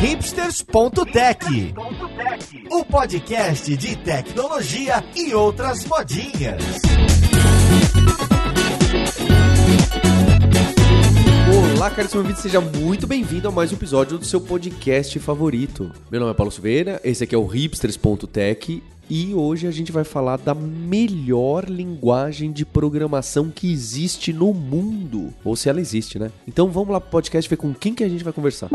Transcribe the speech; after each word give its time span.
hipsters.tech, 0.00 1.74
o 2.70 2.84
podcast 2.86 3.76
de 3.76 3.96
tecnologia 3.96 5.04
e 5.14 5.34
outras 5.34 5.84
modinhas. 5.84 6.62
Olá, 11.76 11.90
caríssimo 11.90 12.22
ouvinte, 12.22 12.40
seja 12.40 12.62
muito 12.62 13.06
bem-vindo 13.06 13.48
a 13.48 13.50
mais 13.50 13.72
um 13.72 13.74
episódio 13.74 14.16
do 14.16 14.24
seu 14.24 14.40
podcast 14.40 15.18
favorito. 15.18 15.92
Meu 16.10 16.18
nome 16.18 16.32
é 16.32 16.34
Paulo 16.34 16.50
Silveira, 16.50 16.98
esse 17.04 17.24
aqui 17.24 17.34
é 17.34 17.38
o 17.38 17.44
hipsters.tech 17.44 18.82
e 19.10 19.34
hoje 19.34 19.66
a 19.66 19.70
gente 19.70 19.92
vai 19.92 20.04
falar 20.04 20.38
da 20.38 20.54
melhor 20.54 21.68
linguagem 21.68 22.52
de 22.52 22.64
programação 22.64 23.50
que 23.50 23.70
existe 23.70 24.32
no 24.32 24.54
mundo. 24.54 25.34
Ou 25.44 25.54
se 25.56 25.68
ela 25.68 25.78
existe, 25.80 26.18
né? 26.18 26.30
Então 26.48 26.70
vamos 26.70 26.88
lá 26.88 27.00
pro 27.02 27.10
podcast 27.10 27.50
ver 27.50 27.56
com 27.56 27.74
quem 27.74 27.94
que 27.94 28.02
a 28.02 28.08
gente 28.08 28.24
vai 28.24 28.32
conversar. 28.32 28.70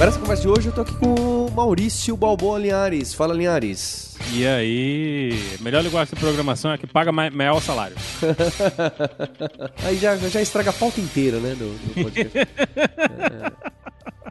Para 0.00 0.08
essa 0.08 0.18
conversa 0.18 0.40
de 0.40 0.48
hoje, 0.48 0.68
eu 0.68 0.72
tô 0.72 0.80
aqui 0.80 0.94
com 0.94 1.12
o 1.14 1.50
Maurício 1.50 2.16
Balboa 2.16 2.58
Linhares. 2.58 3.12
Fala, 3.12 3.34
Linhares. 3.34 4.16
E 4.32 4.46
aí, 4.46 5.58
melhor 5.60 5.82
linguagem 5.84 6.14
de 6.14 6.18
programação 6.18 6.72
é 6.72 6.78
que 6.78 6.86
paga 6.86 7.12
mai- 7.12 7.28
maior 7.28 7.60
salário. 7.60 7.94
Aí 9.84 9.98
já, 9.98 10.16
já 10.16 10.40
estraga 10.40 10.70
a 10.70 10.72
pauta 10.72 11.02
inteira, 11.02 11.38
né, 11.38 11.54
do, 11.54 11.74
do 11.74 12.02
podcast. 12.02 12.38
É. 12.38 13.70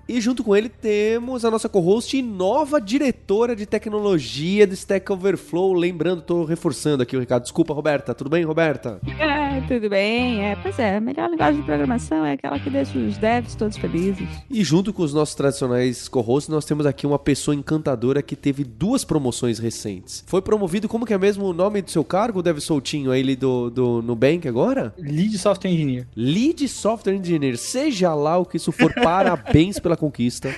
E 0.10 0.20
junto 0.20 0.44
com 0.44 0.56
ele 0.56 0.70
temos 0.70 1.46
a 1.46 1.52
nossa 1.52 1.70
co-host 1.70 2.18
e 2.18 2.22
nova 2.24 2.82
diretora 2.82 3.56
de 3.56 3.68
tecnologia 3.68 4.66
do 4.66 4.74
Stack 4.74 5.12
Overflow. 5.12 5.72
Lembrando, 5.72 6.24
tô 6.24 6.46
reforçando 6.46 7.04
aqui 7.04 7.16
o 7.16 7.20
recado. 7.20 7.44
Desculpa, 7.44 7.76
Roberta. 7.76 8.16
Tudo 8.16 8.28
bem, 8.28 8.44
Roberta? 8.44 9.00
É, 9.20 9.62
tudo 9.68 9.88
bem. 9.88 10.44
É, 10.44 10.56
pois 10.56 10.80
é, 10.80 10.98
a 10.98 11.00
melhor 11.00 11.30
linguagem 11.30 11.60
de 11.62 11.66
programação 11.68 12.26
é 12.26 12.34
aquela 12.34 12.58
que 12.58 12.72
deixa 12.72 12.98
os 12.98 13.20
devs 13.20 13.54
todos 13.54 13.78
felizes. 13.78 14.28
E 14.50 14.64
junto 14.64 14.92
com 14.92 15.04
os 15.04 15.14
nossos 15.14 15.36
tradicionais 15.36 16.08
co-hosts, 16.08 16.50
nós 16.50 16.66
temos 16.66 16.88
aqui 16.88 17.06
uma 17.06 17.20
pessoa 17.20 17.54
encantadora 17.54 18.24
que 18.24 18.36
teve 18.36 18.64
duas 18.64 19.06
promoções 19.06 19.60
recentes. 19.60 20.24
Foi 20.26 20.42
promovido, 20.42 20.90
como 20.90 21.06
que 21.06 21.14
é 21.14 21.20
mesmo 21.20 21.46
o 21.46 21.54
nome 21.54 21.84
do 21.84 21.92
seu 21.92 22.04
cargo, 22.04 22.42
Dev 22.42 22.58
Soltinho, 22.58 23.12
aí 23.12 23.36
do, 23.36 23.70
do 23.70 24.02
Nubank 24.02 24.48
agora? 24.48 24.92
Lead 24.98 25.38
Software 25.38 25.70
Engineer. 25.70 26.08
Lead 26.16 26.68
Software 26.68 27.14
Engineer, 27.14 27.60
seja 27.60 28.16
lá 28.16 28.40
o 28.40 28.46
que 28.46 28.58
isso 28.58 28.72
for, 28.72 28.92
parabéns 29.04 29.78
pela 29.78 29.99
conquista, 30.00 30.50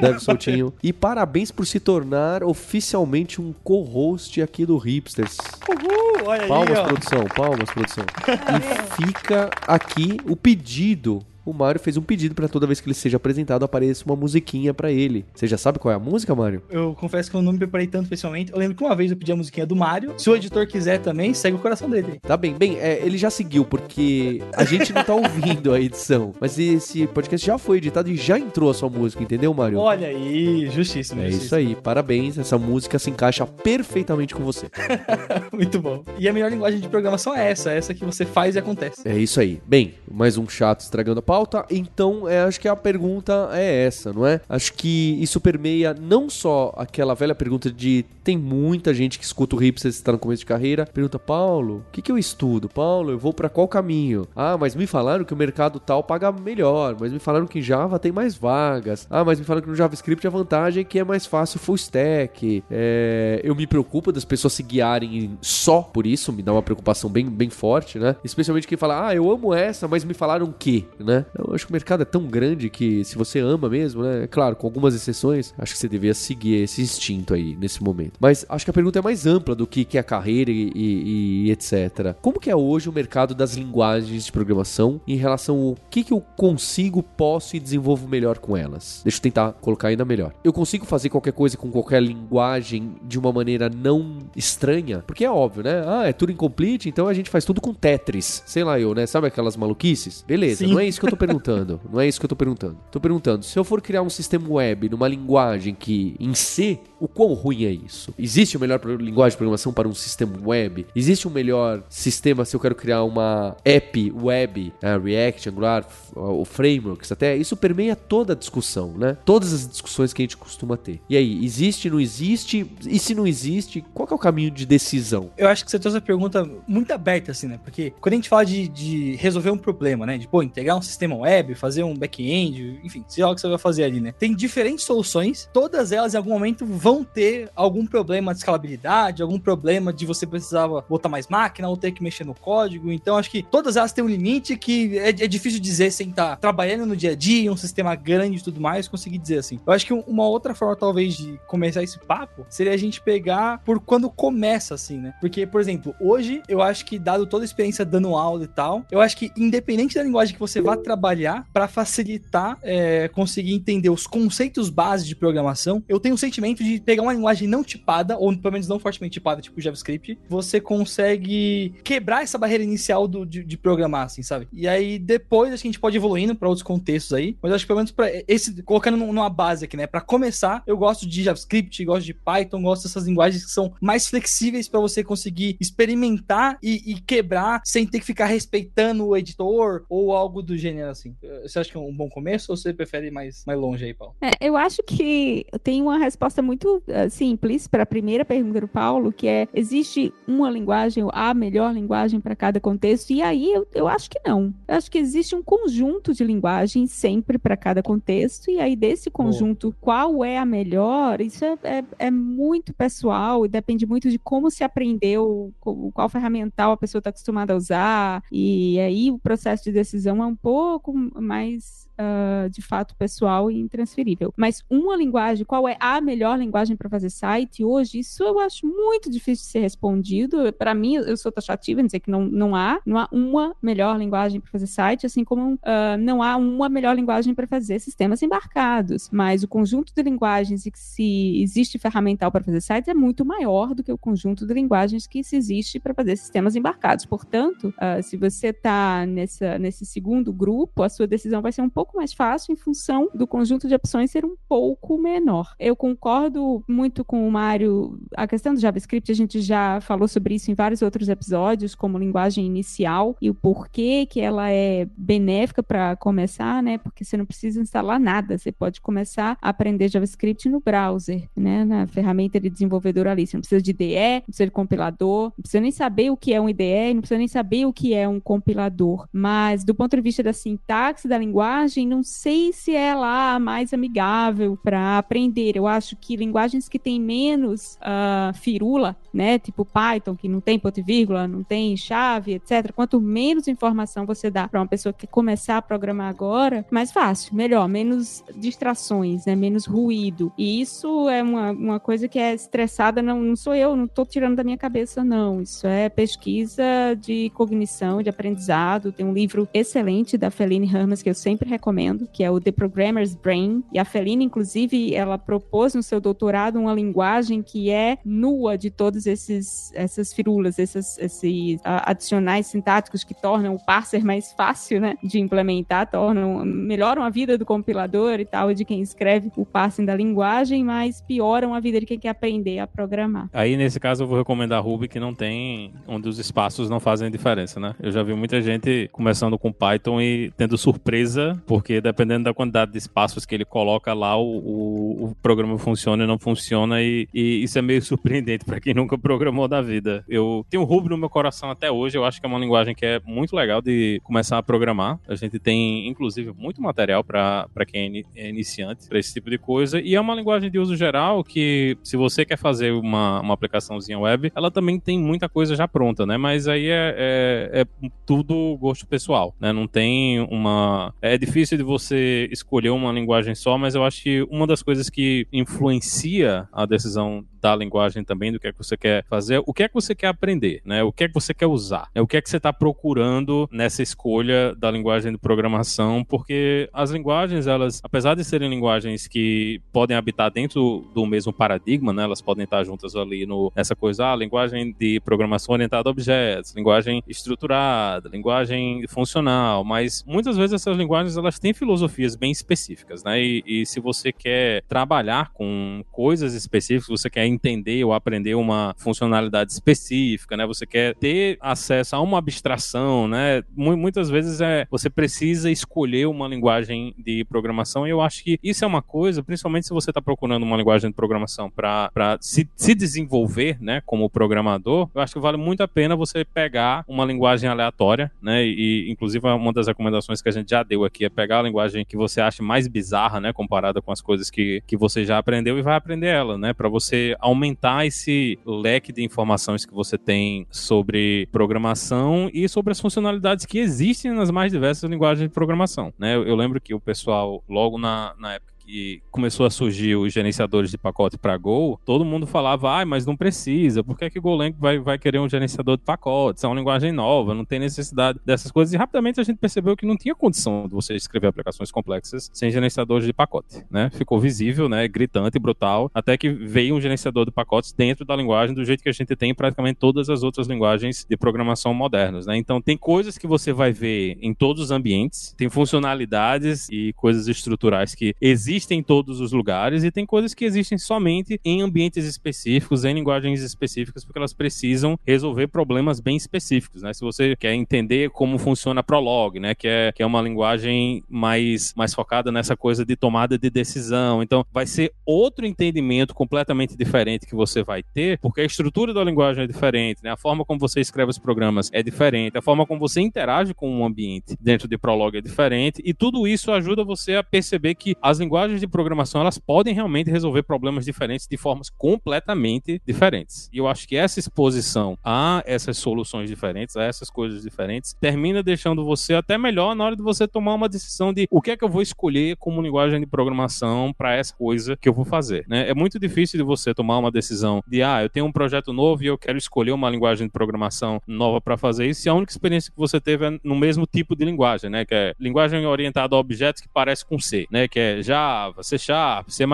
Dev 0.00 0.18
Soltinho. 0.18 0.72
E 0.82 0.92
parabéns 0.92 1.50
por 1.50 1.66
se 1.66 1.80
tornar 1.80 2.42
oficialmente 2.42 3.40
um 3.40 3.54
co-host 3.64 4.40
aqui 4.42 4.66
do 4.66 4.76
Hipsters. 4.76 5.36
Uhul, 5.68 6.26
olha 6.26 6.46
Palmas, 6.46 6.70
aí, 6.70 6.84
ó. 6.84 6.84
produção, 6.86 7.24
palmas, 7.34 7.70
produção. 7.70 8.04
E 8.98 9.06
fica 9.06 9.50
aqui 9.66 10.18
o 10.28 10.36
pedido. 10.36 11.22
O 11.48 11.54
Mário 11.54 11.80
fez 11.80 11.96
um 11.96 12.02
pedido 12.02 12.34
pra 12.34 12.46
toda 12.46 12.66
vez 12.66 12.78
que 12.78 12.86
ele 12.86 12.94
seja 12.94 13.16
apresentado 13.16 13.64
apareça 13.64 14.04
uma 14.04 14.14
musiquinha 14.14 14.74
pra 14.74 14.92
ele. 14.92 15.24
Você 15.34 15.46
já 15.46 15.56
sabe 15.56 15.78
qual 15.78 15.90
é 15.90 15.94
a 15.94 15.98
música, 15.98 16.34
Mário? 16.34 16.62
Eu 16.68 16.94
confesso 16.94 17.30
que 17.30 17.36
eu 17.38 17.40
não 17.40 17.52
me 17.52 17.58
preparei 17.58 17.86
tanto 17.86 18.06
pessoalmente. 18.06 18.52
Eu 18.52 18.58
lembro 18.58 18.76
que 18.76 18.84
uma 18.84 18.94
vez 18.94 19.10
eu 19.10 19.16
pedi 19.16 19.32
a 19.32 19.36
musiquinha 19.36 19.64
do 19.64 19.74
Mario. 19.74 20.12
Se 20.18 20.28
o 20.28 20.36
editor 20.36 20.66
quiser 20.66 20.98
também, 20.98 21.32
segue 21.32 21.56
o 21.56 21.58
coração 21.58 21.88
dele. 21.88 22.20
Tá 22.20 22.36
bem, 22.36 22.52
bem, 22.52 22.76
é, 22.76 23.00
ele 23.02 23.16
já 23.16 23.30
seguiu, 23.30 23.64
porque 23.64 24.42
a 24.54 24.62
gente 24.62 24.92
não 24.92 25.02
tá 25.02 25.14
ouvindo 25.14 25.72
a 25.72 25.80
edição. 25.80 26.34
Mas 26.38 26.58
esse 26.58 27.06
podcast 27.06 27.46
já 27.46 27.56
foi 27.56 27.78
editado 27.78 28.10
e 28.10 28.16
já 28.16 28.38
entrou 28.38 28.68
a 28.68 28.74
sua 28.74 28.90
música, 28.90 29.22
entendeu, 29.22 29.54
Mário? 29.54 29.78
Olha 29.78 30.08
aí, 30.08 30.68
justíssimo. 30.68 31.22
É 31.22 31.30
justíssimo. 31.30 31.46
isso 31.46 31.54
aí, 31.54 31.74
parabéns. 31.76 32.36
Essa 32.36 32.58
música 32.58 32.98
se 32.98 33.08
encaixa 33.08 33.46
perfeitamente 33.46 34.34
com 34.34 34.44
você. 34.44 34.66
Muito 35.50 35.80
bom. 35.80 36.04
E 36.18 36.28
a 36.28 36.32
melhor 36.34 36.50
linguagem 36.50 36.78
de 36.78 36.88
programação 36.90 37.34
é 37.34 37.50
essa, 37.50 37.72
essa 37.72 37.94
que 37.94 38.04
você 38.04 38.26
faz 38.26 38.54
e 38.54 38.58
acontece. 38.58 39.00
É 39.08 39.16
isso 39.16 39.40
aí. 39.40 39.62
Bem, 39.66 39.94
mais 40.10 40.36
um 40.36 40.46
chato 40.46 40.80
estragando 40.80 41.20
a 41.20 41.22
Então, 41.70 42.28
é, 42.28 42.42
acho 42.42 42.60
que 42.60 42.68
a 42.68 42.76
pergunta 42.76 43.50
é 43.52 43.84
essa, 43.84 44.12
não 44.12 44.26
é? 44.26 44.40
Acho 44.48 44.72
que 44.74 45.16
isso 45.20 45.40
permeia 45.40 45.94
não 45.94 46.28
só 46.30 46.74
aquela 46.76 47.14
velha 47.14 47.34
pergunta 47.34 47.70
de 47.70 48.04
tem 48.28 48.36
muita 48.36 48.92
gente 48.92 49.18
que 49.18 49.24
escuta 49.24 49.56
o 49.56 49.58
Hipster 49.58 49.90
está 49.90 50.12
no 50.12 50.18
começo 50.18 50.40
de 50.40 50.46
carreira, 50.46 50.84
pergunta, 50.84 51.18
Paulo, 51.18 51.76
o 51.88 51.90
que, 51.90 52.02
que 52.02 52.12
eu 52.12 52.18
estudo? 52.18 52.68
Paulo, 52.68 53.10
eu 53.10 53.18
vou 53.18 53.32
pra 53.32 53.48
qual 53.48 53.66
caminho? 53.66 54.28
Ah, 54.36 54.56
mas 54.58 54.74
me 54.74 54.86
falaram 54.86 55.24
que 55.24 55.32
o 55.32 55.36
mercado 55.36 55.80
tal 55.80 56.02
paga 56.02 56.30
melhor, 56.30 56.94
mas 57.00 57.10
me 57.10 57.18
falaram 57.18 57.46
que 57.46 57.62
Java 57.62 57.98
tem 57.98 58.12
mais 58.12 58.34
vagas. 58.34 59.06
Ah, 59.10 59.24
mas 59.24 59.38
me 59.38 59.46
falaram 59.46 59.64
que 59.64 59.70
no 59.70 59.76
JavaScript 59.76 60.26
a 60.26 60.30
vantagem 60.30 60.82
é 60.82 60.84
que 60.84 60.98
é 60.98 61.04
mais 61.04 61.24
fácil 61.24 61.58
full 61.58 61.76
stack. 61.76 62.62
É, 62.70 63.40
eu 63.42 63.54
me 63.54 63.66
preocupo 63.66 64.12
das 64.12 64.26
pessoas 64.26 64.52
se 64.52 64.62
guiarem 64.62 65.38
só 65.40 65.80
por 65.80 66.06
isso, 66.06 66.30
me 66.30 66.42
dá 66.42 66.52
uma 66.52 66.62
preocupação 66.62 67.08
bem, 67.08 67.24
bem 67.24 67.48
forte, 67.48 67.98
né? 67.98 68.14
Especialmente 68.22 68.66
quem 68.66 68.76
fala, 68.76 69.08
ah, 69.08 69.14
eu 69.14 69.30
amo 69.30 69.54
essa, 69.54 69.88
mas 69.88 70.04
me 70.04 70.12
falaram 70.12 70.52
que, 70.52 70.86
né? 71.00 71.17
Eu 71.36 71.54
acho 71.54 71.66
que 71.66 71.72
o 71.72 71.74
mercado 71.74 72.02
é 72.02 72.04
tão 72.04 72.24
grande 72.26 72.68
que 72.70 73.04
se 73.04 73.16
você 73.16 73.38
ama 73.38 73.68
mesmo, 73.68 74.02
né? 74.02 74.26
Claro, 74.26 74.56
com 74.56 74.66
algumas 74.66 74.94
exceções, 74.94 75.54
acho 75.58 75.72
que 75.74 75.78
você 75.78 75.88
devia 75.88 76.14
seguir 76.14 76.62
esse 76.62 76.82
instinto 76.82 77.34
aí 77.34 77.56
nesse 77.56 77.82
momento. 77.82 78.12
Mas 78.20 78.44
acho 78.48 78.64
que 78.64 78.70
a 78.70 78.74
pergunta 78.74 78.98
é 78.98 79.02
mais 79.02 79.26
ampla 79.26 79.54
do 79.54 79.66
que, 79.66 79.84
que 79.84 79.96
é 79.96 80.00
a 80.00 80.04
carreira 80.04 80.50
e, 80.50 80.70
e- 80.74 81.46
e 81.46 81.50
etc. 81.50 82.14
Como 82.20 82.40
que 82.40 82.50
é 82.50 82.56
hoje 82.56 82.88
o 82.88 82.92
mercado 82.92 83.34
das 83.34 83.54
linguagens 83.54 84.24
de 84.26 84.32
programação 84.32 85.00
em 85.06 85.16
relação 85.16 85.58
ao 85.60 85.76
que, 85.90 86.02
que 86.04 86.12
eu 86.12 86.20
consigo, 86.36 87.02
posso 87.02 87.56
e 87.56 87.60
desenvolvo 87.60 88.08
melhor 88.08 88.38
com 88.38 88.56
elas? 88.56 89.00
Deixa 89.04 89.18
eu 89.18 89.22
tentar 89.22 89.52
colocar 89.52 89.88
ainda 89.88 90.04
melhor. 90.04 90.32
Eu 90.44 90.52
consigo 90.52 90.84
fazer 90.86 91.08
qualquer 91.08 91.32
coisa 91.32 91.56
com 91.56 91.70
qualquer 91.70 92.02
linguagem 92.02 92.96
de 93.02 93.18
uma 93.18 93.32
maneira 93.32 93.68
não 93.68 94.18
estranha? 94.36 95.02
Porque 95.06 95.24
é 95.24 95.30
óbvio, 95.30 95.62
né? 95.62 95.82
Ah, 95.86 96.06
é 96.08 96.12
tudo 96.12 96.32
incomplete, 96.32 96.88
então 96.88 97.06
a 97.08 97.14
gente 97.14 97.30
faz 97.30 97.44
tudo 97.44 97.60
com 97.60 97.72
Tetris. 97.74 98.42
Sei 98.46 98.62
lá 98.64 98.78
eu, 98.78 98.94
né? 98.94 99.06
Sabe 99.06 99.26
aquelas 99.26 99.56
maluquices? 99.56 100.24
Beleza, 100.26 100.64
Sim. 100.64 100.72
não 100.72 100.80
é 100.80 100.86
isso 100.86 101.00
que 101.00 101.06
eu 101.06 101.07
tô 101.10 101.16
perguntando. 101.16 101.80
não 101.90 102.00
é 102.00 102.08
isso 102.08 102.18
que 102.18 102.24
eu 102.24 102.28
tô 102.28 102.36
perguntando. 102.36 102.76
Tô 102.90 103.00
perguntando, 103.00 103.44
se 103.44 103.58
eu 103.58 103.64
for 103.64 103.80
criar 103.80 104.02
um 104.02 104.10
sistema 104.10 104.48
web 104.48 104.88
numa 104.88 105.08
linguagem 105.08 105.74
que 105.74 106.16
em 106.18 106.34
C, 106.34 106.78
o 107.00 107.08
quão 107.08 107.32
ruim 107.32 107.64
é 107.64 107.70
isso? 107.70 108.12
Existe 108.18 108.56
o 108.56 108.60
melhor 108.60 108.80
linguagem 108.84 109.34
de 109.34 109.36
programação 109.36 109.72
para 109.72 109.88
um 109.88 109.94
sistema 109.94 110.32
web? 110.44 110.86
Existe 110.94 111.26
um 111.26 111.30
melhor 111.30 111.82
sistema 111.88 112.44
se 112.44 112.54
eu 112.54 112.60
quero 112.60 112.74
criar 112.74 113.02
uma 113.04 113.56
app 113.64 114.12
web, 114.12 114.72
ah, 114.82 114.98
React, 114.98 115.48
Angular, 115.50 115.86
o 116.18 116.44
frameworks 116.44 117.12
até? 117.12 117.36
Isso 117.36 117.56
permeia 117.56 117.94
toda 117.94 118.32
a 118.32 118.36
discussão, 118.36 118.92
né? 118.96 119.16
Todas 119.24 119.52
as 119.52 119.68
discussões 119.68 120.12
que 120.12 120.22
a 120.22 120.24
gente 120.24 120.36
costuma 120.36 120.76
ter. 120.76 121.00
E 121.08 121.16
aí, 121.16 121.44
existe, 121.44 121.90
não 121.90 122.00
existe? 122.00 122.70
E 122.86 122.98
se 122.98 123.14
não 123.14 123.26
existe, 123.26 123.84
qual 123.94 124.08
é 124.10 124.14
o 124.14 124.18
caminho 124.18 124.50
de 124.50 124.66
decisão? 124.66 125.30
Eu 125.36 125.48
acho 125.48 125.64
que 125.64 125.70
você 125.70 125.78
trouxe 125.78 125.98
a 125.98 126.00
pergunta 126.00 126.48
muito 126.66 126.92
aberta, 126.92 127.32
assim, 127.32 127.46
né? 127.46 127.58
Porque 127.62 127.92
quando 128.00 128.14
a 128.14 128.16
gente 128.16 128.28
fala 128.28 128.44
de, 128.44 128.68
de 128.68 129.16
resolver 129.16 129.50
um 129.50 129.58
problema, 129.58 130.06
né? 130.06 130.18
De, 130.18 130.28
pô, 130.28 130.42
integrar 130.42 130.76
um 130.76 130.82
sistema 130.82 131.16
web, 131.16 131.54
fazer 131.54 131.82
um 131.82 131.94
back-end, 131.94 132.80
enfim, 132.82 133.04
seja 133.08 133.26
lá 133.26 133.32
o 133.32 133.34
que 133.34 133.40
você 133.40 133.48
vai 133.48 133.58
fazer 133.58 133.84
ali, 133.84 134.00
né? 134.00 134.12
Tem 134.12 134.34
diferentes 134.34 134.84
soluções, 134.84 135.48
todas 135.52 135.92
elas 135.92 136.14
em 136.14 136.16
algum 136.16 136.30
momento 136.30 136.64
vão 136.66 137.04
ter 137.04 137.50
algum 137.54 137.86
problema 137.86 138.32
de 138.32 138.40
escalabilidade, 138.40 139.22
algum 139.22 139.38
problema 139.38 139.92
de 139.92 140.06
você 140.06 140.26
precisava 140.26 140.84
botar 140.88 141.08
mais 141.08 141.28
máquina 141.28 141.68
ou 141.68 141.76
ter 141.76 141.92
que 141.92 142.02
mexer 142.02 142.24
no 142.24 142.34
código. 142.34 142.90
Então, 142.92 143.16
acho 143.16 143.30
que 143.30 143.42
todas 143.42 143.76
elas 143.76 143.92
têm 143.92 144.04
um 144.04 144.08
limite 144.08 144.56
que 144.56 144.98
é, 144.98 145.08
é 145.08 145.26
difícil 145.26 145.60
dizer 145.60 145.90
sem 145.90 146.07
estar 146.10 146.36
trabalhando 146.36 146.86
no 146.86 146.96
dia 146.96 147.12
a 147.12 147.14
dia, 147.14 147.52
um 147.52 147.56
sistema 147.56 147.94
grande 147.94 148.38
e 148.38 148.42
tudo 148.42 148.60
mais, 148.60 148.88
conseguir 148.88 149.18
dizer 149.18 149.38
assim. 149.38 149.60
Eu 149.66 149.72
acho 149.72 149.86
que 149.86 149.92
uma 149.92 150.26
outra 150.26 150.54
forma, 150.54 150.76
talvez, 150.76 151.16
de 151.16 151.38
começar 151.46 151.82
esse 151.82 151.98
papo 151.98 152.46
seria 152.48 152.72
a 152.72 152.76
gente 152.76 153.00
pegar 153.00 153.58
por 153.64 153.80
quando 153.80 154.10
começa, 154.10 154.74
assim, 154.74 154.98
né? 154.98 155.14
Porque, 155.20 155.46
por 155.46 155.60
exemplo, 155.60 155.94
hoje 156.00 156.42
eu 156.48 156.62
acho 156.62 156.84
que, 156.84 156.98
dado 156.98 157.26
toda 157.26 157.44
a 157.44 157.46
experiência 157.46 157.84
dando 157.84 158.14
aula 158.14 158.44
e 158.44 158.48
tal, 158.48 158.84
eu 158.90 159.00
acho 159.00 159.16
que, 159.16 159.30
independente 159.36 159.94
da 159.94 160.02
linguagem 160.02 160.34
que 160.34 160.40
você 160.40 160.60
vá 160.60 160.76
trabalhar, 160.76 161.46
para 161.52 161.68
facilitar 161.68 162.58
é, 162.62 163.08
conseguir 163.08 163.54
entender 163.54 163.90
os 163.90 164.06
conceitos 164.06 164.70
básicos 164.70 165.08
de 165.08 165.16
programação, 165.16 165.82
eu 165.88 166.00
tenho 166.00 166.14
o 166.14 166.18
sentimento 166.18 166.62
de 166.62 166.80
pegar 166.80 167.02
uma 167.02 167.12
linguagem 167.12 167.48
não 167.48 167.62
tipada, 167.62 168.16
ou 168.16 168.36
pelo 168.36 168.52
menos 168.52 168.68
não 168.68 168.78
fortemente 168.78 169.14
tipada, 169.14 169.40
tipo 169.40 169.60
JavaScript, 169.60 170.18
você 170.28 170.60
consegue 170.60 171.74
quebrar 171.82 172.22
essa 172.22 172.38
barreira 172.38 172.62
inicial 172.62 173.08
do, 173.08 173.24
de, 173.24 173.44
de 173.44 173.56
programar, 173.56 174.06
assim, 174.06 174.22
sabe? 174.22 174.48
E 174.52 174.66
aí 174.68 174.98
depois 174.98 175.52
a 175.52 175.56
gente 175.56 175.78
pode 175.78 175.97
evoluindo 175.98 176.34
para 176.34 176.48
outros 176.48 176.62
contextos 176.62 177.12
aí, 177.12 177.36
mas 177.42 177.52
acho 177.52 177.64
que 177.64 177.68
pelo 177.68 177.78
menos 177.78 177.90
para 177.92 178.08
esse, 178.26 178.62
colocando 178.62 178.96
num- 178.96 179.12
numa 179.12 179.28
base 179.30 179.64
aqui, 179.64 179.76
né? 179.76 179.86
Para 179.86 180.00
começar, 180.00 180.62
eu 180.66 180.76
gosto 180.76 181.06
de 181.06 181.22
JavaScript, 181.22 181.84
gosto 181.84 182.06
de 182.06 182.14
Python, 182.14 182.62
gosto 182.62 182.84
dessas 182.84 183.06
linguagens 183.06 183.44
que 183.44 183.50
são 183.50 183.72
mais 183.80 184.06
flexíveis 184.06 184.68
para 184.68 184.80
você 184.80 185.04
conseguir 185.04 185.56
experimentar 185.60 186.58
e, 186.62 186.92
e 186.92 187.00
quebrar 187.00 187.60
sem 187.64 187.86
ter 187.86 188.00
que 188.00 188.06
ficar 188.06 188.26
respeitando 188.26 189.06
o 189.06 189.16
editor 189.16 189.84
ou 189.88 190.12
algo 190.12 190.42
do 190.42 190.56
gênero 190.56 190.90
assim? 190.90 191.14
Você 191.42 191.58
acha 191.58 191.70
que 191.70 191.76
é 191.76 191.80
um 191.80 191.94
bom 191.94 192.08
começo 192.08 192.52
ou 192.52 192.56
você 192.56 192.72
prefere 192.72 193.10
mais, 193.10 193.42
mais 193.46 193.58
longe 193.58 193.84
aí, 193.84 193.94
Paulo? 193.94 194.14
É, 194.20 194.30
eu 194.40 194.56
acho 194.56 194.82
que 194.82 195.46
tem 195.62 195.82
uma 195.82 195.98
resposta 195.98 196.40
muito 196.42 196.76
uh, 196.86 197.10
simples 197.10 197.66
para 197.66 197.82
a 197.82 197.86
primeira 197.86 198.24
pergunta 198.24 198.60
do 198.60 198.68
Paulo, 198.68 199.12
que 199.12 199.26
é: 199.26 199.48
existe 199.54 200.12
uma 200.26 200.50
linguagem, 200.50 201.04
a 201.12 201.34
melhor 201.34 201.72
linguagem 201.72 202.20
para 202.20 202.36
cada 202.36 202.60
contexto? 202.60 203.10
E 203.10 203.22
aí 203.22 203.52
eu, 203.52 203.66
eu 203.74 203.88
acho 203.88 204.10
que 204.10 204.20
não. 204.24 204.54
Eu 204.66 204.74
acho 204.76 204.90
que 204.90 204.98
existe 204.98 205.34
um 205.34 205.42
conjunto 205.42 205.77
de 206.12 206.24
linguagens 206.24 206.90
sempre 206.90 207.38
para 207.38 207.56
cada 207.56 207.82
contexto, 207.82 208.50
e 208.50 208.60
aí 208.60 208.76
desse 208.76 209.10
conjunto, 209.10 209.68
Boa. 209.68 209.76
qual 209.80 210.24
é 210.24 210.38
a 210.38 210.44
melhor? 210.44 211.20
Isso 211.20 211.44
é, 211.44 211.58
é, 211.62 211.84
é, 211.98 212.10
muito 212.10 212.72
pessoal 212.74 213.44
e 213.44 213.48
depende 213.48 213.86
muito 213.86 214.10
de 214.10 214.18
como 214.18 214.50
se 214.50 214.62
aprendeu, 214.62 215.52
qual 215.60 216.08
ferramental 216.08 216.72
a 216.72 216.76
pessoa 216.76 217.00
está 217.00 217.10
acostumada 217.10 217.52
a 217.52 217.56
usar, 217.56 218.22
e 218.30 218.78
aí 218.80 219.10
o 219.10 219.18
processo 219.18 219.64
de 219.64 219.72
decisão 219.72 220.22
é 220.22 220.26
um 220.26 220.36
pouco 220.36 220.92
mais 220.92 221.87
uh, 221.98 222.48
de 222.48 222.62
fato 222.62 222.94
pessoal 222.96 223.50
e 223.50 223.58
intransferível. 223.58 224.32
Mas 224.36 224.64
uma 224.70 224.96
linguagem, 224.96 225.44
qual 225.44 225.68
é 225.68 225.76
a 225.80 226.00
melhor 226.00 226.38
linguagem 226.38 226.76
para 226.76 226.88
fazer 226.88 227.10
site 227.10 227.64
hoje? 227.64 227.98
Isso 227.98 228.22
eu 228.22 228.38
acho 228.38 228.66
muito 228.66 229.10
difícil 229.10 229.44
de 229.44 229.50
ser 229.50 229.60
respondido. 229.60 230.52
Para 230.52 230.74
mim, 230.74 230.94
eu 230.94 231.16
sou 231.16 231.32
taxativa 231.32 231.80
em 231.80 231.86
dizer 231.86 232.00
que 232.00 232.10
não, 232.10 232.24
não 232.24 232.54
há, 232.54 232.80
não 232.86 232.98
há 232.98 233.08
uma 233.10 233.54
melhor 233.60 233.98
linguagem 233.98 234.40
para 234.40 234.50
fazer 234.50 234.66
site, 234.66 235.06
assim 235.06 235.24
como 235.24 235.54
uh, 235.54 235.58
não 235.98 236.22
há 236.22 236.36
uma 236.36 236.68
melhor 236.68 236.94
linguagem 236.94 237.34
para 237.34 237.46
fazer 237.46 237.78
sistemas 237.80 238.22
embarcados. 238.22 239.08
Mas 239.12 239.42
o 239.42 239.48
conjunto 239.48 239.92
de 239.94 240.02
linguagens 240.02 240.64
que 240.64 240.78
se 240.78 241.42
existe 241.42 241.78
ferramental 241.78 242.30
para 242.30 242.44
fazer 242.44 242.60
sites 242.60 242.88
é 242.88 242.94
muito 242.94 243.24
maior 243.24 243.74
do 243.74 243.82
que 243.82 243.92
o 243.92 243.98
conjunto 243.98 244.46
de 244.46 244.54
linguagens 244.54 245.06
que 245.06 245.22
se 245.22 245.36
existe 245.36 245.80
para 245.80 245.94
fazer 245.94 246.16
sistemas 246.16 246.54
embarcados. 246.54 247.04
Portanto, 247.04 247.74
uh, 247.76 248.02
se 248.02 248.16
você 248.16 248.48
está 248.48 249.06
nesse 249.06 249.84
segundo 249.86 250.32
grupo, 250.32 250.82
a 250.82 250.88
sua 250.88 251.06
decisão 251.06 251.42
vai 251.42 251.52
ser 251.52 251.62
um 251.62 251.70
pouco 251.70 251.87
pouco 251.88 251.96
mais 251.96 252.12
fácil 252.12 252.52
em 252.52 252.56
função 252.56 253.08
do 253.14 253.26
conjunto 253.26 253.66
de 253.66 253.74
opções 253.74 254.10
ser 254.10 254.24
um 254.24 254.36
pouco 254.48 254.98
menor. 254.98 255.54
Eu 255.58 255.74
concordo 255.74 256.62
muito 256.68 257.04
com 257.04 257.26
o 257.26 257.30
Mário. 257.30 257.98
A 258.14 258.26
questão 258.26 258.52
do 258.52 258.60
JavaScript, 258.60 259.10
a 259.10 259.14
gente 259.14 259.40
já 259.40 259.80
falou 259.80 260.06
sobre 260.06 260.34
isso 260.34 260.50
em 260.50 260.54
vários 260.54 260.82
outros 260.82 261.08
episódios, 261.08 261.74
como 261.74 261.98
linguagem 261.98 262.44
inicial 262.44 263.16
e 263.20 263.30
o 263.30 263.34
porquê 263.34 264.06
que 264.06 264.20
ela 264.20 264.50
é 264.50 264.86
benéfica 264.96 265.62
para 265.62 265.96
começar, 265.96 266.62
né? 266.62 266.76
Porque 266.76 267.04
você 267.04 267.16
não 267.16 267.24
precisa 267.24 267.60
instalar 267.60 267.98
nada, 267.98 268.36
você 268.36 268.52
pode 268.52 268.80
começar 268.80 269.38
a 269.40 269.48
aprender 269.48 269.88
JavaScript 269.88 270.48
no 270.48 270.60
browser, 270.60 271.28
né? 271.34 271.64
Na 271.64 271.86
ferramenta 271.86 272.38
de 272.38 272.50
desenvolvedor 272.50 273.06
ali. 273.06 273.26
Você 273.26 273.36
não 273.36 273.40
precisa 273.40 273.62
de 273.62 273.70
IDE, 273.70 274.14
não 274.14 274.20
precisa 274.22 274.44
de 274.44 274.52
compilador, 274.52 275.32
não 275.36 275.42
precisa 275.42 275.60
nem 275.60 275.70
saber 275.70 276.10
o 276.10 276.16
que 276.16 276.34
é 276.34 276.40
um 276.40 276.48
IDE, 276.48 276.94
não 276.94 277.00
precisa 277.00 277.18
nem 277.18 277.28
saber 277.28 277.64
o 277.64 277.72
que 277.72 277.94
é 277.94 278.06
um 278.06 278.20
compilador. 278.20 279.08
Mas 279.12 279.64
do 279.64 279.74
ponto 279.74 279.96
de 279.96 280.02
vista 280.02 280.22
da 280.22 280.32
sintaxe 280.32 281.08
da 281.08 281.16
linguagem, 281.16 281.77
linguagem, 281.78 281.86
não 281.86 282.02
sei 282.02 282.52
se 282.52 282.74
é 282.74 282.94
lá 282.94 283.38
mais 283.38 283.72
amigável 283.72 284.58
para 284.62 284.98
aprender. 284.98 285.56
Eu 285.56 285.66
acho 285.66 285.96
que 285.96 286.16
linguagens 286.16 286.68
que 286.68 286.78
têm 286.78 287.00
menos 287.00 287.76
uh, 287.76 288.34
firula, 288.34 288.96
né, 289.12 289.38
tipo 289.38 289.64
Python, 289.64 290.16
que 290.16 290.28
não 290.28 290.40
tem 290.40 290.58
ponto 290.58 290.80
e 290.80 290.82
vírgula, 290.82 291.28
não 291.28 291.42
tem 291.42 291.76
chave, 291.76 292.34
etc. 292.34 292.72
Quanto 292.74 293.00
menos 293.00 293.48
informação 293.48 294.06
você 294.06 294.30
dá 294.30 294.48
para 294.48 294.60
uma 294.60 294.66
pessoa 294.66 294.92
que 294.92 295.06
começar 295.06 295.58
a 295.58 295.62
programar 295.62 296.08
agora, 296.08 296.64
mais 296.70 296.90
fácil, 296.90 297.34
melhor, 297.34 297.68
menos 297.68 298.24
distrações, 298.34 299.26
né, 299.26 299.34
menos 299.36 299.66
ruído. 299.66 300.32
E 300.36 300.60
isso 300.60 301.08
é 301.08 301.22
uma, 301.22 301.50
uma 301.52 301.80
coisa 301.80 302.08
que 302.08 302.18
é 302.18 302.34
estressada, 302.34 303.02
não, 303.02 303.20
não 303.20 303.36
sou 303.36 303.54
eu, 303.54 303.76
não 303.76 303.84
estou 303.84 304.06
tirando 304.06 304.36
da 304.36 304.44
minha 304.44 304.58
cabeça, 304.58 305.04
não. 305.04 305.42
Isso 305.42 305.66
é 305.66 305.88
pesquisa 305.88 306.62
de 306.98 307.30
cognição, 307.30 308.02
de 308.02 308.10
aprendizado. 308.10 308.92
Tem 308.92 309.04
um 309.04 309.12
livro 309.12 309.48
excelente 309.52 310.16
da 310.16 310.30
Feline 310.30 310.66
Hermes 310.72 311.02
que 311.02 311.10
eu 311.10 311.14
sempre 311.14 311.48
recomendo 311.48 311.67
recomendo, 311.68 312.08
que 312.12 312.24
é 312.24 312.30
o 312.30 312.40
The 312.40 312.52
Programmer's 312.52 313.14
Brain. 313.14 313.62
E 313.72 313.78
a 313.78 313.84
Felina, 313.84 314.22
inclusive, 314.22 314.94
ela 314.94 315.18
propôs 315.18 315.74
no 315.74 315.82
seu 315.82 316.00
doutorado 316.00 316.58
uma 316.58 316.72
linguagem 316.72 317.42
que 317.42 317.70
é 317.70 317.98
nua 318.04 318.56
de 318.56 318.72
esses 319.06 319.70
essas 319.74 320.12
firulas, 320.12 320.58
esses, 320.58 320.98
esses 320.98 321.60
adicionais 321.64 322.46
sintáticos 322.46 323.04
que 323.04 323.14
tornam 323.14 323.54
o 323.54 323.64
parser 323.64 324.04
mais 324.04 324.32
fácil, 324.32 324.80
né, 324.80 324.96
de 325.02 325.18
implementar, 325.18 325.90
tornam 325.90 326.44
melhoram 326.44 327.02
a 327.02 327.10
vida 327.10 327.36
do 327.36 327.44
compilador 327.44 328.20
e 328.20 328.24
tal, 328.24 328.54
de 328.54 328.64
quem 328.64 328.80
escreve 328.80 329.30
o 329.36 329.44
parsing 329.44 329.84
da 329.84 329.94
linguagem, 329.94 330.64
mas 330.64 331.00
pioram 331.00 331.54
a 331.54 331.60
vida 331.60 331.80
de 331.80 331.86
quem 331.86 331.98
quer 331.98 332.10
aprender 332.10 332.58
a 332.60 332.66
programar. 332.66 333.28
Aí 333.32 333.56
nesse 333.56 333.78
caso 333.78 334.04
eu 334.04 334.06
vou 334.06 334.16
recomendar 334.16 334.62
Ruby 334.62 334.88
que 334.88 335.00
não 335.00 335.14
tem 335.14 335.72
onde 335.86 336.08
os 336.08 336.18
espaços 336.18 336.70
não 336.70 336.80
fazem 336.80 337.10
diferença, 337.10 337.58
né? 337.58 337.74
Eu 337.80 337.90
já 337.90 338.02
vi 338.02 338.14
muita 338.14 338.40
gente 338.40 338.88
começando 338.92 339.38
com 339.38 339.52
Python 339.52 340.00
e 340.00 340.30
tendo 340.36 340.56
surpresa 340.56 341.40
por 341.46 341.57
porque 341.58 341.80
dependendo 341.80 342.22
da 342.22 342.32
quantidade 342.32 342.70
de 342.70 342.78
espaços 342.78 343.26
que 343.26 343.34
ele 343.34 343.44
coloca 343.44 343.92
lá, 343.92 344.16
o, 344.16 344.22
o, 344.22 345.04
o 345.06 345.14
programa 345.20 345.58
funciona 345.58 346.04
e 346.04 346.06
não 346.06 346.16
funciona, 346.16 346.80
e, 346.80 347.08
e 347.12 347.42
isso 347.42 347.58
é 347.58 347.62
meio 347.62 347.82
surpreendente 347.82 348.44
para 348.44 348.60
quem 348.60 348.72
nunca 348.72 348.96
programou 348.96 349.48
da 349.48 349.60
vida. 349.60 350.04
Eu 350.08 350.46
tenho 350.48 350.62
Ruby 350.62 350.90
no 350.90 350.96
meu 350.96 351.10
coração 351.10 351.50
até 351.50 351.68
hoje, 351.68 351.98
eu 351.98 352.04
acho 352.04 352.20
que 352.20 352.26
é 352.26 352.28
uma 352.28 352.38
linguagem 352.38 352.76
que 352.76 352.86
é 352.86 353.00
muito 353.04 353.34
legal 353.34 353.60
de 353.60 354.00
começar 354.04 354.38
a 354.38 354.42
programar. 354.42 355.00
A 355.08 355.16
gente 355.16 355.40
tem, 355.40 355.88
inclusive, 355.88 356.32
muito 356.38 356.62
material 356.62 357.02
para 357.02 357.48
quem 357.66 358.04
é, 358.14 358.26
é 358.26 358.28
iniciante 358.28 358.86
para 358.88 359.00
esse 359.00 359.12
tipo 359.12 359.28
de 359.28 359.36
coisa, 359.36 359.80
e 359.80 359.96
é 359.96 360.00
uma 360.00 360.14
linguagem 360.14 360.48
de 360.48 360.60
uso 360.60 360.76
geral 360.76 361.24
que, 361.24 361.76
se 361.82 361.96
você 361.96 362.24
quer 362.24 362.38
fazer 362.38 362.72
uma, 362.72 363.20
uma 363.20 363.34
aplicaçãozinha 363.34 363.98
web, 363.98 364.30
ela 364.32 364.48
também 364.48 364.78
tem 364.78 364.96
muita 364.96 365.28
coisa 365.28 365.56
já 365.56 365.66
pronta, 365.66 366.06
né? 366.06 366.16
Mas 366.16 366.46
aí 366.46 366.68
é, 366.68 366.94
é, 366.96 367.60
é 367.62 367.90
tudo 368.06 368.56
gosto 368.60 368.86
pessoal, 368.86 369.34
né? 369.40 369.52
Não 369.52 369.66
tem 369.66 370.20
uma. 370.20 370.94
É 371.02 371.18
difícil 371.18 371.37
difícil 371.38 371.58
de 371.58 371.62
você 371.62 372.28
escolher 372.32 372.70
uma 372.70 372.90
linguagem 372.90 373.34
só, 373.34 373.56
mas 373.56 373.74
eu 373.74 373.84
acho 373.84 374.02
que 374.02 374.26
uma 374.28 374.46
das 374.46 374.60
coisas 374.60 374.90
que 374.90 375.26
influencia 375.32 376.48
a 376.52 376.66
decisão 376.66 377.24
da 377.40 377.54
linguagem 377.54 378.04
também, 378.04 378.32
do 378.32 378.40
que 378.40 378.48
é 378.48 378.52
que 378.52 378.58
você 378.58 378.76
quer 378.76 379.04
fazer, 379.04 379.42
o 379.46 379.52
que 379.52 379.62
é 379.62 379.68
que 379.68 379.74
você 379.74 379.94
quer 379.94 380.08
aprender, 380.08 380.60
né? 380.64 380.82
O 380.82 380.92
que 380.92 381.04
é 381.04 381.08
que 381.08 381.14
você 381.14 381.32
quer 381.34 381.46
usar, 381.46 381.88
né? 381.94 382.00
o 382.00 382.06
que 382.06 382.16
é 382.16 382.20
que 382.20 382.28
você 382.28 382.36
está 382.36 382.52
procurando 382.52 383.48
nessa 383.52 383.82
escolha 383.82 384.54
da 384.54 384.70
linguagem 384.70 385.12
de 385.12 385.18
programação, 385.18 386.04
porque 386.04 386.68
as 386.72 386.90
linguagens, 386.90 387.46
elas, 387.46 387.80
apesar 387.82 388.14
de 388.14 388.24
serem 388.24 388.48
linguagens 388.48 389.06
que 389.06 389.60
podem 389.72 389.96
habitar 389.96 390.30
dentro 390.30 390.84
do 390.94 391.06
mesmo 391.06 391.32
paradigma, 391.32 391.92
né? 391.92 392.04
Elas 392.04 392.20
podem 392.20 392.44
estar 392.44 392.64
juntas 392.64 392.94
ali 392.96 393.26
no, 393.26 393.52
nessa 393.54 393.74
coisa, 393.74 394.12
ah, 394.12 394.16
linguagem 394.16 394.74
de 394.78 395.00
programação 395.00 395.54
orientada 395.54 395.88
a 395.88 395.90
objetos, 395.90 396.54
linguagem 396.54 397.02
estruturada, 397.08 398.08
linguagem 398.08 398.86
funcional, 398.88 399.64
mas 399.64 400.04
muitas 400.06 400.36
vezes 400.36 400.54
essas 400.54 400.76
linguagens, 400.76 401.16
elas 401.16 401.38
têm 401.38 401.52
filosofias 401.52 402.16
bem 402.16 402.30
específicas, 402.30 403.04
né? 403.04 403.20
E, 403.22 403.42
e 403.46 403.66
se 403.66 403.80
você 403.80 404.12
quer 404.12 404.62
trabalhar 404.68 405.30
com 405.32 405.84
coisas 405.90 406.34
específicas, 406.34 406.88
você 406.88 407.10
quer 407.10 407.26
entender 407.28 407.84
ou 407.84 407.92
aprender 407.92 408.34
uma 408.34 408.74
funcionalidade 408.78 409.52
específica, 409.52 410.36
né? 410.36 410.46
Você 410.46 410.66
quer 410.66 410.94
ter 410.94 411.38
acesso 411.40 411.96
a 411.96 412.00
uma 412.00 412.18
abstração, 412.18 413.06
né? 413.08 413.42
Muitas 413.54 414.10
vezes 414.10 414.40
é 414.40 414.66
você 414.70 414.90
precisa 414.90 415.50
escolher 415.50 416.06
uma 416.06 416.26
linguagem 416.28 416.94
de 416.98 417.24
programação 417.24 417.86
e 417.86 417.90
eu 417.90 418.00
acho 418.00 418.24
que 418.24 418.38
isso 418.42 418.64
é 418.64 418.68
uma 418.68 418.82
coisa, 418.82 419.22
principalmente 419.22 419.66
se 419.66 419.72
você 419.72 419.90
está 419.90 420.00
procurando 420.00 420.42
uma 420.42 420.56
linguagem 420.56 420.90
de 420.90 420.96
programação 420.96 421.50
para 421.50 422.18
se, 422.20 422.48
se 422.56 422.74
desenvolver, 422.74 423.58
né? 423.60 423.82
Como 423.84 424.08
programador, 424.08 424.88
eu 424.94 425.00
acho 425.00 425.14
que 425.14 425.20
vale 425.20 425.36
muito 425.36 425.62
a 425.62 425.68
pena 425.68 425.94
você 425.96 426.24
pegar 426.24 426.84
uma 426.88 427.04
linguagem 427.04 427.48
aleatória, 427.48 428.10
né? 428.22 428.44
E 428.44 428.90
inclusive 428.90 429.26
uma 429.28 429.52
das 429.52 429.66
recomendações 429.66 430.22
que 430.22 430.28
a 430.28 430.32
gente 430.32 430.50
já 430.50 430.62
deu 430.62 430.84
aqui 430.84 431.04
é 431.04 431.08
pegar 431.08 431.40
a 431.40 431.42
linguagem 431.42 431.84
que 431.84 431.96
você 431.96 432.20
acha 432.20 432.42
mais 432.42 432.66
bizarra, 432.66 433.20
né? 433.20 433.32
Comparada 433.32 433.80
com 433.82 433.92
as 433.92 434.00
coisas 434.00 434.30
que, 434.30 434.62
que 434.66 434.76
você 434.76 435.04
já 435.04 435.18
aprendeu 435.18 435.58
e 435.58 435.62
vai 435.62 435.76
aprender 435.76 436.08
ela, 436.08 436.38
né? 436.38 436.52
Para 436.52 436.68
você 436.68 437.16
aumentar 437.18 437.86
esse 437.86 438.38
leque 438.44 438.92
de 438.92 439.02
informações 439.02 439.64
que 439.64 439.74
você 439.74 439.98
tem 439.98 440.46
sobre 440.50 441.28
programação 441.32 442.30
e 442.32 442.48
sobre 442.48 442.72
as 442.72 442.80
funcionalidades 442.80 443.44
que 443.44 443.58
existem 443.58 444.12
nas 444.12 444.30
mais 444.30 444.52
diversas 444.52 444.88
linguagens 444.88 445.28
de 445.28 445.34
programação. 445.34 445.92
Né? 445.98 446.14
Eu, 446.14 446.26
eu 446.26 446.36
lembro 446.36 446.60
que 446.60 446.74
o 446.74 446.80
pessoal, 446.80 447.42
logo 447.48 447.78
na, 447.78 448.14
na 448.18 448.34
época 448.34 448.57
que 448.68 449.02
começou 449.10 449.46
a 449.46 449.50
surgir 449.50 449.96
os 449.96 450.12
gerenciadores 450.12 450.70
de 450.70 450.76
pacote 450.76 451.16
para 451.16 451.34
Go, 451.38 451.80
todo 451.86 452.04
mundo 452.04 452.26
falava, 452.26 452.80
ah, 452.80 452.84
mas 452.84 453.06
não 453.06 453.16
precisa, 453.16 453.82
por 453.82 453.96
que, 453.96 454.04
é 454.04 454.10
que 454.10 454.20
Golang 454.20 454.54
vai, 454.58 454.78
vai 454.78 454.98
querer 454.98 455.18
um 455.18 455.28
gerenciador 455.28 455.78
de 455.78 455.82
pacotes? 455.82 456.44
É 456.44 456.46
uma 456.46 456.54
linguagem 456.54 456.92
nova, 456.92 457.34
não 457.34 457.46
tem 457.46 457.58
necessidade 457.58 458.20
dessas 458.26 458.52
coisas. 458.52 458.74
E 458.74 458.76
rapidamente 458.76 459.18
a 459.20 459.24
gente 459.24 459.38
percebeu 459.38 459.74
que 459.74 459.86
não 459.86 459.96
tinha 459.96 460.14
condição 460.14 460.68
de 460.68 460.74
você 460.74 460.94
escrever 460.94 461.28
aplicações 461.28 461.70
complexas 461.70 462.30
sem 462.34 462.50
gerenciadores 462.50 463.06
de 463.06 463.12
pacote, 463.12 463.64
né? 463.70 463.88
Ficou 463.90 464.20
visível, 464.20 464.68
né? 464.68 464.86
Gritante, 464.86 465.38
brutal, 465.38 465.90
até 465.94 466.18
que 466.18 466.28
veio 466.28 466.74
um 466.74 466.80
gerenciador 466.80 467.24
de 467.24 467.30
pacotes 467.30 467.72
dentro 467.72 468.04
da 468.04 468.14
linguagem 468.14 468.54
do 468.54 468.64
jeito 468.66 468.82
que 468.82 468.88
a 468.90 468.92
gente 468.92 469.16
tem 469.16 469.30
em 469.30 469.34
praticamente 469.34 469.78
todas 469.78 470.10
as 470.10 470.22
outras 470.22 470.46
linguagens 470.46 471.06
de 471.08 471.16
programação 471.16 471.72
modernas, 471.72 472.26
né? 472.26 472.36
Então 472.36 472.60
tem 472.60 472.76
coisas 472.76 473.16
que 473.16 473.26
você 473.26 473.50
vai 473.50 473.72
ver 473.72 474.18
em 474.20 474.34
todos 474.34 474.64
os 474.64 474.70
ambientes, 474.70 475.34
tem 475.38 475.48
funcionalidades 475.48 476.68
e 476.68 476.92
coisas 476.92 477.28
estruturais 477.28 477.94
que 477.94 478.14
existem 478.20 478.57
existem 478.58 478.80
em 478.80 478.82
todos 478.82 479.20
os 479.20 479.32
lugares 479.32 479.84
e 479.84 479.90
tem 479.90 480.04
coisas 480.04 480.34
que 480.34 480.44
existem 480.44 480.76
somente 480.76 481.40
em 481.44 481.62
ambientes 481.62 482.04
específicos, 482.04 482.84
em 482.84 482.92
linguagens 482.92 483.40
específicas, 483.40 484.04
porque 484.04 484.18
elas 484.18 484.32
precisam 484.32 484.98
resolver 485.06 485.46
problemas 485.46 486.00
bem 486.00 486.16
específicos, 486.16 486.82
né? 486.82 486.92
Se 486.92 487.00
você 487.00 487.36
quer 487.36 487.54
entender 487.54 488.10
como 488.10 488.36
funciona 488.38 488.82
Prolog, 488.82 489.38
né, 489.38 489.54
que 489.54 489.68
é, 489.68 489.92
que 489.92 490.02
é 490.02 490.06
uma 490.06 490.20
linguagem 490.20 491.02
mais, 491.08 491.72
mais 491.76 491.94
focada 491.94 492.32
nessa 492.32 492.56
coisa 492.56 492.84
de 492.84 492.96
tomada 492.96 493.38
de 493.38 493.48
decisão, 493.48 494.22
então 494.22 494.44
vai 494.52 494.66
ser 494.66 494.92
outro 495.06 495.46
entendimento 495.46 496.14
completamente 496.14 496.76
diferente 496.76 497.26
que 497.26 497.34
você 497.34 497.62
vai 497.62 497.82
ter, 497.82 498.18
porque 498.18 498.40
a 498.40 498.44
estrutura 498.44 498.92
da 498.92 499.04
linguagem 499.04 499.44
é 499.44 499.46
diferente, 499.46 500.02
né? 500.02 500.10
A 500.10 500.16
forma 500.16 500.44
como 500.44 500.58
você 500.58 500.80
escreve 500.80 501.10
os 501.10 501.18
programas 501.18 501.70
é 501.72 501.82
diferente, 501.82 502.36
a 502.36 502.42
forma 502.42 502.66
como 502.66 502.80
você 502.80 503.00
interage 503.00 503.54
com 503.54 503.80
o 503.80 503.84
ambiente 503.84 504.36
dentro 504.40 504.66
de 504.66 504.76
Prolog 504.76 505.16
é 505.16 505.20
diferente, 505.20 505.80
e 505.84 505.94
tudo 505.94 506.26
isso 506.26 506.50
ajuda 506.50 506.82
você 506.82 507.14
a 507.14 507.22
perceber 507.22 507.74
que 507.74 507.94
as 508.02 508.18
linguagens 508.18 508.47
de 508.56 508.66
programação 508.66 509.20
elas 509.20 509.38
podem 509.38 509.74
realmente 509.74 510.10
resolver 510.10 510.42
problemas 510.42 510.84
diferentes 510.84 511.26
de 511.26 511.36
formas 511.36 511.70
completamente 511.70 512.80
diferentes. 512.86 513.48
E 513.52 513.58
eu 513.58 513.68
acho 513.68 513.86
que 513.86 513.96
essa 513.96 514.18
exposição 514.18 514.96
a 515.04 515.42
essas 515.46 515.78
soluções 515.78 516.28
diferentes, 516.28 516.76
a 516.76 516.84
essas 516.84 517.10
coisas 517.10 517.42
diferentes, 517.42 517.94
termina 518.00 518.42
deixando 518.42 518.84
você 518.84 519.14
até 519.14 519.36
melhor 519.36 519.74
na 519.74 519.84
hora 519.84 519.96
de 519.96 520.02
você 520.02 520.26
tomar 520.26 520.54
uma 520.54 520.68
decisão 520.68 521.12
de 521.12 521.26
o 521.30 521.40
que 521.40 521.50
é 521.50 521.56
que 521.56 521.64
eu 521.64 521.68
vou 521.68 521.82
escolher 521.82 522.36
como 522.36 522.62
linguagem 522.62 523.00
de 523.00 523.06
programação 523.06 523.92
para 523.96 524.14
essa 524.14 524.34
coisa 524.34 524.76
que 524.76 524.88
eu 524.88 524.92
vou 524.92 525.04
fazer. 525.04 525.44
Né? 525.48 525.68
É 525.68 525.74
muito 525.74 525.98
difícil 525.98 526.38
de 526.38 526.44
você 526.44 526.74
tomar 526.74 526.98
uma 526.98 527.10
decisão 527.10 527.62
de 527.66 527.82
ah, 527.82 528.02
eu 528.02 528.08
tenho 528.08 528.26
um 528.26 528.32
projeto 528.32 528.72
novo 528.72 529.02
e 529.02 529.06
eu 529.06 529.18
quero 529.18 529.38
escolher 529.38 529.72
uma 529.72 529.90
linguagem 529.90 530.26
de 530.26 530.32
programação 530.32 531.00
nova 531.06 531.40
para 531.40 531.56
fazer 531.56 531.86
isso, 531.86 532.06
e 532.06 532.10
a 532.10 532.14
única 532.14 532.32
experiência 532.32 532.70
que 532.70 532.78
você 532.78 533.00
teve 533.00 533.26
é 533.26 533.38
no 533.42 533.56
mesmo 533.56 533.86
tipo 533.86 534.14
de 534.14 534.24
linguagem, 534.24 534.70
né? 534.70 534.84
Que 534.84 534.94
é 534.94 535.14
linguagem 535.18 535.64
orientada 535.66 536.14
a 536.14 536.18
objetos 536.18 536.62
que 536.62 536.68
parece 536.68 537.04
com 537.04 537.18
C, 537.18 537.46
né? 537.50 537.66
Que 537.66 537.78
é 537.78 538.02
Java, 538.38 538.62
C 538.62 538.78
Sharp, 538.78 539.28
C++. 539.28 539.44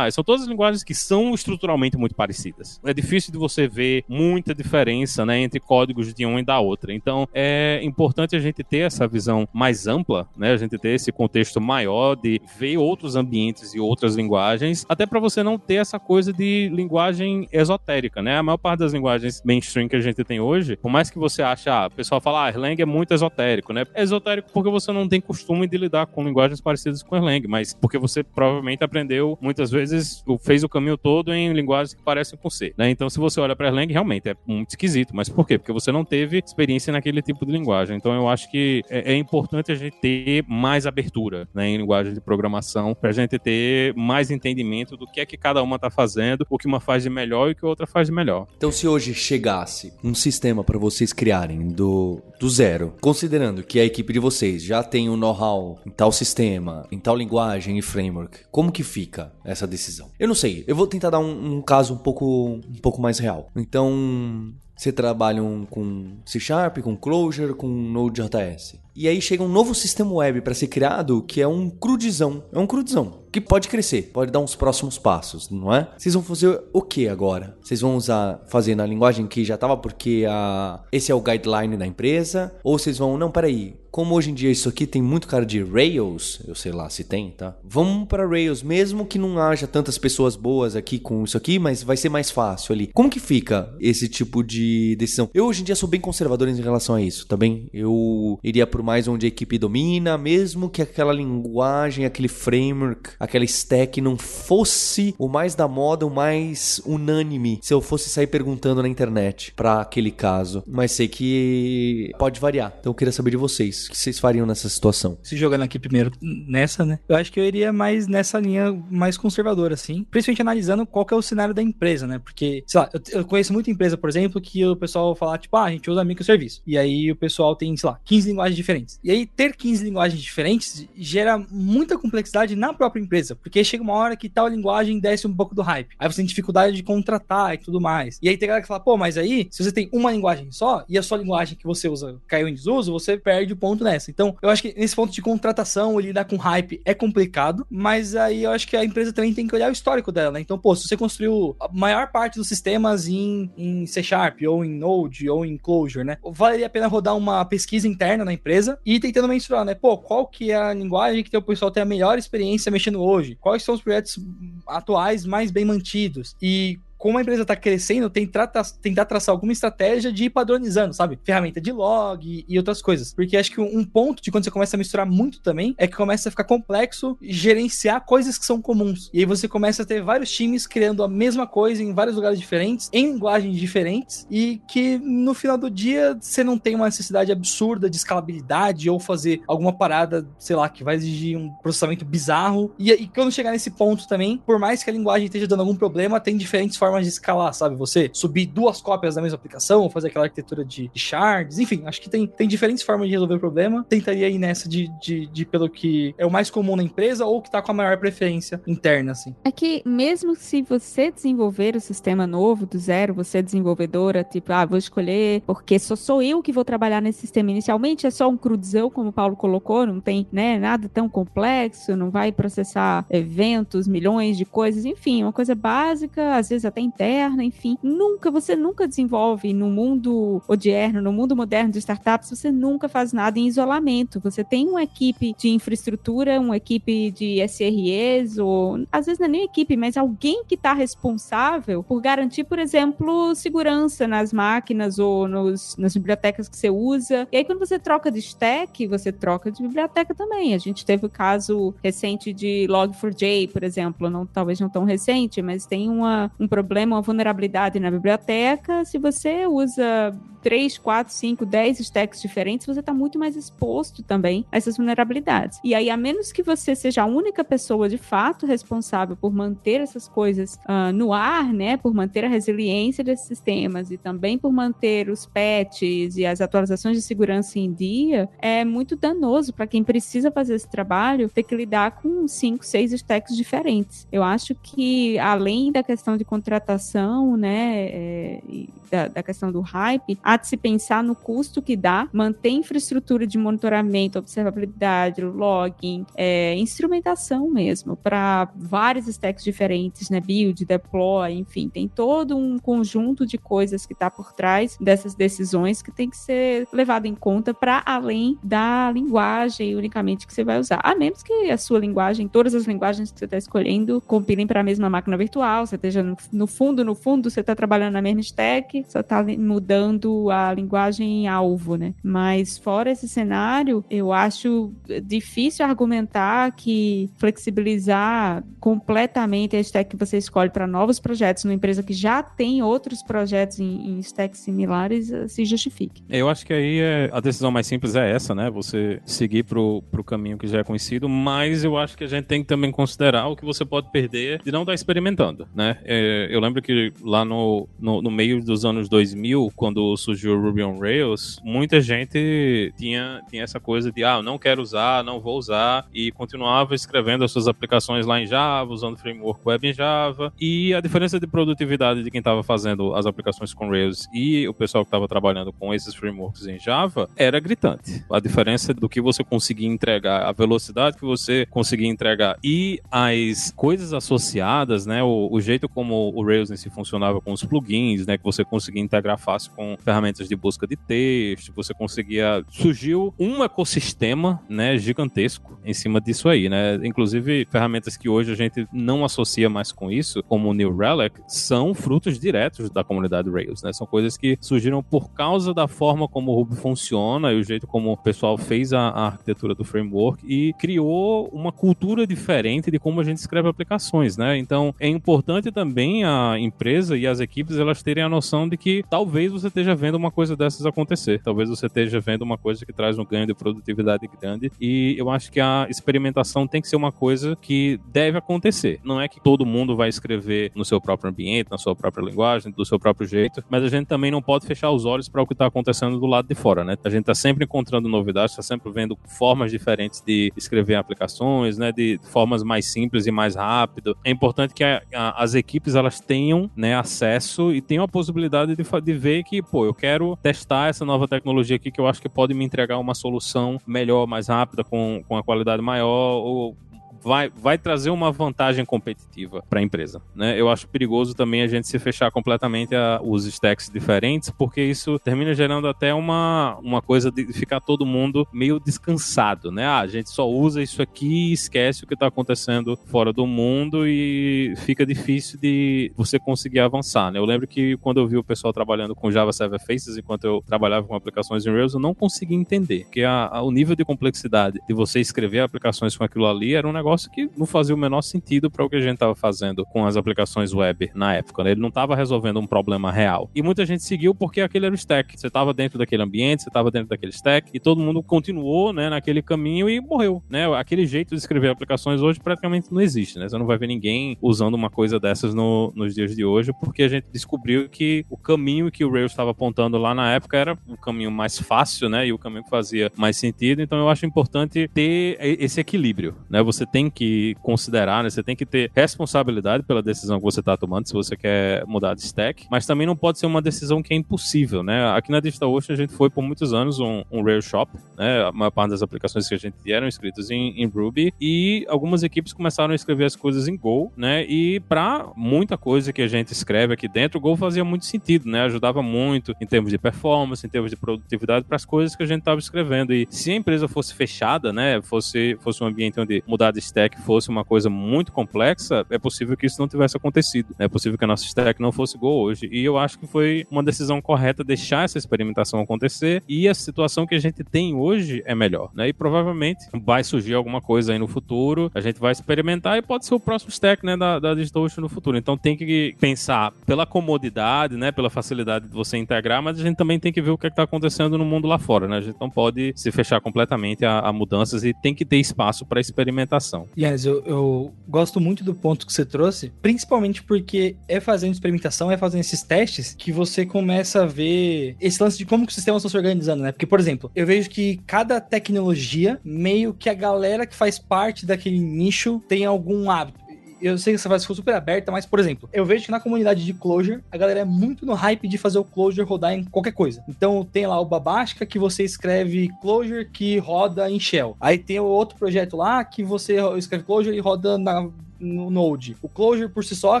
São 0.10 0.24
todas 0.24 0.46
linguagens 0.46 0.84
que 0.84 0.94
são 0.94 1.34
estruturalmente 1.34 1.96
muito 1.96 2.14
parecidas. 2.14 2.80
É 2.84 2.92
difícil 2.92 3.32
de 3.32 3.38
você 3.38 3.66
ver 3.66 4.04
muita 4.08 4.54
diferença, 4.54 5.24
né? 5.24 5.38
Entre 5.38 5.58
códigos 5.58 6.12
de 6.12 6.26
uma 6.26 6.40
e 6.40 6.44
da 6.44 6.60
outra. 6.60 6.92
Então, 6.92 7.26
é 7.32 7.80
importante 7.82 8.36
a 8.36 8.38
gente 8.38 8.62
ter 8.62 8.78
essa 8.78 9.06
visão 9.06 9.48
mais 9.52 9.86
ampla, 9.86 10.28
né? 10.36 10.52
A 10.52 10.56
gente 10.56 10.78
ter 10.78 10.90
esse 10.90 11.10
contexto 11.10 11.60
maior 11.60 12.14
de 12.14 12.40
ver 12.58 12.76
outros 12.76 13.16
ambientes 13.16 13.74
e 13.74 13.80
outras 13.80 14.14
linguagens, 14.14 14.84
até 14.88 15.06
para 15.06 15.20
você 15.20 15.42
não 15.42 15.58
ter 15.58 15.76
essa 15.76 15.98
coisa 15.98 16.32
de 16.32 16.70
linguagem 16.72 17.48
esotérica, 17.52 18.20
né? 18.20 18.38
A 18.38 18.42
maior 18.42 18.58
parte 18.58 18.80
das 18.80 18.92
linguagens 18.92 19.42
mainstream 19.44 19.88
que 19.88 19.96
a 19.96 20.00
gente 20.00 20.22
tem 20.24 20.40
hoje, 20.40 20.76
por 20.76 20.90
mais 20.90 21.10
que 21.10 21.18
você 21.18 21.42
ache, 21.42 21.68
ah, 21.68 21.88
o 21.90 21.94
pessoal 21.94 22.20
fala, 22.20 22.46
ah, 22.46 22.48
Erlang 22.48 22.80
é 22.80 22.86
muito 22.86 23.14
esotérico, 23.14 23.72
né? 23.72 23.84
É 23.94 24.02
esotérico 24.02 24.50
porque 24.52 24.70
você 24.70 24.92
não 24.92 25.08
tem 25.08 25.20
costume 25.20 25.66
de 25.66 25.78
lidar 25.78 26.06
com 26.06 26.24
linguagens 26.24 26.60
parecidas 26.60 27.02
com 27.02 27.16
Erlang, 27.16 27.46
mas 27.48 27.74
porque 27.74 27.98
você 27.98 28.22
provavelmente 28.34 28.82
aprendeu 28.84 29.38
muitas 29.40 29.70
vezes, 29.70 30.24
fez 30.40 30.62
o 30.62 30.68
caminho 30.68 30.96
todo 30.96 31.32
em 31.32 31.52
linguagens 31.52 31.94
que 31.94 32.02
parecem 32.02 32.38
com 32.38 32.50
C, 32.50 32.74
né? 32.76 32.90
Então, 32.90 33.08
se 33.08 33.18
você 33.18 33.40
olha 33.40 33.54
para 33.54 33.68
Erlang, 33.68 33.92
realmente 33.92 34.28
é 34.28 34.36
muito 34.46 34.70
esquisito, 34.70 35.14
mas 35.14 35.28
por 35.28 35.46
quê? 35.46 35.58
Porque 35.58 35.72
você 35.72 35.92
não 35.92 36.04
teve 36.04 36.38
experiência 36.38 36.92
naquele 36.92 37.22
tipo 37.22 37.44
de 37.46 37.52
linguagem. 37.52 37.96
Então, 37.96 38.12
eu 38.14 38.28
acho 38.28 38.50
que 38.50 38.82
é, 38.88 39.12
é 39.12 39.16
importante 39.16 39.72
a 39.72 39.74
gente 39.74 39.96
ter 40.00 40.44
mais 40.48 40.86
abertura 40.86 41.48
né, 41.54 41.68
em 41.68 41.76
linguagem 41.76 42.12
de 42.12 42.20
programação, 42.20 42.94
para 42.94 43.10
a 43.10 43.12
gente 43.12 43.38
ter 43.38 43.94
mais 43.94 44.30
entendimento 44.30 44.96
do 44.96 45.06
que 45.06 45.20
é 45.20 45.26
que 45.26 45.36
cada 45.36 45.62
uma 45.62 45.76
está 45.76 45.90
fazendo, 45.90 46.46
o 46.48 46.58
que 46.58 46.66
uma 46.66 46.80
faz 46.80 47.02
de 47.02 47.10
melhor 47.10 47.48
e 47.48 47.52
o 47.52 47.54
que 47.54 47.64
a 47.64 47.68
outra 47.68 47.86
faz 47.86 48.08
de 48.08 48.12
melhor. 48.14 48.46
Então, 48.56 48.70
se 48.70 48.86
hoje 48.86 49.14
chegasse 49.14 49.92
um 50.02 50.14
sistema 50.14 50.62
para 50.64 50.78
vocês 50.78 51.12
criarem 51.12 51.68
do, 51.68 52.20
do 52.38 52.48
zero, 52.48 52.94
considerando 53.00 53.62
que 53.62 53.80
a 53.80 53.84
equipe 53.84 54.12
de 54.12 54.18
vocês 54.18 54.62
já 54.62 54.82
tem 54.82 55.08
o 55.08 55.12
um 55.12 55.16
know-how 55.16 55.78
em 55.86 55.90
tal 55.90 56.12
sistema, 56.12 56.86
em 56.90 56.98
tal 56.98 57.16
linguagem 57.16 57.78
e 57.78 57.82
framework, 57.82 58.21
como 58.50 58.72
que 58.72 58.82
fica 58.82 59.32
essa 59.44 59.66
decisão? 59.66 60.10
Eu 60.18 60.28
não 60.28 60.34
sei. 60.34 60.64
Eu 60.66 60.76
vou 60.76 60.86
tentar 60.86 61.10
dar 61.10 61.18
um, 61.18 61.56
um 61.56 61.62
caso 61.62 61.94
um 61.94 61.98
pouco, 61.98 62.54
um 62.54 62.80
pouco 62.80 63.00
mais 63.00 63.18
real. 63.18 63.50
Então, 63.56 64.52
você 64.76 64.90
trabalha 64.92 65.42
com 65.70 66.16
C 66.24 66.40
Sharp, 66.40 66.78
com 66.78 66.96
Clojure, 66.96 67.54
com 67.54 67.68
Node.js. 67.68 68.74
E 68.94 69.08
aí 69.08 69.22
chega 69.22 69.42
um 69.42 69.48
novo 69.48 69.74
sistema 69.74 70.12
web 70.12 70.42
para 70.42 70.52
ser 70.52 70.66
criado 70.66 71.22
que 71.22 71.40
é 71.40 71.48
um 71.48 71.70
crudizão. 71.70 72.44
É 72.52 72.58
um 72.58 72.66
crudizão 72.66 73.22
que 73.32 73.40
pode 73.40 73.66
crescer, 73.68 74.10
pode 74.12 74.30
dar 74.30 74.40
uns 74.40 74.54
próximos 74.54 74.98
passos, 74.98 75.48
não 75.48 75.74
é? 75.74 75.88
Vocês 75.96 76.14
vão 76.14 76.22
fazer 76.22 76.62
o 76.70 76.82
que 76.82 77.08
agora? 77.08 77.56
Vocês 77.62 77.80
vão 77.80 77.96
usar 77.96 78.42
fazer 78.46 78.74
na 78.74 78.84
linguagem 78.84 79.26
que 79.26 79.42
já 79.42 79.54
estava 79.54 79.76
porque 79.76 80.26
a 80.28 80.84
esse 80.92 81.10
é 81.10 81.14
o 81.14 81.20
guideline 81.22 81.78
da 81.78 81.86
empresa 81.86 82.54
ou 82.62 82.78
vocês 82.78 82.98
vão 82.98 83.16
não, 83.16 83.30
peraí, 83.30 83.74
como 83.90 84.14
hoje 84.14 84.30
em 84.30 84.34
dia 84.34 84.50
isso 84.50 84.68
aqui 84.68 84.86
tem 84.86 85.02
muito 85.02 85.28
cara 85.28 85.44
de 85.44 85.62
Rails, 85.62 86.40
eu 86.46 86.54
sei 86.54 86.72
lá 86.72 86.88
se 86.88 87.04
tem, 87.04 87.30
tá? 87.30 87.56
Vamos 87.62 88.08
para 88.08 88.26
Rails, 88.26 88.62
mesmo 88.62 89.06
que 89.06 89.18
não 89.18 89.38
haja 89.38 89.66
tantas 89.66 89.98
pessoas 89.98 90.34
boas 90.34 90.74
aqui 90.74 90.98
com 90.98 91.24
isso 91.24 91.36
aqui, 91.36 91.58
mas 91.58 91.82
vai 91.82 91.96
ser 91.96 92.08
mais 92.08 92.30
fácil 92.30 92.74
ali. 92.74 92.90
Como 92.94 93.10
que 93.10 93.20
fica 93.20 93.74
esse 93.78 94.08
tipo 94.08 94.42
de 94.42 94.96
decisão? 94.96 95.28
Eu 95.34 95.46
hoje 95.46 95.60
em 95.60 95.64
dia 95.64 95.76
sou 95.76 95.88
bem 95.88 96.00
conservador 96.00 96.48
em 96.48 96.60
relação 96.60 96.94
a 96.94 97.02
isso, 97.02 97.26
tá 97.26 97.36
bem? 97.36 97.68
Eu 97.72 98.38
iria 98.42 98.66
mais 98.82 99.08
onde 99.08 99.26
a 99.26 99.28
equipe 99.28 99.58
domina, 99.58 100.16
mesmo 100.18 100.68
que 100.68 100.82
aquela 100.82 101.12
linguagem, 101.12 102.04
aquele 102.04 102.28
framework, 102.28 103.10
aquela 103.18 103.44
stack 103.44 104.00
não 104.00 104.16
fosse 104.16 105.14
o 105.18 105.28
mais 105.28 105.54
da 105.54 105.68
moda, 105.68 106.06
o 106.06 106.10
mais 106.10 106.80
unânime, 106.84 107.58
se 107.62 107.72
eu 107.72 107.80
fosse 107.80 108.08
sair 108.08 108.26
perguntando 108.26 108.82
na 108.82 108.88
internet 108.88 109.52
para 109.54 109.80
aquele 109.80 110.10
caso. 110.10 110.62
Mas 110.66 110.92
sei 110.92 111.08
que 111.08 112.10
pode 112.18 112.40
variar. 112.40 112.74
Então 112.80 112.90
eu 112.90 112.94
queria 112.94 113.12
saber 113.12 113.30
de 113.30 113.36
vocês, 113.36 113.86
o 113.86 113.90
que 113.90 113.98
vocês 113.98 114.18
fariam 114.18 114.46
nessa 114.46 114.68
situação? 114.68 115.18
Se 115.22 115.36
jogando 115.36 115.62
aqui 115.62 115.78
primeiro 115.78 116.12
nessa, 116.20 116.84
né? 116.84 116.98
Eu 117.08 117.16
acho 117.16 117.32
que 117.32 117.40
eu 117.40 117.44
iria 117.44 117.72
mais 117.72 118.06
nessa 118.06 118.38
linha 118.38 118.72
mais 118.90 119.16
conservadora, 119.16 119.74
assim. 119.74 120.04
Principalmente 120.10 120.42
analisando 120.42 120.86
qual 120.86 121.04
que 121.04 121.14
é 121.14 121.16
o 121.16 121.22
cenário 121.22 121.54
da 121.54 121.62
empresa, 121.62 122.06
né? 122.06 122.18
Porque, 122.18 122.64
sei 122.66 122.80
lá, 122.80 122.90
eu, 122.92 123.00
eu 123.20 123.24
conheço 123.24 123.52
muita 123.52 123.70
empresa, 123.70 123.96
por 123.96 124.08
exemplo, 124.08 124.40
que 124.40 124.64
o 124.64 124.76
pessoal 124.76 125.14
fala, 125.14 125.38
tipo, 125.38 125.56
ah, 125.56 125.64
a 125.64 125.70
gente 125.70 125.90
usa 125.90 126.04
microserviço. 126.04 126.62
E 126.66 126.76
aí 126.76 127.10
o 127.10 127.16
pessoal 127.16 127.54
tem, 127.56 127.76
sei 127.76 127.88
lá, 127.88 128.00
15 128.04 128.28
linguagens 128.28 128.56
diferentes 128.56 128.71
diferentes. 128.72 129.00
E 129.02 129.10
aí, 129.10 129.26
ter 129.26 129.54
15 129.54 129.84
linguagens 129.84 130.20
diferentes 130.20 130.86
gera 130.96 131.38
muita 131.50 131.98
complexidade 131.98 132.56
na 132.56 132.72
própria 132.72 133.00
empresa, 133.00 133.36
porque 133.36 133.62
chega 133.62 133.82
uma 133.82 133.94
hora 133.94 134.16
que 134.16 134.28
tal 134.28 134.48
linguagem 134.48 134.98
desce 134.98 135.26
um 135.26 135.34
pouco 135.34 135.54
do 135.54 135.62
hype. 135.62 135.94
Aí 135.98 136.10
você 136.10 136.16
tem 136.16 136.26
dificuldade 136.26 136.76
de 136.76 136.82
contratar 136.82 137.54
e 137.54 137.58
tudo 137.58 137.80
mais. 137.80 138.18
E 138.22 138.28
aí 138.28 138.36
tem 138.36 138.48
galera 138.48 138.62
que 138.62 138.68
fala, 138.68 138.80
pô, 138.80 138.96
mas 138.96 139.18
aí, 139.18 139.48
se 139.50 139.62
você 139.62 139.72
tem 139.72 139.88
uma 139.92 140.10
linguagem 140.10 140.50
só, 140.50 140.84
e 140.88 140.98
a 140.98 141.02
sua 141.02 141.18
linguagem 141.18 141.56
que 141.56 141.64
você 141.64 141.88
usa 141.88 142.20
caiu 142.26 142.48
em 142.48 142.54
desuso, 142.54 142.92
você 142.92 143.16
perde 143.16 143.52
o 143.52 143.56
ponto 143.56 143.84
nessa. 143.84 144.10
Então, 144.10 144.36
eu 144.42 144.48
acho 144.48 144.62
que 144.62 144.74
nesse 144.76 144.94
ponto 144.94 145.12
de 145.12 145.22
contratação, 145.22 145.98
lidar 145.98 146.24
com 146.24 146.36
hype 146.36 146.80
é 146.84 146.94
complicado, 146.94 147.66
mas 147.70 148.14
aí 148.14 148.44
eu 148.44 148.50
acho 148.50 148.66
que 148.66 148.76
a 148.76 148.84
empresa 148.84 149.12
também 149.12 149.34
tem 149.34 149.46
que 149.46 149.54
olhar 149.54 149.68
o 149.68 149.72
histórico 149.72 150.10
dela, 150.10 150.32
né? 150.32 150.40
Então, 150.40 150.58
pô, 150.58 150.74
se 150.74 150.88
você 150.88 150.96
construiu 150.96 151.56
a 151.60 151.68
maior 151.72 152.10
parte 152.10 152.38
dos 152.38 152.48
sistemas 152.48 153.08
em, 153.08 153.50
em 153.56 153.86
C 153.86 154.02
Sharp, 154.02 154.40
ou 154.46 154.64
em 154.64 154.70
Node, 154.70 155.28
ou 155.28 155.44
em 155.44 155.56
Clojure, 155.56 156.04
né? 156.04 156.18
Valeria 156.24 156.66
a 156.66 156.70
pena 156.70 156.86
rodar 156.86 157.16
uma 157.16 157.44
pesquisa 157.44 157.86
interna 157.86 158.24
na 158.24 158.32
empresa 158.32 158.61
e 158.84 159.00
tentando 159.00 159.28
mensurar, 159.28 159.64
né? 159.64 159.74
Pô, 159.74 159.96
qual 159.98 160.26
que 160.26 160.50
é 160.50 160.56
a 160.56 160.74
linguagem 160.74 161.22
que 161.24 161.36
o 161.36 161.42
pessoal 161.42 161.70
tem 161.70 161.82
a 161.82 161.86
melhor 161.86 162.18
experiência 162.18 162.70
mexendo 162.70 163.02
hoje? 163.02 163.36
Quais 163.40 163.62
são 163.62 163.74
os 163.74 163.82
projetos 163.82 164.18
atuais 164.66 165.24
mais 165.24 165.50
bem 165.50 165.64
mantidos? 165.64 166.36
E 166.40 166.78
como 167.02 167.18
a 167.18 167.20
empresa 167.20 167.42
está 167.42 167.56
crescendo, 167.56 168.08
tentar, 168.08 168.46
tentar 168.80 169.04
traçar 169.06 169.32
alguma 169.32 169.52
estratégia 169.52 170.12
de 170.12 170.26
ir 170.26 170.30
padronizando, 170.30 170.94
sabe? 170.94 171.18
Ferramenta 171.24 171.60
de 171.60 171.72
log 171.72 172.44
e 172.48 172.56
outras 172.56 172.80
coisas. 172.80 173.12
Porque 173.12 173.36
acho 173.36 173.50
que 173.50 173.60
um 173.60 173.84
ponto 173.84 174.22
de 174.22 174.30
quando 174.30 174.44
você 174.44 174.52
começa 174.52 174.76
a 174.76 174.78
misturar 174.78 175.04
muito 175.04 175.40
também 175.40 175.74
é 175.78 175.88
que 175.88 175.96
começa 175.96 176.28
a 176.28 176.30
ficar 176.30 176.44
complexo 176.44 177.18
gerenciar 177.20 178.04
coisas 178.06 178.38
que 178.38 178.46
são 178.46 178.62
comuns. 178.62 179.10
E 179.12 179.18
aí 179.18 179.24
você 179.24 179.48
começa 179.48 179.82
a 179.82 179.84
ter 179.84 180.00
vários 180.00 180.30
times 180.30 180.64
criando 180.64 181.02
a 181.02 181.08
mesma 181.08 181.44
coisa 181.44 181.82
em 181.82 181.92
vários 181.92 182.14
lugares 182.14 182.38
diferentes, 182.38 182.88
em 182.92 183.10
linguagens 183.14 183.56
diferentes, 183.56 184.24
e 184.30 184.62
que 184.68 184.96
no 184.98 185.34
final 185.34 185.58
do 185.58 185.68
dia 185.68 186.16
você 186.20 186.44
não 186.44 186.56
tem 186.56 186.76
uma 186.76 186.84
necessidade 186.84 187.32
absurda 187.32 187.90
de 187.90 187.96
escalabilidade 187.96 188.88
ou 188.88 189.00
fazer 189.00 189.42
alguma 189.48 189.72
parada, 189.72 190.24
sei 190.38 190.54
lá, 190.54 190.68
que 190.68 190.84
vai 190.84 190.94
exigir 190.94 191.36
um 191.36 191.50
processamento 191.64 192.04
bizarro. 192.04 192.72
E, 192.78 192.92
e 192.92 193.08
quando 193.08 193.32
chegar 193.32 193.50
nesse 193.50 193.72
ponto 193.72 194.06
também, 194.06 194.40
por 194.46 194.60
mais 194.60 194.84
que 194.84 194.90
a 194.90 194.92
linguagem 194.92 195.26
esteja 195.26 195.48
dando 195.48 195.60
algum 195.62 195.74
problema, 195.74 196.20
tem 196.20 196.36
diferentes 196.36 196.76
formas 196.76 196.91
formas 196.92 197.06
de 197.06 197.12
escalar, 197.12 197.54
sabe? 197.54 197.74
Você 197.76 198.10
subir 198.12 198.46
duas 198.46 198.80
cópias 198.82 199.14
da 199.14 199.22
mesma 199.22 199.36
aplicação, 199.36 199.88
fazer 199.88 200.08
aquela 200.08 200.26
arquitetura 200.26 200.64
de, 200.64 200.90
shards, 200.94 201.58
enfim, 201.58 201.82
acho 201.86 202.00
que 202.00 202.10
tem, 202.10 202.26
tem 202.26 202.46
diferentes 202.46 202.82
formas 202.82 203.08
de 203.08 203.12
resolver 203.12 203.34
o 203.34 203.40
problema. 203.40 203.84
Tentaria 203.88 204.28
ir 204.28 204.38
nessa 204.38 204.68
de, 204.68 204.88
de, 205.00 205.26
de, 205.26 205.44
pelo 205.44 205.68
que 205.68 206.14
é 206.18 206.26
o 206.26 206.30
mais 206.30 206.50
comum 206.50 206.76
na 206.76 206.82
empresa 206.82 207.24
ou 207.24 207.40
que 207.40 207.50
tá 207.50 207.62
com 207.62 207.72
a 207.72 207.74
maior 207.74 207.96
preferência 207.98 208.60
interna, 208.66 209.12
assim. 209.12 209.34
É 209.42 209.50
que 209.50 209.82
mesmo 209.84 210.36
se 210.36 210.62
você 210.62 211.10
desenvolver 211.10 211.74
o 211.76 211.80
sistema 211.80 212.26
novo 212.26 212.66
do 212.66 212.78
zero, 212.78 213.14
você 213.14 213.38
é 213.38 213.42
desenvolvedora, 213.42 214.22
tipo, 214.22 214.52
ah, 214.52 214.64
vou 214.64 214.78
escolher 214.78 215.42
porque 215.46 215.78
só 215.78 215.96
sou 215.96 216.22
eu 216.22 216.42
que 216.42 216.52
vou 216.52 216.64
trabalhar 216.64 217.00
nesse 217.00 217.20
sistema 217.20 217.50
inicialmente, 217.50 218.06
é 218.06 218.10
só 218.10 218.28
um 218.28 218.36
cruzão, 218.36 218.90
como 218.90 219.08
o 219.08 219.12
Paulo 219.12 219.34
colocou, 219.34 219.86
não 219.86 220.00
tem, 220.00 220.26
né, 220.30 220.58
nada 220.58 220.88
tão 220.88 221.08
complexo, 221.08 221.96
não 221.96 222.10
vai 222.10 222.30
processar 222.32 223.06
eventos, 223.08 223.88
milhões 223.88 224.36
de 224.36 224.44
coisas, 224.44 224.84
enfim, 224.84 225.22
uma 225.22 225.32
coisa 225.32 225.54
básica, 225.54 226.36
às 226.36 226.48
vezes 226.48 226.64
até 226.64 226.81
interna, 226.82 227.44
enfim. 227.44 227.76
Nunca, 227.82 228.30
você 228.30 228.54
nunca 228.56 228.86
desenvolve 228.86 229.52
no 229.52 229.68
mundo 229.70 230.42
odierno, 230.48 231.00
no 231.00 231.12
mundo 231.12 231.36
moderno 231.36 231.72
de 231.72 231.78
startups, 231.78 232.30
você 232.30 232.50
nunca 232.50 232.88
faz 232.88 233.12
nada 233.12 233.38
em 233.38 233.46
isolamento. 233.46 234.20
Você 234.20 234.44
tem 234.44 234.68
uma 234.68 234.82
equipe 234.82 235.34
de 235.38 235.50
infraestrutura, 235.50 236.40
uma 236.40 236.56
equipe 236.56 237.10
de 237.10 237.40
SREs, 237.46 238.38
ou 238.38 238.84
às 238.90 239.06
vezes 239.06 239.18
não 239.18 239.26
é 239.26 239.30
nem 239.30 239.44
equipe, 239.44 239.76
mas 239.76 239.96
alguém 239.96 240.44
que 240.44 240.54
está 240.54 240.72
responsável 240.72 241.82
por 241.82 242.00
garantir, 242.00 242.44
por 242.44 242.58
exemplo, 242.58 243.34
segurança 243.34 244.06
nas 244.06 244.32
máquinas 244.32 244.98
ou 244.98 245.28
nos, 245.28 245.76
nas 245.76 245.94
bibliotecas 245.94 246.48
que 246.48 246.56
você 246.56 246.70
usa. 246.70 247.26
E 247.30 247.36
aí, 247.36 247.44
quando 247.44 247.58
você 247.58 247.78
troca 247.78 248.10
de 248.10 248.18
stack, 248.18 248.86
você 248.86 249.12
troca 249.12 249.50
de 249.50 249.62
biblioteca 249.62 250.14
também. 250.14 250.54
A 250.54 250.58
gente 250.58 250.84
teve 250.84 251.06
o 251.06 251.10
caso 251.10 251.74
recente 251.82 252.32
de 252.32 252.66
Log4j, 252.68 253.50
por 253.50 253.62
exemplo, 253.62 254.10
não, 254.10 254.26
talvez 254.26 254.58
não 254.60 254.68
tão 254.68 254.84
recente, 254.84 255.40
mas 255.42 255.66
tem 255.66 255.88
uma, 255.88 256.30
um 256.38 256.48
problema, 256.48 256.71
uma 256.80 257.00
vulnerabilidade 257.00 257.78
na 257.78 257.90
biblioteca. 257.90 258.84
Se 258.84 258.98
você 258.98 259.46
usa 259.46 260.14
3, 260.42 260.78
4, 260.78 261.12
5, 261.12 261.46
10 261.46 261.80
stacks 261.80 262.20
diferentes, 262.20 262.66
você 262.66 262.80
está 262.80 262.92
muito 262.92 263.18
mais 263.18 263.36
exposto 263.36 264.02
também 264.02 264.44
a 264.50 264.56
essas 264.56 264.76
vulnerabilidades. 264.76 265.60
E 265.62 265.74
aí, 265.74 265.88
a 265.88 265.96
menos 265.96 266.32
que 266.32 266.42
você 266.42 266.74
seja 266.74 267.02
a 267.02 267.06
única 267.06 267.44
pessoa 267.44 267.88
de 267.88 267.98
fato 267.98 268.46
responsável 268.46 269.16
por 269.16 269.32
manter 269.32 269.80
essas 269.80 270.08
coisas 270.08 270.58
uh, 270.68 270.92
no 270.92 271.12
ar, 271.12 271.52
né, 271.52 271.76
por 271.76 271.94
manter 271.94 272.24
a 272.24 272.28
resiliência 272.28 273.04
desses 273.04 273.26
sistemas 273.26 273.90
e 273.90 273.96
também 273.96 274.36
por 274.36 274.52
manter 274.52 275.08
os 275.08 275.26
patches 275.26 276.16
e 276.16 276.26
as 276.26 276.40
atualizações 276.40 276.96
de 276.96 277.02
segurança 277.02 277.58
em 277.58 277.72
dia, 277.72 278.28
é 278.40 278.64
muito 278.64 278.96
danoso 278.96 279.52
para 279.52 279.66
quem 279.66 279.84
precisa 279.84 280.30
fazer 280.30 280.54
esse 280.54 280.68
trabalho 280.68 281.28
ter 281.28 281.42
que 281.42 281.54
lidar 281.54 281.92
com 282.02 282.26
5, 282.26 282.64
6 282.64 282.92
stacks 282.92 283.36
diferentes. 283.36 284.06
Eu 284.10 284.22
acho 284.22 284.54
que, 284.54 285.18
além 285.18 285.70
da 285.72 285.82
questão 285.82 286.16
de 286.16 286.24
contratação, 286.52 287.36
né, 287.36 287.86
é, 287.86 288.42
da, 288.90 289.08
da 289.08 289.22
questão 289.22 289.50
do 289.50 289.60
hype, 289.62 290.18
há 290.22 290.36
de 290.36 290.46
se 290.46 290.56
pensar 290.56 291.02
no 291.02 291.14
custo 291.14 291.62
que 291.62 291.74
dá 291.74 292.06
manter 292.12 292.50
infraestrutura 292.50 293.26
de 293.26 293.38
monitoramento, 293.38 294.18
observabilidade, 294.18 295.22
login, 295.22 296.04
é, 296.14 296.54
instrumentação 296.56 297.48
mesmo, 297.48 297.96
para 297.96 298.50
vários 298.54 299.06
stacks 299.06 299.42
diferentes, 299.42 300.10
né? 300.10 300.20
Build, 300.20 300.64
deploy, 300.66 301.32
enfim, 301.32 301.70
tem 301.70 301.88
todo 301.88 302.36
um 302.36 302.58
conjunto 302.58 303.24
de 303.24 303.38
coisas 303.38 303.86
que 303.86 303.94
está 303.94 304.10
por 304.10 304.34
trás 304.34 304.76
dessas 304.78 305.14
decisões 305.14 305.80
que 305.80 305.90
tem 305.90 306.10
que 306.10 306.16
ser 306.16 306.68
levado 306.70 307.06
em 307.06 307.14
conta 307.14 307.54
para 307.54 307.82
além 307.86 308.38
da 308.42 308.90
linguagem 308.92 309.74
unicamente 309.74 310.26
que 310.26 310.34
você 310.34 310.44
vai 310.44 310.58
usar. 310.58 310.80
A 310.82 310.94
menos 310.94 311.22
que 311.22 311.50
a 311.50 311.56
sua 311.56 311.78
linguagem, 311.78 312.28
todas 312.28 312.54
as 312.54 312.66
linguagens 312.66 313.10
que 313.10 313.18
você 313.18 313.24
está 313.24 313.38
escolhendo, 313.38 314.02
compilem 314.02 314.46
para 314.46 314.60
a 314.60 314.64
mesma 314.64 314.90
máquina 314.90 315.16
virtual, 315.16 315.66
você 315.66 315.76
esteja 315.76 316.02
no 316.30 316.41
fundo, 316.46 316.84
no 316.84 316.94
fundo, 316.94 317.30
você 317.30 317.40
está 317.40 317.54
trabalhando 317.54 317.94
na 317.94 318.02
mesma 318.02 318.20
stack, 318.20 318.84
só 318.88 319.02
tá 319.02 319.24
mudando 319.38 320.30
a 320.30 320.52
linguagem 320.52 321.28
alvo, 321.28 321.76
né? 321.76 321.94
Mas 322.02 322.58
fora 322.58 322.90
esse 322.90 323.08
cenário, 323.08 323.84
eu 323.90 324.12
acho 324.12 324.72
difícil 325.04 325.64
argumentar 325.64 326.52
que 326.52 327.10
flexibilizar 327.16 328.44
completamente 328.60 329.56
a 329.56 329.60
stack 329.60 329.90
que 329.90 329.96
você 329.96 330.18
escolhe 330.18 330.50
para 330.50 330.66
novos 330.66 330.98
projetos 330.98 331.44
numa 331.44 331.54
empresa 331.54 331.82
que 331.82 331.92
já 331.92 332.22
tem 332.22 332.62
outros 332.62 333.02
projetos 333.02 333.60
em, 333.60 333.90
em 333.90 333.98
stacks 334.00 334.40
similares 334.40 335.12
eh, 335.12 335.28
se 335.28 335.44
justifique. 335.44 336.02
Eu 336.08 336.28
acho 336.28 336.46
que 336.46 336.52
aí 336.52 336.80
é, 336.80 337.10
a 337.12 337.20
decisão 337.20 337.50
mais 337.50 337.66
simples 337.66 337.94
é 337.94 338.10
essa, 338.10 338.34
né? 338.34 338.50
Você 338.50 339.00
seguir 339.04 339.44
pro, 339.44 339.82
pro 339.90 340.04
caminho 340.04 340.38
que 340.38 340.46
já 340.46 340.60
é 340.60 340.64
conhecido, 340.64 341.08
mas 341.08 341.64
eu 341.64 341.76
acho 341.76 341.96
que 341.96 342.04
a 342.04 342.06
gente 342.06 342.26
tem 342.26 342.42
que 342.42 342.48
também 342.48 342.70
considerar 342.70 343.26
o 343.28 343.36
que 343.36 343.44
você 343.44 343.64
pode 343.64 343.90
perder 343.90 344.40
de 344.42 344.52
não 344.52 344.62
estar 344.62 344.72
tá 344.72 344.74
experimentando, 344.74 345.46
né? 345.54 345.78
É, 345.84 346.28
eu 346.32 346.40
lembro 346.40 346.60
que 346.60 346.92
lá 347.02 347.24
no, 347.24 347.68
no, 347.78 348.02
no 348.02 348.10
meio 348.10 348.42
dos 348.44 348.64
anos 348.64 348.72
anos 348.72 348.88
2000, 348.88 349.52
quando 349.54 349.96
surgiu 349.96 350.36
o 350.36 350.42
Ruby 350.42 350.62
on 350.62 350.78
Rails, 350.78 351.40
muita 351.44 351.80
gente 351.80 352.72
tinha, 352.76 353.20
tinha 353.30 353.42
essa 353.42 353.60
coisa 353.60 353.92
de, 353.92 354.02
ah, 354.02 354.22
não 354.22 354.38
quero 354.38 354.60
usar, 354.60 355.04
não 355.04 355.20
vou 355.20 355.38
usar, 355.38 355.86
e 355.94 356.10
continuava 356.10 356.74
escrevendo 356.74 357.24
as 357.24 357.30
suas 357.30 357.46
aplicações 357.46 358.06
lá 358.06 358.20
em 358.20 358.26
Java, 358.26 358.72
usando 358.72 358.96
framework 358.96 359.40
web 359.44 359.68
em 359.68 359.72
Java, 359.72 360.32
e 360.40 360.74
a 360.74 360.80
diferença 360.80 361.20
de 361.20 361.26
produtividade 361.26 362.02
de 362.02 362.10
quem 362.10 362.18
estava 362.18 362.42
fazendo 362.42 362.94
as 362.94 363.06
aplicações 363.06 363.54
com 363.54 363.68
Rails 363.68 364.08
e 364.12 364.48
o 364.48 364.54
pessoal 364.54 364.84
que 364.84 364.88
estava 364.88 365.06
trabalhando 365.06 365.52
com 365.52 365.72
esses 365.72 365.94
frameworks 365.94 366.46
em 366.46 366.58
Java 366.58 367.08
era 367.16 367.38
gritante. 367.38 368.04
A 368.10 368.18
diferença 368.18 368.74
do 368.74 368.88
que 368.88 369.00
você 369.00 369.22
conseguia 369.22 369.68
entregar, 369.68 370.22
a 370.22 370.32
velocidade 370.32 370.96
que 370.96 371.04
você 371.04 371.46
conseguia 371.50 371.88
entregar 371.88 372.38
e 372.42 372.80
as 372.90 373.52
coisas 373.52 373.92
associadas, 373.92 374.86
né, 374.86 375.02
o, 375.02 375.28
o 375.30 375.40
jeito 375.40 375.68
como 375.68 376.12
o 376.14 376.21
Rails 376.22 376.50
em 376.50 376.56
si 376.56 376.70
funcionava 376.70 377.20
com 377.20 377.32
os 377.32 377.44
plugins, 377.44 378.06
né, 378.06 378.16
que 378.16 378.24
você 378.24 378.44
conseguia 378.44 378.62
conseguia 378.72 378.82
integrar 378.82 379.18
fácil 379.18 379.52
com 379.52 379.76
ferramentas 379.78 380.28
de 380.28 380.36
busca 380.36 380.66
de 380.66 380.76
texto, 380.76 381.52
você 381.54 381.74
conseguia. 381.74 382.44
Surgiu 382.48 383.12
um 383.18 383.42
ecossistema, 383.44 384.40
né, 384.48 384.78
gigantesco 384.78 385.58
em 385.64 385.74
cima 385.74 386.00
disso 386.00 386.28
aí, 386.28 386.48
né? 386.48 386.78
Inclusive, 386.82 387.46
ferramentas 387.50 387.96
que 387.96 388.08
hoje 388.08 388.32
a 388.32 388.34
gente 388.34 388.66
não 388.72 389.04
associa 389.04 389.48
mais 389.48 389.70
com 389.70 389.90
isso, 389.90 390.22
como 390.22 390.48
o 390.48 390.54
New 390.54 390.76
Relic, 390.76 391.20
são 391.28 391.74
frutos 391.74 392.18
diretos 392.18 392.70
da 392.70 392.82
comunidade 392.82 393.30
Rails, 393.30 393.62
né? 393.62 393.72
São 393.72 393.86
coisas 393.86 394.16
que 394.16 394.36
surgiram 394.40 394.82
por 394.82 395.12
causa 395.12 395.52
da 395.52 395.68
forma 395.68 396.08
como 396.08 396.32
o 396.32 396.34
Ruby 396.34 396.56
funciona 396.56 397.32
e 397.32 397.40
o 397.40 397.44
jeito 397.44 397.66
como 397.66 397.92
o 397.92 397.96
pessoal 397.96 398.38
fez 398.38 398.72
a, 398.72 398.88
a 398.88 399.06
arquitetura 399.06 399.54
do 399.54 399.64
framework 399.64 400.24
e 400.26 400.52
criou 400.54 401.28
uma 401.32 401.52
cultura 401.52 402.06
diferente 402.06 402.70
de 402.70 402.78
como 402.78 403.00
a 403.00 403.04
gente 403.04 403.18
escreve 403.18 403.48
aplicações, 403.48 404.16
né? 404.16 404.38
Então, 404.38 404.74
é 404.80 404.88
importante 404.88 405.50
também 405.50 406.04
a 406.04 406.11
empresa 406.38 406.96
e 406.96 407.06
as 407.06 407.20
equipes 407.20 407.58
elas 407.58 407.82
terem 407.82 408.02
a 408.02 408.08
noção 408.08 408.48
de 408.48 408.56
que 408.56 408.84
talvez 408.88 409.32
você 409.32 409.48
esteja 409.48 409.74
vendo 409.74 409.94
uma 409.94 410.10
coisa 410.10 410.36
dessas 410.36 410.66
acontecer. 410.66 411.20
Talvez 411.22 411.48
você 411.48 411.66
esteja 411.66 412.00
vendo 412.00 412.22
uma 412.22 412.38
coisa 412.38 412.64
que 412.64 412.72
traz 412.72 412.98
um 412.98 413.04
ganho 413.04 413.26
de 413.26 413.34
produtividade 413.34 414.08
grande. 414.20 414.50
E 414.60 414.94
eu 414.98 415.10
acho 415.10 415.30
que 415.30 415.40
a 415.40 415.66
experimentação 415.68 416.46
tem 416.46 416.60
que 416.60 416.68
ser 416.68 416.76
uma 416.76 416.92
coisa 416.92 417.36
que 417.40 417.78
deve 417.90 418.18
acontecer. 418.18 418.80
Não 418.84 419.00
é 419.00 419.08
que 419.08 419.20
todo 419.20 419.44
mundo 419.46 419.76
vai 419.76 419.88
escrever 419.88 420.52
no 420.54 420.64
seu 420.64 420.80
próprio 420.80 421.10
ambiente, 421.10 421.50
na 421.50 421.58
sua 421.58 421.74
própria 421.74 422.04
linguagem, 422.04 422.52
do 422.52 422.64
seu 422.64 422.78
próprio 422.78 423.06
jeito, 423.06 423.42
mas 423.48 423.62
a 423.62 423.68
gente 423.68 423.86
também 423.86 424.10
não 424.10 424.22
pode 424.22 424.46
fechar 424.46 424.70
os 424.70 424.84
olhos 424.84 425.08
para 425.08 425.22
o 425.22 425.26
que 425.26 425.32
está 425.32 425.46
acontecendo 425.46 425.98
do 425.98 426.06
lado 426.06 426.28
de 426.28 426.34
fora, 426.34 426.64
né? 426.64 426.76
A 426.84 426.90
gente 426.90 427.02
está 427.02 427.14
sempre 427.14 427.44
encontrando 427.44 427.88
novidades, 427.88 428.32
está 428.32 428.42
sempre 428.42 428.70
vendo 428.70 428.98
formas 429.06 429.50
diferentes 429.50 430.00
de 430.00 430.32
escrever 430.36 430.74
aplicações, 430.74 431.58
né? 431.58 431.72
De 431.72 431.98
formas 432.10 432.42
mais 432.42 432.66
simples 432.66 433.06
e 433.06 433.10
mais 433.10 433.36
rápido. 433.36 433.96
É 434.04 434.10
importante 434.10 434.54
que 434.54 434.64
a, 434.64 434.82
a, 434.94 435.22
as 435.22 435.34
equipes 435.34 435.74
elas 435.74 436.00
tenham 436.06 436.50
né, 436.56 436.74
acesso 436.74 437.52
e 437.52 437.60
tenham 437.60 437.84
a 437.84 437.88
possibilidade 437.88 438.54
de, 438.54 438.62
de 438.62 438.92
ver 438.92 439.22
que, 439.24 439.42
pô, 439.42 439.64
eu 439.64 439.74
quero 439.74 440.16
testar 440.22 440.68
essa 440.68 440.84
nova 440.84 441.08
tecnologia 441.08 441.56
aqui 441.56 441.70
que 441.70 441.80
eu 441.80 441.86
acho 441.86 442.00
que 442.00 442.08
pode 442.08 442.34
me 442.34 442.44
entregar 442.44 442.78
uma 442.78 442.94
solução 442.94 443.58
melhor, 443.66 444.06
mais 444.06 444.28
rápida, 444.28 444.64
com, 444.64 445.02
com 445.06 445.16
a 445.16 445.22
qualidade 445.22 445.62
maior, 445.62 446.16
ou 446.16 446.56
vai, 447.02 447.30
vai 447.30 447.58
trazer 447.58 447.90
uma 447.90 448.10
vantagem 448.10 448.64
competitiva 448.64 449.42
para 449.48 449.60
a 449.60 449.62
empresa. 449.62 450.00
Né? 450.14 450.40
Eu 450.40 450.48
acho 450.48 450.68
perigoso 450.68 451.14
também 451.14 451.42
a 451.42 451.46
gente 451.46 451.66
se 451.66 451.78
fechar 451.78 452.10
completamente 452.10 452.74
a 452.74 453.00
os 453.02 453.26
stacks 453.26 453.68
diferentes, 453.68 454.30
porque 454.30 454.62
isso 454.62 454.98
termina 454.98 455.34
gerando 455.34 455.68
até 455.68 455.92
uma, 455.92 456.58
uma 456.62 456.80
coisa 456.80 457.10
de 457.10 457.32
ficar 457.32 457.60
todo 457.60 457.84
mundo 457.84 458.26
meio 458.32 458.60
descansado, 458.60 459.50
né? 459.50 459.66
Ah, 459.66 459.80
a 459.80 459.86
gente 459.86 460.10
só 460.10 460.28
usa 460.28 460.62
isso 460.62 460.80
aqui 460.80 461.30
e 461.30 461.32
esquece 461.32 461.84
o 461.84 461.86
que 461.86 461.94
está 461.94 462.06
acontecendo 462.06 462.76
fora 462.86 463.12
do 463.12 463.26
mundo 463.26 463.86
e 463.86 464.54
fica 464.58 464.86
difícil 464.86 465.38
de 465.38 465.92
você 465.96 466.18
conseguir 466.18 466.60
avançar, 466.60 467.10
né? 467.10 467.18
Eu 467.18 467.24
lembro 467.24 467.46
que 467.46 467.76
quando 467.78 467.98
eu 467.98 468.06
vi 468.06 468.16
o 468.16 468.24
pessoal 468.24 468.52
trabalhando 468.52 468.94
com 468.94 469.10
Java 469.10 469.32
Server 469.32 469.60
Faces 469.60 469.96
enquanto 469.96 470.24
eu 470.24 470.42
trabalhava 470.46 470.86
com 470.86 470.94
aplicações 470.94 471.44
em 471.46 471.50
Rails, 471.50 471.74
eu 471.74 471.80
não 471.80 471.94
conseguia 471.94 472.36
entender, 472.36 472.84
porque 472.84 473.02
a, 473.02 473.26
a, 473.26 473.42
o 473.42 473.50
nível 473.50 473.74
de 473.74 473.84
complexidade 473.84 474.58
de 474.66 474.74
você 474.74 475.00
escrever 475.00 475.40
aplicações 475.40 475.96
com 475.96 476.04
aquilo 476.04 476.26
ali 476.26 476.54
era 476.54 476.66
um 476.66 476.72
negócio 476.72 476.91
negócio 476.92 477.10
que 477.10 477.30
não 477.36 477.46
fazia 477.46 477.74
o 477.74 477.78
menor 477.78 478.02
sentido 478.02 478.50
para 478.50 478.64
o 478.64 478.68
que 478.68 478.76
a 478.76 478.80
gente 478.80 478.94
estava 478.94 479.14
fazendo 479.14 479.64
com 479.64 479.86
as 479.86 479.96
aplicações 479.96 480.52
web 480.52 480.90
na 480.94 481.14
época. 481.14 481.42
Né? 481.42 481.52
Ele 481.52 481.60
não 481.60 481.68
estava 481.68 481.96
resolvendo 481.96 482.38
um 482.38 482.46
problema 482.46 482.92
real. 482.92 483.30
E 483.34 483.42
muita 483.42 483.64
gente 483.64 483.82
seguiu 483.82 484.14
porque 484.14 484.40
aquele 484.40 484.66
era 484.66 484.74
o 484.74 484.76
stack. 484.76 485.18
Você 485.18 485.26
estava 485.26 485.54
dentro 485.54 485.78
daquele 485.78 486.02
ambiente, 486.02 486.42
você 486.42 486.50
estava 486.50 486.70
dentro 486.70 486.88
daquele 486.88 487.12
stack 487.12 487.50
e 487.52 487.58
todo 487.58 487.80
mundo 487.80 488.02
continuou 488.02 488.72
né, 488.72 488.90
naquele 488.90 489.22
caminho 489.22 489.68
e 489.68 489.80
morreu. 489.80 490.22
Né? 490.28 490.46
Aquele 490.54 490.86
jeito 490.86 491.10
de 491.10 491.16
escrever 491.16 491.48
aplicações 491.48 492.00
hoje 492.02 492.20
praticamente 492.20 492.72
não 492.72 492.80
existe. 492.80 493.18
Né? 493.18 493.28
Você 493.28 493.38
não 493.38 493.46
vai 493.46 493.56
ver 493.56 493.66
ninguém 493.66 494.16
usando 494.20 494.54
uma 494.54 494.68
coisa 494.68 495.00
dessas 495.00 495.34
no, 495.34 495.72
nos 495.74 495.94
dias 495.94 496.14
de 496.14 496.24
hoje 496.24 496.52
porque 496.60 496.82
a 496.82 496.88
gente 496.88 497.06
descobriu 497.12 497.68
que 497.68 498.04
o 498.10 498.16
caminho 498.16 498.70
que 498.70 498.84
o 498.84 498.90
Rails 498.90 499.12
estava 499.12 499.30
apontando 499.30 499.78
lá 499.78 499.94
na 499.94 500.12
época 500.12 500.36
era 500.36 500.58
o 500.68 500.76
caminho 500.76 501.10
mais 501.10 501.38
fácil 501.38 501.88
né? 501.88 502.06
e 502.06 502.12
o 502.12 502.18
caminho 502.18 502.44
que 502.44 502.50
fazia 502.50 502.90
mais 502.96 503.16
sentido. 503.16 503.62
Então 503.62 503.78
eu 503.78 503.88
acho 503.88 504.04
importante 504.04 504.68
ter 504.74 505.16
esse 505.20 505.60
equilíbrio. 505.60 506.14
Né? 506.28 506.42
Você 506.42 506.66
tem 506.66 506.81
tem 506.82 506.90
que 506.90 507.36
considerar, 507.40 508.02
né? 508.02 508.10
Você 508.10 508.22
tem 508.22 508.34
que 508.34 508.44
ter 508.44 508.70
responsabilidade 508.74 509.62
pela 509.62 509.82
decisão 509.82 510.18
que 510.18 510.24
você 510.24 510.40
está 510.40 510.56
tomando, 510.56 510.86
se 510.86 510.92
você 510.92 511.16
quer 511.16 511.64
mudar 511.66 511.94
de 511.94 512.02
stack, 512.02 512.46
mas 512.50 512.66
também 512.66 512.86
não 512.86 512.96
pode 512.96 513.18
ser 513.18 513.26
uma 513.26 513.40
decisão 513.40 513.82
que 513.82 513.94
é 513.94 513.96
impossível, 513.96 514.62
né? 514.62 514.90
Aqui 514.96 515.10
na 515.10 515.20
DigitalOcean 515.20 515.74
a 515.74 515.76
gente 515.76 515.92
foi 515.92 516.10
por 516.10 516.22
muitos 516.22 516.52
anos 516.52 516.80
um, 516.80 517.04
um 517.10 517.22
Rail 517.22 517.42
Shop, 517.42 517.70
né? 517.96 518.24
A 518.24 518.32
maior 518.32 518.50
parte 518.50 518.70
das 518.70 518.82
aplicações 518.82 519.28
que 519.28 519.34
a 519.34 519.38
gente 519.38 519.54
eram 519.70 519.86
escritas 519.86 520.30
em, 520.30 520.60
em 520.60 520.66
Ruby 520.66 521.14
e 521.20 521.64
algumas 521.68 522.02
equipes 522.02 522.32
começaram 522.32 522.72
a 522.72 522.74
escrever 522.74 523.04
as 523.04 523.14
coisas 523.14 523.46
em 523.46 523.56
Go, 523.56 523.92
né? 523.96 524.24
E 524.24 524.60
para 524.60 525.10
muita 525.16 525.56
coisa 525.56 525.92
que 525.92 526.02
a 526.02 526.08
gente 526.08 526.32
escreve 526.32 526.74
aqui 526.74 526.88
dentro, 526.88 527.18
o 527.18 527.20
Go 527.20 527.36
fazia 527.36 527.64
muito 527.64 527.84
sentido, 527.84 528.28
né? 528.28 528.42
Ajudava 528.42 528.82
muito 528.82 529.34
em 529.40 529.46
termos 529.46 529.70
de 529.70 529.78
performance, 529.78 530.44
em 530.44 530.50
termos 530.50 530.70
de 530.70 530.76
produtividade 530.76 531.44
para 531.44 531.56
as 531.56 531.64
coisas 531.64 531.94
que 531.94 532.02
a 532.02 532.06
gente 532.06 532.20
estava 532.20 532.40
escrevendo. 532.40 532.92
E 532.92 533.06
se 533.10 533.30
a 533.30 533.34
empresa 533.34 533.68
fosse 533.68 533.94
fechada, 533.94 534.52
né? 534.52 534.80
Fosse, 534.82 535.36
fosse 535.40 535.62
um 535.62 535.66
ambiente 535.66 536.00
onde 536.00 536.22
mudar 536.26 536.50
de 536.50 536.58
stack 536.72 537.00
fosse 537.02 537.28
uma 537.28 537.44
coisa 537.44 537.68
muito 537.68 538.12
complexa, 538.12 538.86
é 538.90 538.98
possível 538.98 539.36
que 539.36 539.46
isso 539.46 539.60
não 539.60 539.68
tivesse 539.68 539.96
acontecido. 539.96 540.54
É 540.58 540.66
possível 540.66 540.98
que 540.98 541.04
a 541.04 541.06
nossa 541.08 541.24
stack 541.24 541.60
não 541.60 541.70
fosse 541.70 541.98
Go 541.98 542.08
hoje. 542.08 542.48
E 542.50 542.64
eu 542.64 542.78
acho 542.78 542.98
que 542.98 543.06
foi 543.06 543.46
uma 543.50 543.62
decisão 543.62 544.00
correta 544.00 544.42
deixar 544.42 544.84
essa 544.84 544.96
experimentação 544.96 545.60
acontecer 545.60 546.22
e 546.28 546.48
a 546.48 546.54
situação 546.54 547.06
que 547.06 547.14
a 547.14 547.18
gente 547.18 547.44
tem 547.44 547.74
hoje 547.74 548.22
é 548.24 548.34
melhor, 548.34 548.70
né? 548.74 548.88
E 548.88 548.92
provavelmente 548.92 549.66
vai 549.84 550.02
surgir 550.02 550.34
alguma 550.34 550.60
coisa 550.60 550.92
aí 550.92 550.98
no 550.98 551.06
futuro, 551.06 551.70
a 551.74 551.80
gente 551.80 552.00
vai 552.00 552.12
experimentar 552.12 552.78
e 552.78 552.82
pode 552.82 553.04
ser 553.04 553.14
o 553.14 553.20
próximo 553.20 553.50
stack, 553.50 553.84
né, 553.84 553.96
da, 553.96 554.18
da 554.18 554.34
DigitalOcean 554.34 554.80
no 554.80 554.88
futuro. 554.88 555.16
Então 555.16 555.36
tem 555.36 555.56
que 555.56 555.94
pensar 556.00 556.52
pela 556.64 556.86
comodidade, 556.86 557.76
né, 557.76 557.92
pela 557.92 558.08
facilidade 558.08 558.66
de 558.68 558.72
você 558.72 558.96
integrar, 558.96 559.42
mas 559.42 559.58
a 559.58 559.62
gente 559.62 559.76
também 559.76 559.98
tem 559.98 560.12
que 560.12 560.22
ver 560.22 560.30
o 560.30 560.38
que 560.38 560.46
é 560.46 560.52
está 560.52 560.62
acontecendo 560.62 561.18
no 561.18 561.24
mundo 561.24 561.48
lá 561.48 561.58
fora, 561.58 561.88
né? 561.88 561.96
A 561.96 562.00
gente 562.00 562.20
não 562.20 562.30
pode 562.30 562.72
se 562.76 562.90
fechar 562.92 563.20
completamente 563.20 563.84
a, 563.84 564.00
a 564.00 564.12
mudanças 564.12 564.64
e 564.64 564.72
tem 564.72 564.94
que 564.94 565.04
ter 565.04 565.18
espaço 565.18 565.66
para 565.66 565.80
experimentação. 565.80 566.61
Yes, 566.76 567.04
eu, 567.04 567.22
eu 567.24 567.74
gosto 567.88 568.20
muito 568.20 568.44
do 568.44 568.54
ponto 568.54 568.86
que 568.86 568.92
você 568.92 569.04
trouxe, 569.04 569.52
principalmente 569.60 570.22
porque 570.22 570.76
é 570.88 571.00
fazendo 571.00 571.32
experimentação, 571.32 571.90
é 571.90 571.96
fazendo 571.96 572.20
esses 572.20 572.42
testes 572.42 572.94
que 572.96 573.12
você 573.12 573.44
começa 573.44 574.02
a 574.02 574.06
ver 574.06 574.76
esse 574.80 575.02
lance 575.02 575.18
de 575.18 575.26
como 575.26 575.46
que 575.46 575.50
os 575.50 575.54
sistemas 575.54 575.80
estão 575.80 575.90
se 575.90 575.96
organizando, 575.96 576.42
né? 576.42 576.52
Porque, 576.52 576.66
por 576.66 576.80
exemplo, 576.80 577.10
eu 577.14 577.26
vejo 577.26 577.48
que 577.50 577.80
cada 577.86 578.20
tecnologia, 578.20 579.20
meio 579.24 579.74
que 579.74 579.88
a 579.88 579.94
galera 579.94 580.46
que 580.46 580.54
faz 580.54 580.78
parte 580.78 581.26
daquele 581.26 581.58
nicho 581.58 582.22
tem 582.28 582.44
algum 582.44 582.90
hábito 582.90 583.21
eu 583.62 583.78
sei 583.78 583.92
que 583.92 583.96
essa 583.96 584.08
frase 584.08 584.24
ficou 584.24 584.36
super 584.36 584.54
aberta, 584.54 584.90
mas, 584.90 585.06
por 585.06 585.18
exemplo, 585.18 585.48
eu 585.52 585.64
vejo 585.64 585.84
que 585.84 585.90
na 585.90 586.00
comunidade 586.00 586.44
de 586.44 586.52
Clojure, 586.52 587.02
a 587.10 587.16
galera 587.16 587.40
é 587.40 587.44
muito 587.44 587.86
no 587.86 587.94
hype 587.94 588.28
de 588.28 588.36
fazer 588.38 588.58
o 588.58 588.64
Clojure 588.64 589.06
rodar 589.06 589.32
em 589.32 589.44
qualquer 589.44 589.72
coisa. 589.72 590.02
Então, 590.08 590.44
tem 590.44 590.66
lá 590.66 590.80
o 590.80 590.84
Babasca, 590.84 591.46
que 591.46 591.58
você 591.58 591.84
escreve 591.84 592.50
Clojure 592.60 593.04
que 593.06 593.38
roda 593.38 593.90
em 593.90 594.00
Shell. 594.00 594.36
Aí 594.40 594.58
tem 594.58 594.80
o 594.80 594.84
outro 594.84 595.16
projeto 595.16 595.56
lá, 595.56 595.84
que 595.84 596.02
você 596.02 596.36
escreve 596.56 596.84
Clojure 596.84 597.16
e 597.16 597.20
roda 597.20 597.56
na 597.56 597.88
no 598.22 598.50
Node. 598.50 598.96
O 599.02 599.08
Clojure 599.08 599.48
por 599.48 599.64
si 599.64 599.74
só 599.74 600.00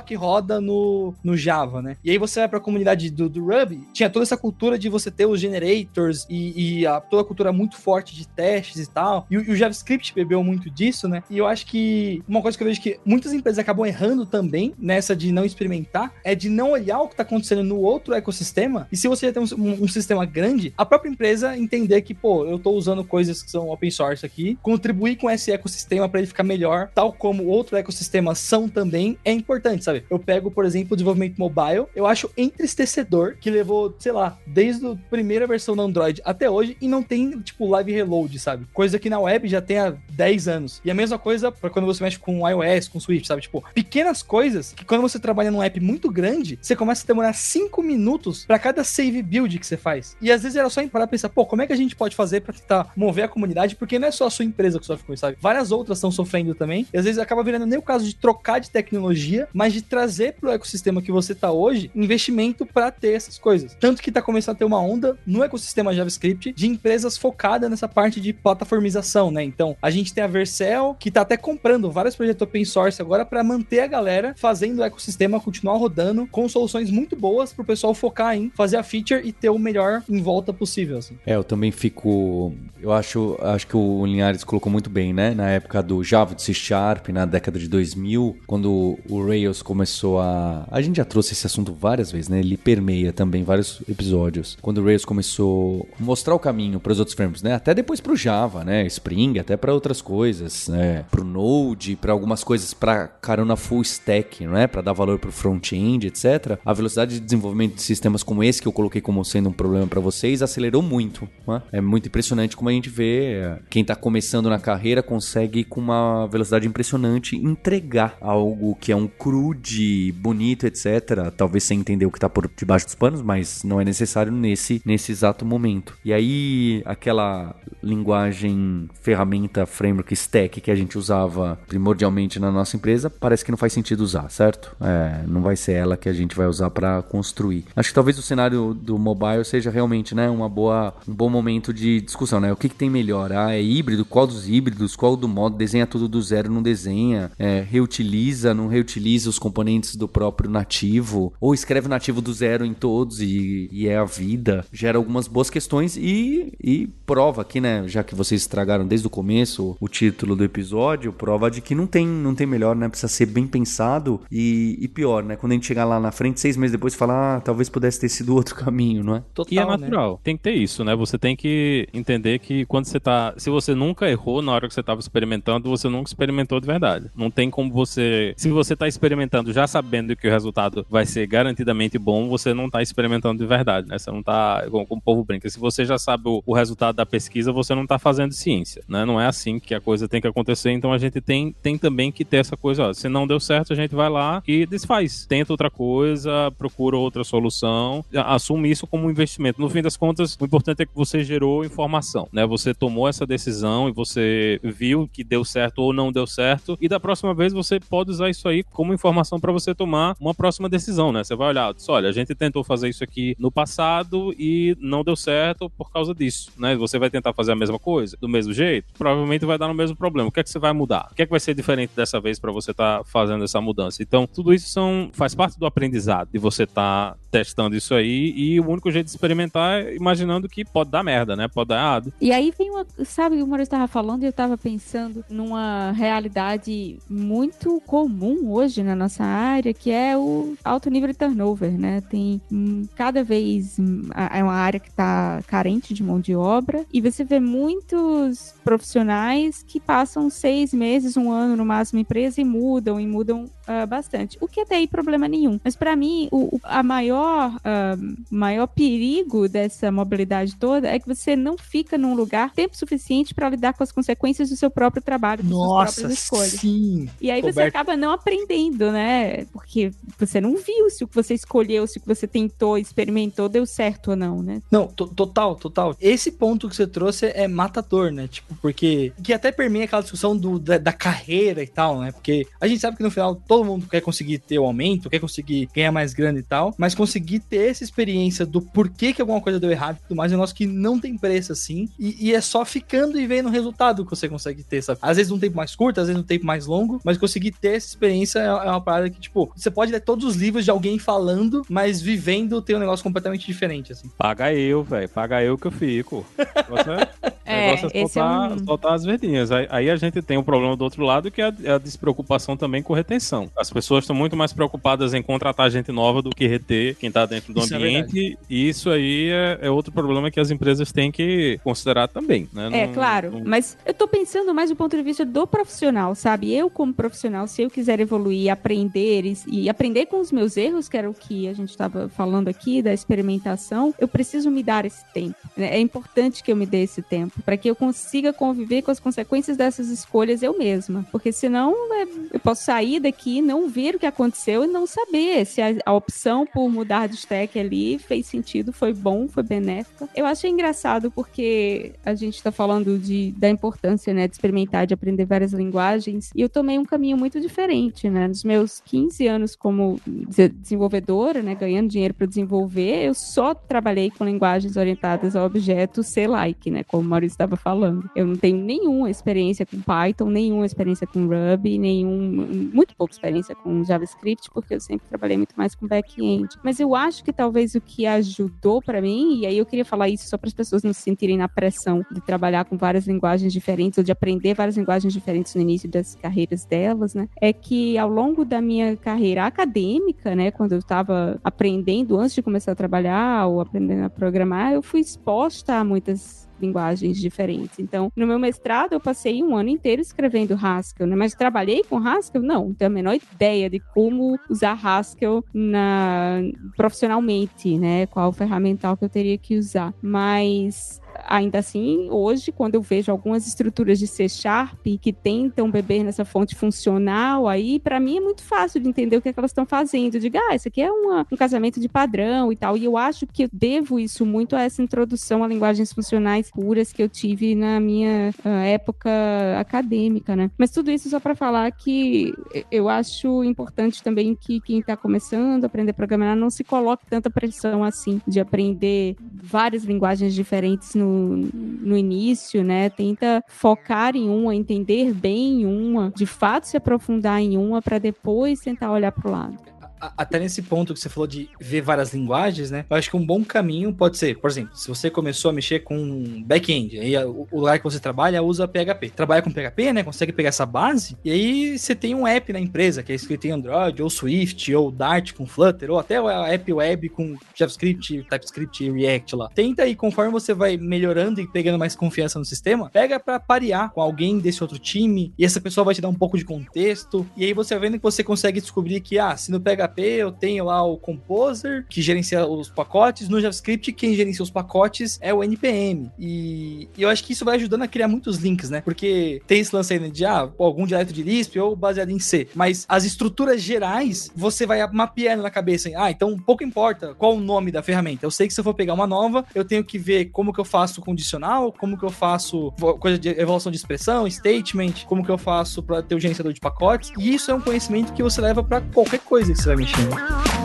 que 0.00 0.14
roda 0.14 0.60
no, 0.60 1.14
no 1.22 1.36
Java, 1.36 1.82
né? 1.82 1.96
E 2.04 2.10
aí 2.10 2.18
você 2.18 2.40
vai 2.40 2.48
para 2.48 2.58
a 2.58 2.62
comunidade 2.62 3.10
do, 3.10 3.28
do 3.28 3.44
Ruby, 3.44 3.86
tinha 3.92 4.08
toda 4.08 4.22
essa 4.22 4.36
cultura 4.36 4.78
de 4.78 4.88
você 4.88 5.10
ter 5.10 5.26
os 5.26 5.40
generators 5.40 6.26
e, 6.28 6.80
e 6.80 6.86
a, 6.86 7.00
toda 7.00 7.22
a 7.22 7.24
cultura 7.24 7.52
muito 7.52 7.76
forte 7.76 8.14
de 8.14 8.26
testes 8.26 8.86
e 8.86 8.90
tal. 8.90 9.26
E, 9.30 9.34
e, 9.34 9.50
o 9.50 9.56
JavaScript 9.56 10.14
bebeu 10.14 10.42
muito 10.42 10.70
disso, 10.70 11.08
né? 11.08 11.22
E 11.28 11.38
eu 11.38 11.46
acho 11.46 11.66
que 11.66 12.22
uma 12.28 12.40
coisa 12.40 12.56
que 12.56 12.62
eu 12.62 12.68
vejo 12.68 12.80
que 12.80 12.98
muitas 13.04 13.32
empresas 13.32 13.58
acabam 13.58 13.86
errando 13.86 14.24
também 14.24 14.72
nessa 14.78 15.16
de 15.16 15.32
não 15.32 15.44
experimentar 15.44 16.12
é 16.24 16.34
de 16.34 16.48
não 16.48 16.72
olhar 16.72 17.00
o 17.00 17.08
que 17.08 17.14
está 17.14 17.22
acontecendo 17.22 17.62
no 17.64 17.78
outro 17.78 18.14
ecossistema. 18.14 18.86
E 18.92 18.96
se 18.96 19.08
você 19.08 19.26
já 19.26 19.32
tem 19.32 19.42
um, 19.42 19.46
um, 19.58 19.84
um, 19.84 19.88
sistema 19.88 20.24
grande, 20.24 20.72
a 20.76 20.86
própria 20.86 21.10
empresa 21.10 21.56
entender 21.56 22.00
que, 22.02 22.14
pô, 22.14 22.44
eu 22.46 22.56
estou 22.56 22.76
usando 22.76 23.04
coisas 23.04 23.42
que 23.42 23.50
são 23.50 23.70
open 23.70 23.90
source 23.90 24.24
aqui, 24.24 24.58
contribuir 24.62 25.16
com 25.16 25.30
esse 25.30 25.50
ecossistema 25.50 26.08
para 26.08 26.20
ele 26.20 26.26
ficar 26.26 26.42
melhor, 26.42 26.90
tal 26.94 27.12
como 27.12 27.46
outro 27.46 27.76
ecossistema 27.76 28.11
sistemas 28.12 28.38
são 28.38 28.68
também, 28.68 29.16
é 29.24 29.32
importante, 29.32 29.82
sabe? 29.82 30.04
Eu 30.10 30.18
pego, 30.18 30.50
por 30.50 30.66
exemplo, 30.66 30.92
o 30.92 30.96
desenvolvimento 30.96 31.38
mobile, 31.38 31.86
eu 31.96 32.06
acho 32.06 32.30
entristecedor 32.36 33.36
que 33.40 33.50
levou, 33.50 33.94
sei 33.98 34.12
lá, 34.12 34.38
desde 34.46 34.86
a 34.86 34.94
primeira 35.08 35.46
versão 35.46 35.74
do 35.74 35.80
Android 35.80 36.20
até 36.24 36.50
hoje 36.50 36.76
e 36.80 36.86
não 36.86 37.02
tem, 37.02 37.40
tipo, 37.40 37.66
live 37.66 37.92
reload, 37.92 38.38
sabe? 38.38 38.66
Coisa 38.74 38.98
que 38.98 39.08
na 39.08 39.18
web 39.18 39.48
já 39.48 39.62
tem 39.62 39.78
há 39.78 39.94
10 40.10 40.48
anos. 40.48 40.80
E 40.84 40.90
a 40.90 40.94
mesma 40.94 41.18
coisa 41.18 41.50
para 41.50 41.70
quando 41.70 41.86
você 41.86 42.04
mexe 42.04 42.18
com 42.18 42.46
iOS, 42.46 42.88
com 42.88 43.00
Swift, 43.00 43.26
sabe? 43.26 43.42
Tipo, 43.42 43.64
pequenas 43.72 44.22
coisas 44.22 44.72
que 44.74 44.84
quando 44.84 45.00
você 45.00 45.18
trabalha 45.18 45.50
num 45.50 45.62
app 45.62 45.80
muito 45.80 46.10
grande, 46.10 46.58
você 46.60 46.76
começa 46.76 47.04
a 47.04 47.06
demorar 47.06 47.32
5 47.32 47.82
minutos 47.82 48.44
para 48.44 48.58
cada 48.58 48.84
save 48.84 49.22
build 49.22 49.58
que 49.58 49.66
você 49.66 49.76
faz. 49.76 50.16
E 50.20 50.30
às 50.30 50.42
vezes 50.42 50.56
era 50.56 50.68
só 50.68 50.86
parar 50.88 51.06
e 51.06 51.08
pensar, 51.08 51.30
pô, 51.30 51.46
como 51.46 51.62
é 51.62 51.66
que 51.66 51.72
a 51.72 51.76
gente 51.76 51.96
pode 51.96 52.14
fazer 52.14 52.40
para 52.40 52.52
tentar 52.52 52.92
mover 52.94 53.24
a 53.24 53.28
comunidade? 53.28 53.76
Porque 53.76 53.98
não 53.98 54.08
é 54.08 54.10
só 54.10 54.26
a 54.26 54.30
sua 54.30 54.44
empresa 54.44 54.78
que 54.78 54.84
sofre 54.84 55.06
com 55.06 55.14
isso, 55.14 55.20
sabe? 55.22 55.38
Várias 55.40 55.70
outras 55.70 55.98
estão 55.98 56.10
sofrendo 56.10 56.54
também. 56.54 56.86
E 56.92 56.98
às 56.98 57.04
vezes 57.04 57.18
acaba 57.18 57.42
virando 57.42 57.64
nem 57.66 57.78
o 57.78 57.82
caso 57.82 58.01
caso 58.02 58.06
de 58.08 58.14
trocar 58.14 58.58
de 58.58 58.70
tecnologia, 58.70 59.48
mas 59.52 59.72
de 59.72 59.82
trazer 59.82 60.34
para 60.34 60.50
o 60.50 60.52
ecossistema 60.52 61.00
que 61.00 61.12
você 61.12 61.32
está 61.32 61.50
hoje 61.52 61.90
investimento 61.94 62.66
para 62.66 62.90
ter 62.90 63.12
essas 63.12 63.38
coisas. 63.38 63.76
Tanto 63.78 64.02
que 64.02 64.10
está 64.10 64.20
começando 64.20 64.56
a 64.56 64.58
ter 64.58 64.64
uma 64.64 64.80
onda 64.80 65.16
no 65.26 65.42
ecossistema 65.42 65.94
JavaScript 65.94 66.52
de 66.52 66.66
empresas 66.66 67.16
focadas 67.16 67.70
nessa 67.70 67.88
parte 67.88 68.20
de 68.20 68.32
plataformização, 68.32 69.30
né? 69.30 69.42
Então, 69.42 69.76
a 69.80 69.90
gente 69.90 70.12
tem 70.12 70.24
a 70.24 70.26
Vercel, 70.26 70.96
que 70.98 71.08
está 71.08 71.20
até 71.20 71.36
comprando 71.36 71.90
vários 71.90 72.16
projetos 72.16 72.42
open 72.42 72.64
source 72.64 73.00
agora 73.00 73.24
para 73.24 73.44
manter 73.44 73.80
a 73.80 73.86
galera 73.86 74.34
fazendo 74.36 74.80
o 74.80 74.84
ecossistema 74.84 75.40
continuar 75.40 75.76
rodando 75.76 76.26
com 76.26 76.48
soluções 76.48 76.90
muito 76.90 77.14
boas 77.14 77.52
para 77.52 77.62
o 77.62 77.66
pessoal 77.66 77.94
focar 77.94 78.36
em 78.36 78.50
fazer 78.54 78.76
a 78.76 78.82
feature 78.82 79.20
e 79.24 79.32
ter 79.32 79.50
o 79.50 79.58
melhor 79.58 80.02
em 80.08 80.20
volta 80.20 80.52
possível. 80.52 80.98
Assim. 80.98 81.16
É, 81.24 81.34
eu 81.34 81.44
também 81.44 81.70
fico. 81.70 82.54
Eu 82.80 82.92
acho, 82.92 83.38
acho 83.40 83.66
que 83.66 83.76
o 83.76 84.04
Linhares 84.04 84.44
colocou 84.44 84.72
muito 84.72 84.90
bem, 84.90 85.12
né? 85.12 85.34
Na 85.34 85.48
época 85.50 85.82
do 85.82 86.02
Java 86.02 86.34
de 86.34 86.42
C 86.42 86.52
Sharp, 86.52 87.08
na 87.08 87.24
década 87.24 87.58
de 87.58 87.68
2000 87.68 87.91
2000, 87.94 88.36
quando 88.46 88.98
o 89.08 89.26
Rails 89.26 89.62
começou 89.62 90.20
a. 90.20 90.66
A 90.70 90.80
gente 90.80 90.96
já 90.96 91.04
trouxe 91.04 91.32
esse 91.32 91.46
assunto 91.46 91.72
várias 91.72 92.10
vezes, 92.10 92.28
né? 92.28 92.40
Ele 92.40 92.56
permeia 92.56 93.12
também 93.12 93.44
vários 93.44 93.82
episódios. 93.88 94.56
Quando 94.60 94.78
o 94.78 94.84
Rails 94.84 95.04
começou 95.04 95.88
a 95.98 96.02
mostrar 96.02 96.34
o 96.34 96.38
caminho 96.38 96.80
para 96.80 96.92
os 96.92 96.98
outros 96.98 97.14
frameworks, 97.14 97.42
né? 97.42 97.54
Até 97.54 97.74
depois 97.74 98.00
para 98.00 98.12
o 98.12 98.16
Java, 98.16 98.64
né? 98.64 98.86
Spring, 98.86 99.38
até 99.38 99.56
para 99.56 99.72
outras 99.72 100.00
coisas, 100.00 100.68
né? 100.68 101.04
Para 101.10 101.20
o 101.20 101.24
Node, 101.24 101.96
para 101.96 102.12
algumas 102.12 102.42
coisas 102.42 102.72
para 102.74 103.08
carona 103.08 103.56
full 103.56 103.82
stack, 103.82 104.44
não 104.46 104.56
é? 104.56 104.66
Para 104.66 104.82
dar 104.82 104.92
valor 104.92 105.18
para 105.18 105.30
o 105.30 105.32
front-end, 105.32 106.06
etc. 106.06 106.58
A 106.64 106.72
velocidade 106.72 107.14
de 107.14 107.20
desenvolvimento 107.20 107.74
de 107.74 107.82
sistemas 107.82 108.22
como 108.22 108.42
esse 108.42 108.60
que 108.60 108.68
eu 108.68 108.72
coloquei 108.72 109.00
como 109.00 109.24
sendo 109.24 109.48
um 109.48 109.52
problema 109.52 109.86
para 109.86 110.00
vocês 110.00 110.42
acelerou 110.42 110.82
muito. 110.82 111.28
Né? 111.46 111.62
É 111.72 111.80
muito 111.80 112.08
impressionante 112.08 112.56
como 112.56 112.68
a 112.68 112.72
gente 112.72 112.88
vê 112.88 113.56
quem 113.70 113.82
está 113.82 113.94
começando 113.94 114.48
na 114.48 114.58
carreira 114.58 115.02
consegue 115.02 115.64
com 115.64 115.80
uma 115.80 116.26
velocidade 116.26 116.66
impressionante 116.66 117.36
entregar 117.36 117.71
entregar 117.72 118.16
algo 118.20 118.76
que 118.78 118.92
é 118.92 118.96
um 118.96 119.06
crude, 119.06 120.12
bonito, 120.18 120.66
etc. 120.66 121.32
Talvez 121.34 121.64
sem 121.64 121.80
entender 121.80 122.04
o 122.04 122.10
que 122.10 122.18
está 122.18 122.28
por 122.28 122.50
debaixo 122.54 122.84
dos 122.84 122.94
panos, 122.94 123.22
mas 123.22 123.64
não 123.64 123.80
é 123.80 123.84
necessário 123.84 124.30
nesse, 124.30 124.82
nesse 124.84 125.10
exato 125.10 125.44
momento. 125.44 125.96
E 126.04 126.12
aí, 126.12 126.82
aquela 126.84 127.54
linguagem, 127.82 128.88
ferramenta, 129.00 129.64
framework, 129.64 130.12
stack 130.12 130.60
que 130.60 130.70
a 130.70 130.74
gente 130.74 130.98
usava 130.98 131.58
primordialmente 131.66 132.38
na 132.38 132.50
nossa 132.50 132.76
empresa, 132.76 133.08
parece 133.08 133.44
que 133.44 133.50
não 133.50 133.58
faz 133.58 133.72
sentido 133.72 134.00
usar, 134.00 134.30
certo? 134.30 134.76
É, 134.80 135.24
não 135.26 135.40
vai 135.40 135.56
ser 135.56 135.72
ela 135.72 135.96
que 135.96 136.08
a 136.08 136.12
gente 136.12 136.36
vai 136.36 136.46
usar 136.46 136.70
para 136.70 137.02
construir. 137.02 137.64
Acho 137.74 137.88
que 137.88 137.94
talvez 137.94 138.18
o 138.18 138.22
cenário 138.22 138.74
do 138.74 138.98
mobile 138.98 139.44
seja 139.44 139.70
realmente 139.70 140.14
né, 140.14 140.28
uma 140.28 140.48
boa, 140.48 140.94
um 141.08 141.14
bom 141.14 141.30
momento 141.30 141.72
de 141.72 142.00
discussão, 142.02 142.38
né? 142.38 142.52
O 142.52 142.56
que, 142.56 142.68
que 142.68 142.74
tem 142.74 142.90
melhor? 142.90 143.32
Ah, 143.32 143.54
é 143.54 143.62
híbrido? 143.62 144.04
Qual 144.04 144.26
dos 144.26 144.48
híbridos? 144.48 144.94
Qual 144.94 145.16
do 145.16 145.26
modo? 145.26 145.56
Desenha 145.56 145.86
tudo 145.86 146.06
do 146.06 146.20
zero, 146.20 146.50
não 146.50 146.62
desenha? 146.62 147.30
É, 147.38 147.61
reutiliza, 147.62 148.54
não 148.54 148.68
reutiliza 148.68 149.28
os 149.28 149.38
componentes 149.38 149.96
do 149.96 150.08
próprio 150.08 150.50
nativo, 150.50 151.32
ou 151.40 151.54
escreve 151.54 151.86
o 151.86 151.90
nativo 151.90 152.20
do 152.20 152.32
zero 152.32 152.64
em 152.64 152.74
todos 152.74 153.20
e, 153.20 153.68
e 153.72 153.88
é 153.88 153.96
a 153.96 154.04
vida. 154.04 154.64
Gera 154.72 154.98
algumas 154.98 155.28
boas 155.28 155.50
questões 155.50 155.96
e, 155.96 156.52
e 156.62 156.86
prova 157.06 157.42
aqui, 157.42 157.60
né? 157.60 157.84
Já 157.86 158.02
que 158.02 158.14
vocês 158.14 158.40
estragaram 158.40 158.86
desde 158.86 159.06
o 159.06 159.10
começo 159.10 159.76
o 159.80 159.88
título 159.88 160.34
do 160.36 160.44
episódio, 160.44 161.12
prova 161.12 161.50
de 161.50 161.60
que 161.60 161.74
não 161.74 161.86
tem, 161.86 162.06
não 162.06 162.34
tem 162.34 162.46
melhor, 162.46 162.74
né? 162.76 162.88
Precisa 162.88 163.08
ser 163.08 163.26
bem 163.26 163.46
pensado 163.46 164.20
e, 164.30 164.78
e 164.80 164.88
pior, 164.88 165.22
né? 165.22 165.36
Quando 165.36 165.52
a 165.52 165.54
gente 165.54 165.66
chegar 165.66 165.84
lá 165.84 165.98
na 166.00 166.12
frente, 166.12 166.40
seis 166.40 166.56
meses 166.56 166.72
depois, 166.72 166.94
falar, 166.94 167.36
ah, 167.36 167.40
talvez 167.40 167.68
pudesse 167.68 168.00
ter 168.00 168.08
sido 168.08 168.34
outro 168.34 168.54
caminho, 168.56 169.04
não 169.04 169.16
é? 169.16 169.22
Total, 169.34 169.52
e 169.52 169.58
é 169.58 169.64
né? 169.64 169.70
natural. 169.70 170.12
Né? 170.12 170.18
Tem 170.22 170.36
que 170.36 170.42
ter 170.42 170.54
isso, 170.54 170.84
né? 170.84 170.94
Você 170.94 171.18
tem 171.18 171.36
que 171.36 171.88
entender 171.92 172.38
que 172.38 172.64
quando 172.66 172.86
você 172.86 172.98
tá. 173.00 173.34
Se 173.36 173.50
você 173.50 173.74
nunca 173.74 174.08
errou 174.08 174.42
na 174.42 174.52
hora 174.52 174.68
que 174.68 174.74
você 174.74 174.80
estava 174.80 175.00
experimentando, 175.00 175.68
você 175.68 175.88
nunca 175.88 176.08
experimentou 176.08 176.60
de 176.60 176.66
verdade. 176.66 177.10
Não 177.16 177.30
tem 177.30 177.50
como 177.52 177.70
você. 177.70 178.34
Se 178.36 178.50
você 178.50 178.72
está 178.72 178.88
experimentando 178.88 179.52
já 179.52 179.66
sabendo 179.66 180.16
que 180.16 180.26
o 180.26 180.30
resultado 180.30 180.84
vai 180.90 181.06
ser 181.06 181.26
garantidamente 181.26 181.98
bom, 181.98 182.28
você 182.28 182.52
não 182.52 182.66
está 182.66 182.82
experimentando 182.82 183.38
de 183.38 183.46
verdade, 183.46 183.86
né? 183.86 183.98
Você 183.98 184.10
não 184.10 184.20
está 184.20 184.64
Como, 184.70 184.86
como 184.86 185.00
o 185.00 185.04
povo 185.04 185.24
brinca. 185.24 185.48
Se 185.48 185.58
você 185.60 185.84
já 185.84 185.98
sabe 185.98 186.28
o, 186.28 186.42
o 186.44 186.54
resultado 186.54 186.96
da 186.96 187.06
pesquisa, 187.06 187.52
você 187.52 187.74
não 187.74 187.82
está 187.82 187.98
fazendo 187.98 188.32
ciência, 188.32 188.82
né? 188.88 189.04
Não 189.04 189.20
é 189.20 189.26
assim 189.26 189.60
que 189.60 189.74
a 189.74 189.80
coisa 189.80 190.08
tem 190.08 190.20
que 190.20 190.26
acontecer, 190.26 190.70
então 190.72 190.92
a 190.92 190.98
gente 190.98 191.20
tem, 191.20 191.54
tem 191.62 191.76
também 191.76 192.10
que 192.10 192.24
ter 192.24 192.38
essa 192.38 192.56
coisa, 192.56 192.88
ó, 192.88 192.92
se 192.92 193.08
não 193.08 193.26
deu 193.26 193.38
certo, 193.38 193.72
a 193.72 193.76
gente 193.76 193.94
vai 193.94 194.08
lá 194.08 194.42
e 194.48 194.66
desfaz. 194.66 195.26
Tenta 195.26 195.52
outra 195.52 195.70
coisa, 195.70 196.50
procura 196.56 196.96
outra 196.96 197.22
solução, 197.24 198.04
assume 198.14 198.70
isso 198.70 198.86
como 198.86 199.06
um 199.06 199.10
investimento. 199.10 199.60
No 199.60 199.68
fim 199.68 199.82
das 199.82 199.96
contas, 199.96 200.36
o 200.40 200.44
importante 200.44 200.82
é 200.82 200.86
que 200.86 200.94
você 200.94 201.22
gerou 201.22 201.64
informação, 201.64 202.28
né? 202.32 202.46
Você 202.46 202.72
tomou 202.72 203.08
essa 203.08 203.26
decisão 203.26 203.88
e 203.88 203.92
você 203.92 204.58
viu 204.62 205.08
que 205.12 205.22
deu 205.22 205.44
certo 205.44 205.80
ou 205.80 205.92
não 205.92 206.10
deu 206.10 206.26
certo, 206.26 206.78
e 206.80 206.88
da 206.88 206.98
próxima 206.98 207.34
vez 207.34 207.41
você 207.50 207.80
pode 207.80 208.10
usar 208.10 208.28
isso 208.28 208.46
aí 208.46 208.62
como 208.62 208.92
informação 208.92 209.40
para 209.40 209.50
você 209.50 209.74
tomar 209.74 210.14
uma 210.20 210.34
próxima 210.34 210.68
decisão, 210.68 211.10
né? 211.10 211.24
Você 211.24 211.34
vai 211.34 211.48
olhar, 211.48 211.74
olha, 211.88 212.08
a 212.08 212.12
gente 212.12 212.34
tentou 212.34 212.62
fazer 212.62 212.88
isso 212.88 213.02
aqui 213.02 213.34
no 213.38 213.50
passado 213.50 214.34
e 214.38 214.76
não 214.78 215.02
deu 215.02 215.16
certo 215.16 215.70
por 215.70 215.90
causa 215.90 216.14
disso, 216.14 216.50
né? 216.58 216.76
Você 216.76 216.98
vai 216.98 217.08
tentar 217.08 217.32
fazer 217.32 217.52
a 217.52 217.56
mesma 217.56 217.78
coisa, 217.78 218.16
do 218.20 218.28
mesmo 218.28 218.52
jeito, 218.52 218.92
provavelmente 218.98 219.46
vai 219.46 219.56
dar 219.56 219.68
no 219.68 219.74
mesmo 219.74 219.96
problema. 219.96 220.28
O 220.28 220.32
que 220.32 220.40
é 220.40 220.42
que 220.42 220.50
você 220.50 220.58
vai 220.58 220.72
mudar? 220.72 221.08
O 221.10 221.14
que 221.14 221.22
é 221.22 221.26
que 221.26 221.30
vai 221.30 221.40
ser 221.40 221.54
diferente 221.54 221.92
dessa 221.96 222.20
vez 222.20 222.38
para 222.38 222.52
você 222.52 222.72
estar 222.72 222.98
tá 222.98 223.04
fazendo 223.04 223.44
essa 223.44 223.60
mudança? 223.60 224.02
Então, 224.02 224.26
tudo 224.26 224.52
isso 224.52 224.68
são, 224.68 225.10
faz 225.12 225.34
parte 225.34 225.58
do 225.58 225.64
aprendizado 225.64 226.28
de 226.30 226.38
você 226.38 226.64
estar 226.64 227.12
tá 227.12 227.21
testando 227.32 227.74
isso 227.74 227.94
aí 227.94 228.34
e 228.36 228.60
o 228.60 228.68
único 228.68 228.90
jeito 228.90 229.06
de 229.06 229.12
experimentar 229.12 229.80
é 229.80 229.96
imaginando 229.96 230.46
que 230.48 230.66
pode 230.66 230.90
dar 230.90 231.02
merda, 231.02 231.34
né? 231.34 231.48
Pode 231.48 231.68
dar 231.68 231.76
errado. 231.76 232.12
E 232.20 232.30
aí 232.30 232.52
vem 232.56 232.70
uma, 232.70 232.86
sabe, 233.04 233.42
o 233.42 233.46
Maurício 233.46 233.62
estava 233.62 233.88
falando 233.88 234.22
e 234.22 234.26
eu 234.26 234.30
estava 234.30 234.58
pensando 234.58 235.24
numa 235.30 235.92
realidade 235.92 236.98
muito 237.08 237.80
comum 237.86 238.52
hoje 238.52 238.82
na 238.82 238.94
nossa 238.94 239.24
área, 239.24 239.72
que 239.72 239.90
é 239.90 240.16
o 240.16 240.54
alto 240.62 240.90
nível 240.90 241.08
de 241.08 241.14
turnover, 241.14 241.72
né? 241.72 242.02
Tem 242.02 242.38
hum, 242.52 242.86
cada 242.94 243.24
vez 243.24 243.78
hum, 243.78 244.02
é 244.30 244.42
uma 244.44 244.52
área 244.52 244.78
que 244.78 244.90
está 244.90 245.42
carente 245.46 245.94
de 245.94 246.02
mão 246.02 246.20
de 246.20 246.36
obra 246.36 246.84
e 246.92 247.00
você 247.00 247.24
vê 247.24 247.40
muitos 247.40 248.54
profissionais 248.62 249.64
que 249.66 249.80
passam 249.80 250.28
seis 250.28 250.74
meses, 250.74 251.16
um 251.16 251.32
ano 251.32 251.56
no 251.56 251.64
máximo 251.64 251.98
empresa 251.98 252.42
e 252.42 252.44
mudam 252.44 253.00
e 253.00 253.06
mudam 253.06 253.48
uh, 253.68 253.86
bastante. 253.86 254.36
O 254.40 254.48
que 254.48 254.60
até 254.60 254.76
aí 254.76 254.86
problema 254.86 255.28
nenhum. 255.28 255.58
Mas 255.64 255.76
para 255.76 255.94
mim, 255.96 256.28
o, 256.30 256.60
a 256.62 256.82
maior, 256.82 257.54
uh, 257.56 258.16
maior 258.30 258.66
perigo 258.66 259.48
dessa 259.48 259.90
mobilidade 259.90 260.56
toda 260.56 260.88
é 260.88 260.98
que 260.98 261.06
você 261.06 261.36
não 261.36 261.56
fica 261.56 261.96
num 261.96 262.14
lugar 262.14 262.52
tempo 262.52 262.76
suficiente 262.76 263.34
para 263.34 263.50
lidar 263.50 263.72
com 263.74 263.82
as 263.82 263.92
consequências 263.92 264.50
do 264.50 264.56
seu 264.56 264.70
próprio 264.70 265.02
trabalho, 265.02 265.44
Nossa, 265.44 265.92
suas 265.92 265.94
próprias 265.94 266.18
escolhas. 266.18 266.52
Sim. 266.52 267.08
E 267.20 267.30
aí 267.30 267.40
Roberto. 267.40 267.54
você 267.54 267.62
acaba 267.62 267.96
não 267.96 268.12
aprendendo, 268.12 268.90
né? 268.90 269.44
Porque 269.46 269.90
você 270.18 270.40
não 270.40 270.56
viu 270.56 270.90
se 270.90 271.04
o 271.04 271.08
que 271.08 271.14
você 271.14 271.34
escolheu, 271.34 271.86
se 271.86 271.98
o 271.98 272.00
que 272.00 272.08
você 272.08 272.26
tentou, 272.26 272.78
experimentou, 272.78 273.48
deu 273.48 273.66
certo 273.66 274.10
ou 274.10 274.16
não, 274.16 274.42
né? 274.42 274.62
Não, 274.70 274.86
total, 274.86 275.54
total. 275.56 275.96
Esse 276.00 276.32
ponto 276.32 276.68
que 276.68 276.76
você 276.76 276.86
trouxe 276.86 277.26
é 277.34 277.48
matador, 277.48 278.10
né? 278.10 278.28
Tipo, 278.28 278.54
porque. 278.56 279.12
Que 279.22 279.32
até 279.32 279.52
permeia 279.52 279.84
aquela 279.84 280.02
discussão 280.02 280.36
do, 280.36 280.58
da, 280.58 280.78
da 280.78 280.92
carreira 280.92 281.62
e 281.62 281.66
tal, 281.66 282.00
né? 282.00 282.12
Porque 282.12 282.46
a 282.60 282.66
gente 282.66 282.80
sabe 282.80 282.96
que 282.96 283.02
no 283.02 283.10
final 283.10 283.34
todo 283.52 283.66
mundo 283.66 283.86
quer 283.86 284.00
conseguir 284.00 284.38
ter 284.38 284.58
o 284.58 284.64
aumento, 284.64 285.10
quer 285.10 285.18
conseguir 285.18 285.68
ganhar 285.74 285.92
mais 285.92 286.14
grana 286.14 286.38
e 286.38 286.42
tal, 286.42 286.74
mas 286.78 286.94
conseguir 286.94 287.38
ter 287.38 287.68
essa 287.68 287.84
experiência 287.84 288.46
do 288.46 288.62
porquê 288.62 289.12
que 289.12 289.20
alguma 289.20 289.42
coisa 289.42 289.60
deu 289.60 289.70
errado 289.70 289.98
e 289.98 290.08
tudo 290.08 290.16
mais 290.16 290.32
é 290.32 290.34
um 290.34 290.38
negócio 290.38 290.56
que 290.56 290.66
não 290.66 290.98
tem 290.98 291.18
preço 291.18 291.52
assim. 291.52 291.86
E, 291.98 292.28
e, 292.28 292.34
é 292.34 292.40
só 292.40 292.64
ficando 292.64 293.20
e 293.20 293.26
vendo 293.26 293.50
o 293.50 293.52
resultado 293.52 294.06
que 294.06 294.10
você 294.10 294.26
consegue 294.26 294.62
ter, 294.62 294.80
sabe? 294.80 295.00
Às 295.02 295.18
vezes 295.18 295.30
num 295.30 295.38
tempo 295.38 295.54
mais 295.54 295.76
curto, 295.76 296.00
às 296.00 296.06
vezes 296.06 296.18
num 296.18 296.26
tempo 296.26 296.46
mais 296.46 296.64
longo, 296.64 296.98
mas 297.04 297.18
conseguir 297.18 297.50
ter 297.50 297.76
essa 297.76 297.88
experiência 297.88 298.38
é, 298.38 298.46
é 298.46 298.70
uma 298.70 298.80
parada 298.80 299.10
que, 299.10 299.20
tipo, 299.20 299.52
você 299.54 299.70
pode 299.70 299.92
ler 299.92 300.00
todos 300.00 300.24
os 300.24 300.34
livros 300.34 300.64
de 300.64 300.70
alguém 300.70 300.98
falando, 300.98 301.60
mas 301.68 302.00
vivendo 302.00 302.62
tem 302.62 302.74
um 302.74 302.78
negócio 302.80 303.04
completamente 303.04 303.46
diferente, 303.46 303.92
assim. 303.92 304.08
Paga 304.16 304.50
eu, 304.54 304.82
velho. 304.82 305.10
Paga 305.10 305.42
eu 305.42 305.58
que 305.58 305.66
eu 305.66 305.72
fico. 305.72 306.24
Você... 306.70 306.90
é, 307.44 307.66
negócio 307.66 307.90
é 307.92 308.00
soltar, 308.00 308.50
é 308.50 308.54
um... 308.54 308.64
soltar 308.64 308.94
as 308.94 309.04
verdinhas. 309.04 309.52
Aí, 309.52 309.66
aí, 309.70 309.90
a 309.90 309.96
gente 309.96 310.22
tem 310.22 310.36
o 310.36 310.40
um 310.40 310.44
problema 310.44 310.76
do 310.76 310.84
outro 310.84 311.04
lado, 311.04 311.30
que 311.30 311.42
é 311.42 311.46
a, 311.46 311.54
é 311.64 311.72
a 311.72 311.78
despreocupação 311.78 312.56
também 312.56 312.82
com 312.82 312.94
retenção. 312.94 313.41
As 313.56 313.70
pessoas 313.70 314.04
estão 314.04 314.14
muito 314.14 314.36
mais 314.36 314.52
preocupadas 314.52 315.14
em 315.14 315.22
contratar 315.22 315.70
gente 315.70 315.92
nova 315.92 316.22
do 316.22 316.30
que 316.30 316.46
reter 316.46 316.96
quem 316.96 317.08
está 317.08 317.26
dentro 317.26 317.52
do 317.52 317.60
isso 317.60 317.74
é 317.74 317.76
ambiente. 317.76 318.34
É 318.34 318.36
e 318.48 318.68
isso 318.68 318.90
aí 318.90 319.30
é, 319.30 319.58
é, 319.62 319.70
outro 319.70 319.92
problema 319.92 320.30
que 320.30 320.40
as 320.40 320.50
empresas 320.50 320.92
têm 320.92 321.10
que 321.10 321.58
considerar 321.62 322.08
também. 322.08 322.48
Né? 322.52 322.68
É, 322.72 322.86
não, 322.86 322.94
claro. 322.94 323.30
Não... 323.30 323.42
Mas 323.44 323.76
eu 323.84 323.92
estou 323.92 324.08
pensando 324.08 324.54
mais 324.54 324.70
do 324.70 324.76
ponto 324.76 324.96
de 324.96 325.02
vista 325.02 325.24
do 325.24 325.46
profissional, 325.46 326.14
sabe? 326.14 326.52
Eu, 326.54 326.70
como 326.70 326.92
profissional, 326.92 327.46
se 327.46 327.62
eu 327.62 327.70
quiser 327.70 328.00
evoluir, 328.00 328.50
aprender 328.50 329.24
e, 329.24 329.36
e 329.46 329.68
aprender 329.68 330.06
com 330.06 330.20
os 330.20 330.30
meus 330.32 330.56
erros, 330.56 330.88
que 330.88 330.96
era 330.96 331.08
o 331.08 331.14
que 331.14 331.48
a 331.48 331.52
gente 331.52 331.70
estava 331.70 332.08
falando 332.08 332.48
aqui, 332.48 332.82
da 332.82 332.92
experimentação, 332.92 333.94
eu 333.98 334.08
preciso 334.08 334.50
me 334.50 334.62
dar 334.62 334.84
esse 334.84 335.04
tempo. 335.12 335.36
É 335.56 335.78
importante 335.78 336.42
que 336.42 336.52
eu 336.52 336.56
me 336.56 336.66
dê 336.66 336.82
esse 336.82 337.02
tempo 337.02 337.40
para 337.42 337.56
que 337.56 337.68
eu 337.68 337.76
consiga 337.76 338.32
conviver 338.32 338.82
com 338.82 338.90
as 338.90 339.00
consequências 339.00 339.56
dessas 339.56 339.88
escolhas 339.88 340.42
eu 340.42 340.56
mesma. 340.56 341.06
Porque 341.10 341.32
senão 341.32 341.74
é, 341.94 342.06
eu 342.32 342.40
posso 342.40 342.64
sair 342.64 343.00
daqui, 343.00 343.31
não 343.40 343.68
ver 343.68 343.94
o 343.94 343.98
que 343.98 344.06
aconteceu 344.06 344.64
e 344.64 344.66
não 344.66 344.86
saber 344.86 345.46
se 345.46 345.62
a, 345.62 345.68
a 345.86 345.92
opção 345.92 346.46
por 346.46 346.68
mudar 346.68 347.06
de 347.06 347.14
stack 347.14 347.58
ali 347.58 347.98
fez 347.98 348.26
sentido, 348.26 348.72
foi 348.72 348.92
bom, 348.92 349.28
foi 349.28 349.42
benéfica. 349.42 350.08
Eu 350.14 350.26
achei 350.26 350.50
engraçado 350.50 351.10
porque 351.10 351.92
a 352.04 352.14
gente 352.14 352.36
está 352.36 352.50
falando 352.50 352.98
de, 352.98 353.32
da 353.32 353.48
importância 353.48 354.12
né, 354.12 354.26
de 354.26 354.34
experimentar, 354.34 354.86
de 354.86 354.94
aprender 354.94 355.24
várias 355.24 355.52
linguagens, 355.52 356.30
e 356.34 356.40
eu 356.42 356.48
tomei 356.48 356.78
um 356.78 356.84
caminho 356.84 357.16
muito 357.16 357.40
diferente. 357.40 358.10
Né? 358.10 358.28
Nos 358.28 358.44
meus 358.44 358.80
15 358.80 359.26
anos 359.26 359.56
como 359.56 360.00
desenvolvedora, 360.06 361.42
né, 361.42 361.54
ganhando 361.54 361.88
dinheiro 361.88 362.14
para 362.14 362.26
desenvolver, 362.26 363.06
eu 363.06 363.14
só 363.14 363.54
trabalhei 363.54 364.10
com 364.10 364.24
linguagens 364.24 364.76
orientadas 364.76 365.36
a 365.36 365.44
objetos 365.44 366.08
C-like, 366.08 366.70
né, 366.70 366.82
como 366.84 367.02
o 367.02 367.08
Maurício 367.08 367.34
estava 367.34 367.56
falando. 367.56 368.10
Eu 368.16 368.26
não 368.26 368.36
tenho 368.36 368.56
nenhuma 368.58 369.10
experiência 369.10 369.64
com 369.64 369.80
Python, 369.80 370.28
nenhuma 370.28 370.66
experiência 370.66 371.06
com 371.06 371.26
Ruby, 371.26 371.78
nenhum, 371.78 372.70
muito 372.72 372.94
pouca 372.96 373.14
experiência 373.22 373.54
com 373.54 373.84
JavaScript, 373.84 374.50
porque 374.52 374.74
eu 374.74 374.80
sempre 374.80 375.06
trabalhei 375.08 375.36
muito 375.36 375.54
mais 375.56 375.74
com 375.74 375.86
back-end. 375.86 376.48
Mas 376.62 376.80
eu 376.80 376.94
acho 376.94 377.22
que 377.22 377.32
talvez 377.32 377.74
o 377.74 377.80
que 377.80 378.06
ajudou 378.06 378.82
para 378.82 379.00
mim, 379.00 379.40
e 379.40 379.46
aí 379.46 379.56
eu 379.56 379.66
queria 379.66 379.84
falar 379.84 380.08
isso 380.08 380.28
só 380.28 380.36
para 380.36 380.48
as 380.48 380.54
pessoas 380.54 380.82
não 380.82 380.92
se 380.92 381.02
sentirem 381.02 381.36
na 381.36 381.48
pressão 381.48 382.04
de 382.10 382.20
trabalhar 382.20 382.64
com 382.64 382.76
várias 382.76 383.06
linguagens 383.06 383.52
diferentes 383.52 383.98
ou 383.98 384.04
de 384.04 384.10
aprender 384.10 384.54
várias 384.54 384.76
linguagens 384.76 385.12
diferentes 385.12 385.54
no 385.54 385.60
início 385.60 385.88
das 385.88 386.16
carreiras 386.16 386.64
delas, 386.64 387.14
né? 387.14 387.28
É 387.40 387.52
que 387.52 387.96
ao 387.96 388.08
longo 388.08 388.44
da 388.44 388.60
minha 388.60 388.96
carreira 388.96 389.46
acadêmica, 389.46 390.34
né, 390.34 390.50
quando 390.50 390.72
eu 390.72 390.78
estava 390.78 391.40
aprendendo 391.44 392.18
antes 392.18 392.34
de 392.34 392.42
começar 392.42 392.72
a 392.72 392.74
trabalhar 392.76 393.46
ou 393.46 393.60
aprendendo 393.60 394.04
a 394.04 394.10
programar, 394.10 394.72
eu 394.72 394.82
fui 394.82 395.00
exposta 395.00 395.74
a 395.74 395.84
muitas 395.84 396.48
linguagens 396.62 397.18
diferentes. 397.18 397.78
Então, 397.78 398.10
no 398.16 398.26
meu 398.26 398.38
mestrado, 398.38 398.92
eu 398.92 399.00
passei 399.00 399.42
um 399.42 399.56
ano 399.56 399.68
inteiro 399.68 400.00
escrevendo 400.00 400.54
Haskell, 400.54 401.06
né? 401.06 401.16
Mas 401.16 401.34
trabalhei 401.34 401.82
com 401.84 401.98
Haskell? 401.98 402.42
Não, 402.42 402.68
não 402.68 402.74
tenho 402.74 402.90
a 402.90 402.94
menor 402.94 403.14
ideia 403.14 403.68
de 403.68 403.80
como 403.92 404.38
usar 404.48 404.78
Haskell 404.82 405.44
na... 405.52 406.40
profissionalmente, 406.76 407.78
né? 407.78 408.06
Qual 408.06 408.32
ferramental 408.32 408.96
que 408.96 409.04
eu 409.04 409.08
teria 409.08 409.36
que 409.36 409.56
usar. 409.56 409.92
Mas 410.00 411.01
ainda 411.24 411.58
assim, 411.58 412.08
hoje, 412.10 412.52
quando 412.52 412.74
eu 412.74 412.82
vejo 412.82 413.10
algumas 413.10 413.46
estruturas 413.46 413.98
de 413.98 414.06
C 414.06 414.28
Sharp 414.28 414.84
que 415.00 415.12
tentam 415.12 415.70
beber 415.70 416.04
nessa 416.04 416.24
fonte 416.24 416.54
funcional, 416.54 417.48
aí 417.48 417.78
para 417.78 417.98
mim 417.98 418.18
é 418.18 418.20
muito 418.20 418.42
fácil 418.42 418.80
de 418.80 418.88
entender 418.88 419.16
o 419.16 419.22
que, 419.22 419.28
é 419.28 419.32
que 419.32 419.38
elas 419.38 419.50
estão 419.50 419.66
fazendo. 419.66 420.18
Diga, 420.18 420.40
ah, 420.50 420.54
isso 420.54 420.68
aqui 420.68 420.80
é 420.80 420.90
uma, 420.90 421.26
um 421.30 421.36
casamento 421.36 421.80
de 421.80 421.88
padrão 421.88 422.52
e 422.52 422.56
tal. 422.56 422.76
E 422.76 422.84
eu 422.84 422.96
acho 422.96 423.26
que 423.26 423.44
eu 423.44 423.48
devo 423.52 423.98
isso 423.98 424.24
muito 424.26 424.56
a 424.56 424.62
essa 424.62 424.82
introdução 424.82 425.42
a 425.42 425.46
linguagens 425.46 425.92
funcionais 425.92 426.50
puras 426.50 426.92
que 426.92 427.02
eu 427.02 427.08
tive 427.08 427.54
na 427.54 427.80
minha 427.80 428.30
uh, 428.44 428.48
época 428.64 429.10
acadêmica, 429.58 430.36
né? 430.36 430.50
Mas 430.58 430.70
tudo 430.70 430.90
isso 430.90 431.08
só 431.08 431.20
para 431.20 431.34
falar 431.34 431.70
que 431.72 432.32
eu 432.70 432.88
acho 432.88 433.42
importante 433.44 434.02
também 434.02 434.34
que 434.34 434.60
quem 434.60 434.80
está 434.80 434.96
começando 434.96 435.64
a 435.64 435.66
aprender 435.66 435.92
programar 435.92 436.36
não 436.36 436.50
se 436.50 436.64
coloque 436.64 437.06
tanta 437.06 437.30
pressão 437.30 437.84
assim 437.84 438.20
de 438.26 438.40
aprender 438.40 439.16
várias 439.32 439.84
linguagens 439.84 440.34
diferentes 440.34 440.94
no 441.02 441.50
no, 441.82 441.96
início, 441.96 442.62
né? 442.62 442.88
Tenta 442.88 443.42
focar 443.48 444.16
em 444.16 444.28
uma, 444.28 444.54
entender 444.54 445.12
bem 445.12 445.66
uma, 445.66 446.12
de 446.14 446.26
fato 446.26 446.64
se 446.64 446.76
aprofundar 446.76 447.40
em 447.40 447.56
uma 447.56 447.82
para 447.82 447.98
depois 447.98 448.60
tentar 448.60 448.92
olhar 448.92 449.12
para 449.12 449.28
o 449.28 449.32
lado 449.32 449.72
até 450.16 450.38
nesse 450.38 450.62
ponto 450.62 450.94
que 450.94 451.00
você 451.00 451.08
falou 451.08 451.26
de 451.26 451.48
ver 451.60 451.80
várias 451.80 452.12
linguagens, 452.12 452.70
né? 452.70 452.84
Eu 452.88 452.96
acho 452.96 453.10
que 453.10 453.16
um 453.16 453.24
bom 453.24 453.44
caminho 453.44 453.92
pode 453.92 454.16
ser, 454.18 454.38
por 454.38 454.50
exemplo, 454.50 454.76
se 454.76 454.88
você 454.88 455.10
começou 455.10 455.50
a 455.50 455.54
mexer 455.54 455.80
com 455.80 456.42
back-end, 456.44 456.98
aí 456.98 457.16
o 457.24 457.46
lugar 457.52 457.78
que 457.78 457.84
você 457.84 458.00
trabalha 458.00 458.42
usa 458.42 458.66
PHP. 458.66 459.10
Trabalha 459.10 459.42
com 459.42 459.50
PHP, 459.50 459.92
né? 459.92 460.02
Consegue 460.02 460.32
pegar 460.32 460.48
essa 460.48 460.66
base, 460.66 461.16
e 461.24 461.30
aí 461.30 461.78
você 461.78 461.94
tem 461.94 462.14
um 462.14 462.26
app 462.26 462.52
na 462.52 462.60
empresa 462.60 463.02
que 463.02 463.12
é 463.12 463.14
escrito 463.14 463.46
em 463.46 463.50
Android, 463.52 464.02
ou 464.02 464.10
Swift, 464.10 464.74
ou 464.74 464.90
Dart 464.90 465.32
com 465.32 465.46
Flutter, 465.46 465.90
ou 465.90 465.98
até 465.98 466.16
a 466.18 466.52
app 466.52 466.72
web 466.72 467.08
com 467.08 467.36
JavaScript, 467.54 468.26
TypeScript 468.28 468.84
e 468.84 468.90
React 468.90 469.36
lá. 469.36 469.48
Tenta 469.54 469.82
aí, 469.82 469.94
conforme 469.94 470.32
você 470.32 470.54
vai 470.54 470.76
melhorando 470.76 471.40
e 471.40 471.46
pegando 471.46 471.78
mais 471.78 471.94
confiança 471.94 472.38
no 472.38 472.44
sistema, 472.44 472.90
pega 472.90 473.20
para 473.20 473.38
parear 473.38 473.92
com 473.92 474.00
alguém 474.00 474.38
desse 474.38 474.62
outro 474.62 474.78
time, 474.78 475.32
e 475.38 475.44
essa 475.44 475.60
pessoa 475.60 475.84
vai 475.84 475.94
te 475.94 476.00
dar 476.00 476.08
um 476.08 476.14
pouco 476.14 476.36
de 476.36 476.44
contexto, 476.44 477.26
e 477.36 477.44
aí 477.44 477.52
você 477.52 477.74
vai 477.74 477.88
vendo 477.88 477.98
que 477.98 478.02
você 478.02 478.24
consegue 478.24 478.60
descobrir 478.60 479.00
que, 479.00 479.18
ah, 479.18 479.36
se 479.36 479.50
no 479.50 479.60
PHP 479.60 479.91
PHP 479.92 480.02
eu 480.02 480.32
tenho 480.32 480.64
lá 480.64 480.82
o 480.82 480.96
Composer, 480.96 481.86
que 481.88 482.02
gerencia 482.02 482.46
os 482.46 482.68
pacotes. 482.68 483.28
No 483.28 483.40
JavaScript, 483.40 483.92
quem 483.92 484.14
gerencia 484.14 484.42
os 484.42 484.50
pacotes 484.50 485.18
é 485.20 485.32
o 485.32 485.42
NPM. 485.42 486.10
E, 486.18 486.88
e 486.96 487.02
eu 487.02 487.08
acho 487.08 487.24
que 487.24 487.32
isso 487.32 487.44
vai 487.44 487.56
ajudando 487.56 487.82
a 487.82 487.88
criar 487.88 488.08
muitos 488.08 488.38
links, 488.38 488.70
né? 488.70 488.80
Porque 488.80 489.42
tem 489.46 489.60
esse 489.60 489.74
lance 489.74 489.92
aí 489.92 490.10
de 490.10 490.24
ah, 490.24 490.50
algum 490.58 490.86
dialeto 490.86 491.12
de 491.12 491.22
Lisp 491.22 491.58
ou 491.58 491.76
baseado 491.76 492.10
em 492.10 492.18
C. 492.18 492.48
Mas 492.54 492.84
as 492.88 493.04
estruturas 493.04 493.62
gerais, 493.62 494.30
você 494.34 494.66
vai 494.66 494.86
mapeando 494.90 495.42
na 495.42 495.50
cabeça. 495.50 495.90
Ah, 495.96 496.10
então 496.10 496.36
pouco 496.38 496.64
importa 496.64 497.14
qual 497.14 497.36
o 497.36 497.40
nome 497.40 497.70
da 497.70 497.82
ferramenta. 497.82 498.24
Eu 498.24 498.30
sei 498.30 498.46
que 498.46 498.54
se 498.54 498.60
eu 498.60 498.64
for 498.64 498.74
pegar 498.74 498.94
uma 498.94 499.06
nova, 499.06 499.44
eu 499.54 499.64
tenho 499.64 499.84
que 499.84 499.98
ver 499.98 500.26
como 500.26 500.52
que 500.52 500.60
eu 500.60 500.64
faço 500.64 501.00
condicional, 501.00 501.72
como 501.72 501.98
que 501.98 502.04
eu 502.04 502.10
faço 502.10 502.72
coisa 503.00 503.18
de 503.18 503.28
evolução 503.28 503.70
de 503.70 503.78
expressão, 503.78 504.28
statement, 504.30 505.04
como 505.06 505.24
que 505.24 505.30
eu 505.30 505.38
faço 505.38 505.82
para 505.82 506.02
ter 506.02 506.14
o 506.14 506.20
gerenciador 506.20 506.52
de 506.52 506.60
pacotes. 506.60 507.12
E 507.18 507.34
isso 507.34 507.50
é 507.50 507.54
um 507.54 507.60
conhecimento 507.60 508.12
que 508.12 508.22
você 508.22 508.40
leva 508.40 508.62
para 508.62 508.80
qualquer 508.80 509.20
coisa 509.20 509.52
que 509.52 509.58
você 509.58 509.66
vai 509.66 509.76
mexer. 509.82 510.61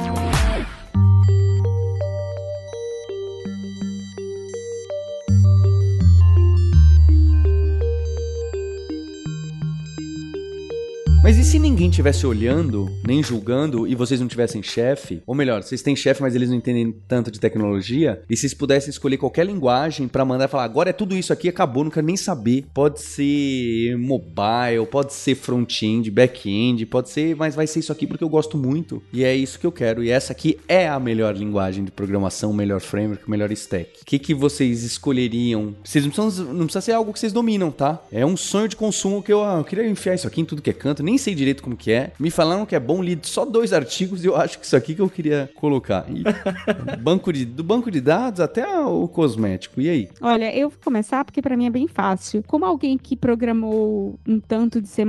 Mas 11.28 11.38
e 11.38 11.44
se 11.44 11.60
ninguém 11.60 11.90
tivesse 11.90 12.26
olhando, 12.26 12.90
nem 13.06 13.22
julgando, 13.22 13.86
e 13.86 13.94
vocês 13.96 14.18
não 14.18 14.30
tivessem 14.30 14.64
chefe? 14.64 15.22
Ou 15.28 15.36
melhor, 15.36 15.62
vocês 15.62 15.82
têm 15.82 15.94
chefe, 15.94 16.22
mas 16.22 16.34
eles 16.34 16.48
não 16.48 16.56
entendem 16.56 16.96
tanto 17.06 17.30
de 17.30 17.38
tecnologia, 17.38 18.22
e 18.30 18.38
vocês 18.38 18.54
pudessem 18.54 18.90
escolher 18.90 19.18
qualquer 19.18 19.46
linguagem 19.46 20.08
para 20.08 20.24
mandar 20.24 20.48
falar, 20.48 20.64
agora 20.64 20.92
é 20.92 20.94
tudo 20.94 21.18
isso 21.18 21.34
aqui, 21.34 21.50
acabou, 21.50 21.84
não 21.84 21.92
quero 21.92 22.06
nem 22.06 22.16
saber. 22.16 22.66
Pode 22.74 23.02
ser 23.02 23.98
mobile, 23.98 24.86
pode 24.90 25.14
ser 25.14 25.36
front-end, 25.36 26.10
back-end, 26.10 26.86
pode 26.86 27.10
ser, 27.10 27.36
mas 27.36 27.56
vai 27.56 27.68
ser 27.68 27.80
isso 27.80 27.92
aqui 27.92 28.08
porque 28.08 28.24
eu 28.24 28.30
gosto 28.30 28.58
muito. 28.58 29.04
E 29.12 29.26
é 29.26 29.36
isso 29.36 29.60
que 29.60 29.68
eu 29.68 29.72
quero. 29.74 30.02
E 30.02 30.10
essa 30.10 30.32
aqui 30.32 30.58
é 30.66 30.88
a 30.88 30.98
melhor 30.98 31.36
linguagem 31.36 31.84
de 31.84 31.92
programação, 31.92 32.52
o 32.52 32.54
melhor 32.54 32.80
framework, 32.80 33.28
o 33.28 33.30
melhor 33.30 33.52
stack. 33.52 34.00
O 34.02 34.06
que, 34.06 34.18
que 34.18 34.34
vocês 34.34 34.82
escolheriam? 34.84 35.76
Vocês 35.84 36.06
não 36.06 36.12
precisam, 36.12 36.54
não 36.54 36.64
precisa 36.64 36.80
ser 36.80 36.94
algo 36.94 37.12
que 37.12 37.20
vocês 37.20 37.34
dominam, 37.34 37.70
tá? 37.70 38.02
É 38.14 38.26
um 38.26 38.38
sonho 38.38 38.70
de 38.70 38.78
consumo 38.78 39.22
que 39.22 39.34
eu, 39.34 39.44
ah, 39.44 39.58
eu 39.58 39.66
queria 39.66 39.86
enfiar 39.90 40.16
isso 40.16 40.26
aqui 40.26 40.40
em 40.40 40.46
tudo 40.46 40.62
que 40.62 40.70
é 40.70 40.74
canto, 40.74 41.04
nem 41.04 41.17
sei 41.18 41.36
direito 41.36 41.64
como 41.64 41.76
que 41.76 41.92
é. 41.92 42.12
Me 42.20 42.30
falaram 42.30 42.66
que 42.66 42.76
é 42.76 42.80
bom, 42.80 43.02
li 43.02 43.18
só 43.24 43.46
dois 43.46 43.74
artigos 43.74 44.24
e 44.24 44.28
eu 44.28 44.36
acho 44.36 44.60
que 44.60 44.66
isso 44.66 44.76
aqui 44.76 44.96
que 44.96 45.02
eu 45.02 45.10
queria 45.10 45.50
colocar. 45.56 46.06
E, 46.10 46.24
banco 47.02 47.32
de, 47.32 47.46
do 47.46 47.64
banco 47.64 47.90
de 47.92 48.02
dados 48.02 48.40
até 48.40 48.68
o 48.80 49.08
cosmético. 49.08 49.82
E 49.82 49.90
aí? 49.90 50.10
Olha, 50.22 50.56
eu 50.56 50.70
vou 50.70 50.80
começar 50.84 51.24
porque 51.26 51.42
para 51.42 51.58
mim 51.58 51.66
é 51.66 51.70
bem 51.70 51.88
fácil. 51.88 52.44
Como 52.46 52.66
alguém 52.66 52.98
que 52.98 53.16
programou 53.16 54.20
um 54.28 54.40
tanto 54.40 54.82
de 54.82 54.88
C++ 54.88 55.04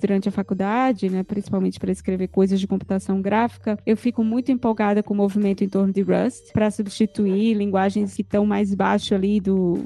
durante 0.00 0.28
a 0.28 0.32
faculdade, 0.32 1.08
né, 1.08 1.22
principalmente 1.22 1.78
para 1.78 1.92
escrever 1.92 2.28
coisas 2.28 2.60
de 2.60 2.66
computação 2.66 3.20
gráfica, 3.20 3.78
eu 3.86 3.96
fico 3.96 4.22
muito 4.22 4.50
empolgada 4.50 5.02
com 5.02 5.14
o 5.14 5.16
movimento 5.16 5.62
em 5.62 5.68
torno 5.68 5.92
de 5.92 6.02
Rust 6.02 6.52
para 6.52 6.70
substituir 6.70 7.54
linguagens 7.54 8.14
que 8.14 8.22
estão 8.22 8.44
mais 8.44 8.74
baixo 8.74 9.14
ali 9.14 9.40
do 9.40 9.84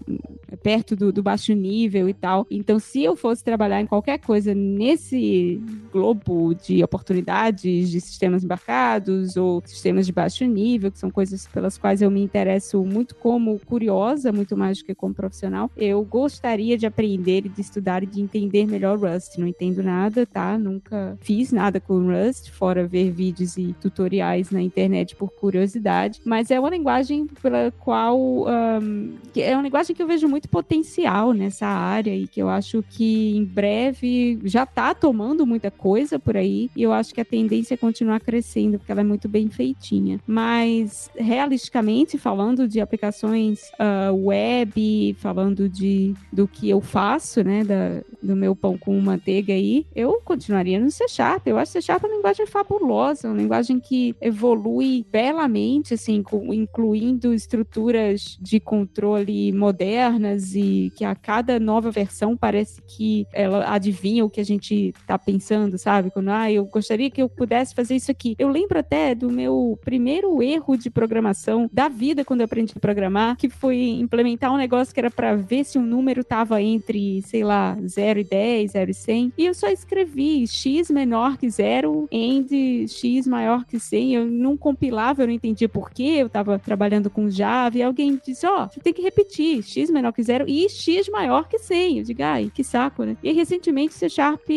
perto 0.63 0.97
do, 0.97 1.13
do 1.13 1.23
baixo 1.23 1.53
nível 1.53 2.09
e 2.09 2.15
tal. 2.15 2.47
Então, 2.51 2.79
se 2.79 3.03
eu 3.03 3.17
fosse 3.17 3.45
trabalhar 3.45 3.81
em 3.81 3.87
qualquer 3.87 4.19
coisa 4.19 4.55
nesse 4.55 5.61
globo 5.93 6.55
de 6.55 6.83
oportunidades 6.83 7.91
de 7.91 8.01
sistemas 8.01 8.45
embarcados 8.45 9.37
ou 9.37 9.63
sistemas 9.65 10.07
de 10.07 10.13
baixo 10.13 10.45
nível, 10.45 10.91
que 10.91 10.99
são 10.99 11.11
coisas 11.11 11.47
pelas 11.47 11.79
quais 11.79 12.03
eu 12.03 12.11
me 12.11 12.23
interesso 12.23 12.85
muito 12.85 13.15
como 13.15 13.59
curiosa, 13.61 14.33
muito 14.33 14.57
mais 14.57 14.79
do 14.79 14.85
que 14.85 14.95
como 14.95 15.15
profissional, 15.15 15.71
eu 15.77 16.03
gostaria 16.05 16.77
de 16.77 16.87
aprender 16.87 17.47
e 17.47 17.49
de 17.49 17.61
estudar 17.61 18.03
e 18.03 18.07
de 18.07 18.21
entender 18.21 18.67
melhor 18.67 18.99
Rust. 18.99 19.39
Não 19.39 19.47
entendo 19.47 19.83
nada, 19.83 20.27
tá? 20.27 20.59
Nunca 20.59 21.17
fiz 21.21 21.53
nada 21.53 21.81
com 21.81 22.07
Rust, 22.07 22.51
fora 22.51 22.87
ver 22.87 23.11
vídeos 23.11 23.57
e 23.57 23.75
tutoriais 23.81 24.51
na 24.51 24.61
internet 24.61 25.17
por 25.17 25.31
curiosidade, 25.31 26.21
mas 26.25 26.51
é 26.51 26.59
uma 26.59 26.71
linguagem 26.71 27.27
pela 27.41 27.71
qual 27.79 28.19
um, 28.19 29.15
é 29.37 29.55
uma 29.55 29.63
linguagem 29.63 29.95
que 29.95 30.03
eu 30.03 30.07
vejo 30.07 30.29
muito 30.29 30.49
potencial 30.49 31.33
nessa 31.33 31.67
área 31.67 32.15
e 32.15 32.27
que 32.27 32.41
eu 32.41 32.49
acho 32.49 32.83
que 32.89 33.37
em 33.37 33.45
breve 33.45 34.39
já 34.45 34.65
está 34.65 34.95
tomando 34.95 35.47
muita 35.49 35.71
coisa 35.71 36.19
por 36.19 36.37
aí 36.37 36.71
e 36.77 36.83
eu 36.83 36.93
acho 36.93 37.15
que 37.15 37.21
a 37.21 37.25
tendência 37.25 37.75
é 37.75 37.77
continuar 37.77 38.21
crescendo 38.21 38.79
porque 38.79 38.93
ela 38.93 39.01
é 39.01 39.05
muito 39.05 39.29
bem 39.29 39.49
feitinha. 39.49 40.21
Mas 40.27 41.11
realisticamente 41.17 42.19
falando 42.19 42.69
de 42.69 42.81
aplicações 42.81 43.61
uh, 43.81 44.15
web, 44.15 45.17
falando 45.19 45.69
de 45.69 46.15
do 46.33 46.47
que 46.47 46.69
eu 46.69 46.81
faço, 46.81 47.43
né, 47.43 47.65
da, 47.65 48.03
do 48.23 48.37
meu 48.37 48.55
pão 48.55 48.77
com 48.77 48.99
manteiga 49.01 49.53
aí, 49.53 49.87
eu 49.95 50.21
continuaria 50.25 50.79
no 50.79 50.91
C 50.91 51.09
Sharp. 51.09 51.47
Eu 51.47 51.59
acho 51.59 51.73
C 51.73 51.81
Sharp 51.81 52.05
uma 52.05 52.15
linguagem 52.15 52.47
fabulosa, 52.47 53.29
uma 53.29 53.37
linguagem 53.37 53.81
que 53.81 54.15
evolui 54.21 55.07
belamente, 55.11 55.95
assim, 55.95 56.23
com, 56.23 56.53
incluindo 56.53 57.33
estruturas 57.33 58.37
de 58.41 58.61
controle 58.61 59.53
modernas 59.53 60.55
e 60.55 60.93
que 60.97 61.05
a 61.05 61.15
cada 61.15 61.59
nova 61.59 61.91
versão 61.91 62.37
parece 62.37 62.83
que 62.83 63.27
ela 63.33 63.73
adivinha 63.73 64.25
o 64.25 64.31
que 64.31 64.41
a 64.41 64.45
gente 64.45 64.93
está 64.99 65.19
pensando, 65.19 65.38
sabe? 65.41 66.11
Quando, 66.11 66.29
ah, 66.29 66.51
eu 66.51 66.65
gostaria 66.65 67.11
que 67.11 67.23
eu 67.23 67.29
pudesse 67.29 67.75
fazer 67.75 67.97
isso 67.97 68.11
aqui. 68.11 68.35
Eu 68.39 68.49
lembro 68.49 68.79
até 68.79 69.15
do 69.15 69.31
meu 69.31 69.79
primeiro 69.85 70.43
erro 70.43 70.77
de 70.77 70.91
programação 70.91 71.69
da 71.73 71.89
vida 71.89 72.25
quando 72.25 72.41
eu 72.41 72.45
aprendi 72.45 72.73
a 72.77 72.81
programar, 72.81 73.37
que 73.37 73.49
foi 73.49 73.77
implementar 73.77 74.53
um 74.53 74.57
negócio 74.57 74.93
que 74.93 75.01
era 75.01 75.11
para 75.11 75.35
ver 75.35 75.65
se 75.65 75.79
um 75.79 75.87
número 75.87 76.25
tava 76.25 76.61
entre, 76.63 77.23
sei 77.23 77.45
lá, 77.45 77.77
0 77.87 78.21
e 78.21 78.25
10, 78.25 78.73
0 78.73 78.91
e 78.91 78.95
100. 78.95 79.33
E 79.39 79.47
eu 79.47 79.55
só 79.55 79.69
escrevi 79.69 80.47
x 80.47 80.91
menor 80.91 81.37
que 81.37 81.49
0, 81.49 82.09
end 82.11 82.87
x 82.89 83.27
maior 83.27 83.65
que 83.65 83.79
100. 83.79 84.15
Eu 84.15 84.27
não 84.27 84.57
compilava, 84.57 85.23
eu 85.23 85.27
não 85.27 85.35
entendia 85.35 85.69
por 85.69 85.91
quê. 85.91 86.17
Eu 86.19 86.29
tava 86.29 86.59
trabalhando 86.59 87.11
com 87.11 87.31
Java 87.31 87.79
e 87.79 87.83
alguém 87.83 88.21
disse: 88.25 88.47
Ó, 88.47 88.65
oh, 88.65 88.69
você 88.69 88.81
tem 88.81 88.93
que 88.93 89.03
repetir 89.03 89.63
x 89.63 89.91
menor 89.91 90.13
que 90.13 90.23
0 90.23 90.45
e 90.49 90.69
x 90.69 91.09
maior 91.09 91.49
que 91.49 91.59
100. 91.59 91.99
Eu 91.99 92.05
digo, 92.05 92.23
ai, 92.23 92.51
que 92.53 92.65
saco, 92.65 93.05
né? 93.05 93.17
E 93.23 93.33
recentemente 93.33 93.95
C 93.95 94.09
Sharp 94.09 94.49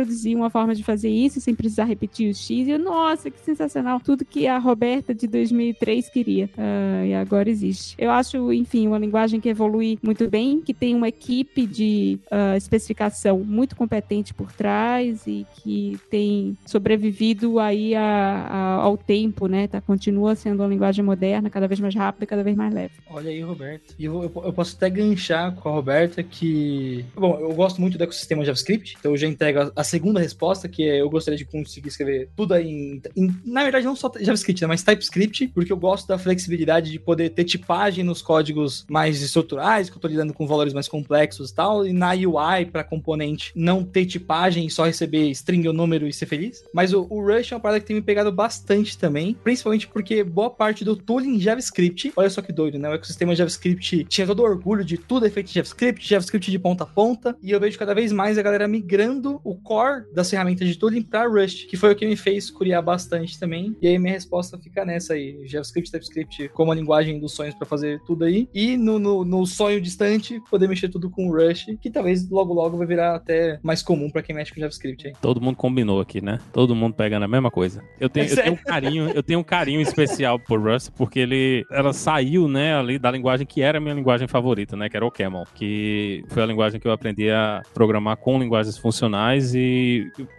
introduziu 0.00 0.38
uma 0.38 0.50
forma 0.50 0.74
de 0.74 0.82
fazer 0.82 1.08
isso 1.08 1.40
sem 1.40 1.54
precisar 1.54 1.84
repetir 1.84 2.30
o 2.30 2.34
X. 2.34 2.50
E 2.50 2.70
eu, 2.70 2.78
nossa, 2.78 3.30
que 3.30 3.38
sensacional. 3.40 4.00
Tudo 4.00 4.24
que 4.24 4.46
a 4.46 4.58
Roberta 4.58 5.14
de 5.14 5.26
2003 5.26 6.08
queria. 6.08 6.46
Uh, 6.56 7.06
e 7.06 7.14
agora 7.14 7.48
existe. 7.50 7.94
Eu 7.98 8.10
acho, 8.10 8.52
enfim, 8.52 8.86
uma 8.86 8.98
linguagem 8.98 9.40
que 9.40 9.48
evolui 9.48 9.98
muito 10.02 10.28
bem, 10.28 10.60
que 10.60 10.72
tem 10.72 10.94
uma 10.94 11.08
equipe 11.08 11.66
de 11.66 12.18
uh, 12.26 12.56
especificação 12.56 13.40
muito 13.40 13.76
competente 13.76 14.32
por 14.32 14.52
trás 14.52 15.26
e 15.26 15.46
que 15.56 15.98
tem 16.10 16.56
sobrevivido 16.66 17.58
aí 17.58 17.94
a, 17.94 18.02
a, 18.02 18.74
ao 18.76 18.96
tempo, 18.96 19.46
né? 19.46 19.68
Tá, 19.68 19.80
continua 19.80 20.34
sendo 20.34 20.60
uma 20.62 20.68
linguagem 20.68 21.04
moderna, 21.04 21.50
cada 21.50 21.68
vez 21.68 21.80
mais 21.80 21.94
rápida, 21.94 22.26
cada 22.26 22.42
vez 22.42 22.56
mais 22.56 22.72
leve. 22.72 22.94
Olha 23.08 23.30
aí, 23.30 23.40
Roberto. 23.40 23.94
E 23.98 24.04
eu, 24.04 24.22
eu, 24.22 24.42
eu, 24.44 24.52
posso 24.52 24.76
até 24.76 24.88
ganchar 24.88 25.54
com 25.54 25.68
a 25.68 25.72
Roberta 25.72 26.22
que. 26.22 27.04
Bom, 27.14 27.38
eu 27.38 27.52
gosto 27.52 27.80
muito 27.80 27.98
do 27.98 28.04
ecossistema 28.04 28.44
JavaScript, 28.44 28.96
então 28.98 29.12
eu 29.12 29.16
já 29.16 29.26
entrego 29.26 29.60
a, 29.60 29.72
a 29.76 29.84
segunda 29.90 30.20
resposta, 30.20 30.68
que 30.68 30.84
é 30.84 31.00
eu 31.00 31.10
gostaria 31.10 31.36
de 31.36 31.44
conseguir 31.44 31.88
escrever 31.88 32.30
tudo 32.36 32.56
em, 32.56 33.02
em, 33.16 33.34
Na 33.44 33.62
verdade, 33.62 33.84
não 33.84 33.96
só 33.96 34.10
JavaScript, 34.18 34.62
né, 34.62 34.68
mas 34.68 34.82
TypeScript, 34.82 35.48
porque 35.48 35.72
eu 35.72 35.76
gosto 35.76 36.06
da 36.06 36.18
flexibilidade 36.18 36.90
de 36.90 36.98
poder 36.98 37.30
ter 37.30 37.44
tipagem 37.44 38.04
nos 38.04 38.22
códigos 38.22 38.86
mais 38.88 39.20
estruturais, 39.20 39.90
que 39.90 39.96
eu 39.96 40.00
tô 40.00 40.08
lidando 40.08 40.32
com 40.32 40.46
valores 40.46 40.72
mais 40.72 40.88
complexos 40.88 41.50
e 41.50 41.54
tal, 41.54 41.86
e 41.86 41.92
na 41.92 42.12
UI 42.12 42.66
para 42.70 42.84
componente 42.84 43.52
não 43.54 43.84
ter 43.84 44.06
tipagem 44.06 44.66
e 44.66 44.70
só 44.70 44.84
receber 44.84 45.28
string 45.30 45.66
ou 45.66 45.74
número 45.74 46.06
e 46.06 46.12
ser 46.12 46.26
feliz. 46.26 46.62
Mas 46.72 46.92
o, 46.92 47.06
o 47.10 47.20
Rush 47.20 47.52
é 47.52 47.54
uma 47.56 47.60
parada 47.60 47.80
que 47.80 47.86
tem 47.86 47.96
me 47.96 48.02
pegado 48.02 48.30
bastante 48.30 48.96
também, 48.96 49.36
principalmente 49.42 49.88
porque 49.88 50.22
boa 50.22 50.50
parte 50.50 50.84
do 50.84 50.96
tooling 50.96 51.40
JavaScript, 51.40 52.12
olha 52.16 52.30
só 52.30 52.40
que 52.40 52.52
doido, 52.52 52.78
né? 52.78 52.88
O 52.88 52.94
ecossistema 52.94 53.34
JavaScript 53.34 54.04
tinha 54.04 54.26
todo 54.26 54.40
o 54.40 54.44
orgulho 54.44 54.84
de 54.84 54.96
tudo 54.96 55.26
é 55.26 55.30
feito 55.30 55.50
em 55.50 55.54
JavaScript, 55.54 56.08
JavaScript 56.08 56.50
de 56.50 56.58
ponta 56.58 56.84
a 56.84 56.86
ponta, 56.86 57.36
e 57.42 57.50
eu 57.50 57.60
vejo 57.60 57.78
cada 57.78 57.94
vez 57.94 58.12
mais 58.12 58.38
a 58.38 58.42
galera 58.42 58.68
migrando 58.68 59.40
o 59.42 59.54
core 59.80 60.04
das 60.12 60.28
ferramentas 60.28 60.68
de 60.68 60.78
tooling 60.78 61.02
para 61.02 61.28
Rust, 61.28 61.66
que 61.66 61.76
foi 61.76 61.92
o 61.92 61.96
que 61.96 62.06
me 62.06 62.16
fez 62.16 62.50
curiar 62.50 62.82
bastante 62.82 63.38
também. 63.38 63.76
E 63.80 63.88
aí 63.88 63.98
minha 63.98 64.12
resposta 64.12 64.58
fica 64.58 64.84
nessa 64.84 65.14
aí, 65.14 65.46
JavaScript, 65.46 65.90
TypeScript 65.90 66.48
como 66.50 66.72
a 66.72 66.74
linguagem 66.74 67.18
dos 67.18 67.32
sonhos 67.32 67.54
para 67.54 67.66
fazer 67.66 68.00
tudo 68.06 68.24
aí, 68.24 68.48
e 68.54 68.76
no, 68.76 68.98
no, 68.98 69.24
no, 69.24 69.46
sonho 69.46 69.80
distante 69.80 70.40
poder 70.50 70.68
mexer 70.68 70.88
tudo 70.88 71.10
com 71.10 71.30
Rush, 71.30 71.66
que 71.80 71.90
talvez 71.90 72.28
logo 72.28 72.52
logo 72.52 72.76
vai 72.76 72.86
virar 72.86 73.14
até 73.14 73.58
mais 73.62 73.82
comum 73.82 74.10
para 74.10 74.22
quem 74.22 74.34
mexe 74.34 74.52
com 74.52 74.60
JavaScript 74.60 75.08
aí. 75.08 75.12
Todo 75.20 75.40
mundo 75.40 75.56
combinou 75.56 76.00
aqui, 76.00 76.20
né? 76.20 76.38
Todo 76.52 76.74
mundo 76.74 76.94
pegando 76.94 77.24
a 77.24 77.28
mesma 77.28 77.50
coisa. 77.50 77.82
Eu 77.98 78.08
tenho, 78.08 78.26
é 78.26 78.32
eu 78.32 78.36
tenho 78.36 78.52
um 78.52 78.56
carinho, 78.56 79.10
eu 79.10 79.22
tenho 79.22 79.38
um 79.40 79.44
carinho 79.44 79.80
especial 79.80 80.38
por 80.38 80.60
Rust 80.60 80.90
porque 80.96 81.20
ele 81.20 81.64
ela 81.70 81.92
saiu, 81.92 82.48
né, 82.48 82.76
ali 82.76 82.98
da 82.98 83.10
linguagem 83.10 83.46
que 83.46 83.62
era 83.62 83.78
a 83.78 83.80
minha 83.80 83.94
linguagem 83.94 84.28
favorita 84.28 84.50
favorita, 84.50 84.76
né? 84.76 84.88
Que 84.88 84.96
era 84.96 85.06
o 85.06 85.10
Camel, 85.10 85.44
que 85.54 86.24
foi 86.28 86.42
a 86.42 86.46
linguagem 86.46 86.80
que 86.80 86.86
eu 86.86 86.92
aprendi 86.92 87.30
a 87.30 87.62
programar 87.72 88.16
com 88.16 88.38
linguagens 88.38 88.76
funcionais 88.76 89.54
e 89.54 89.69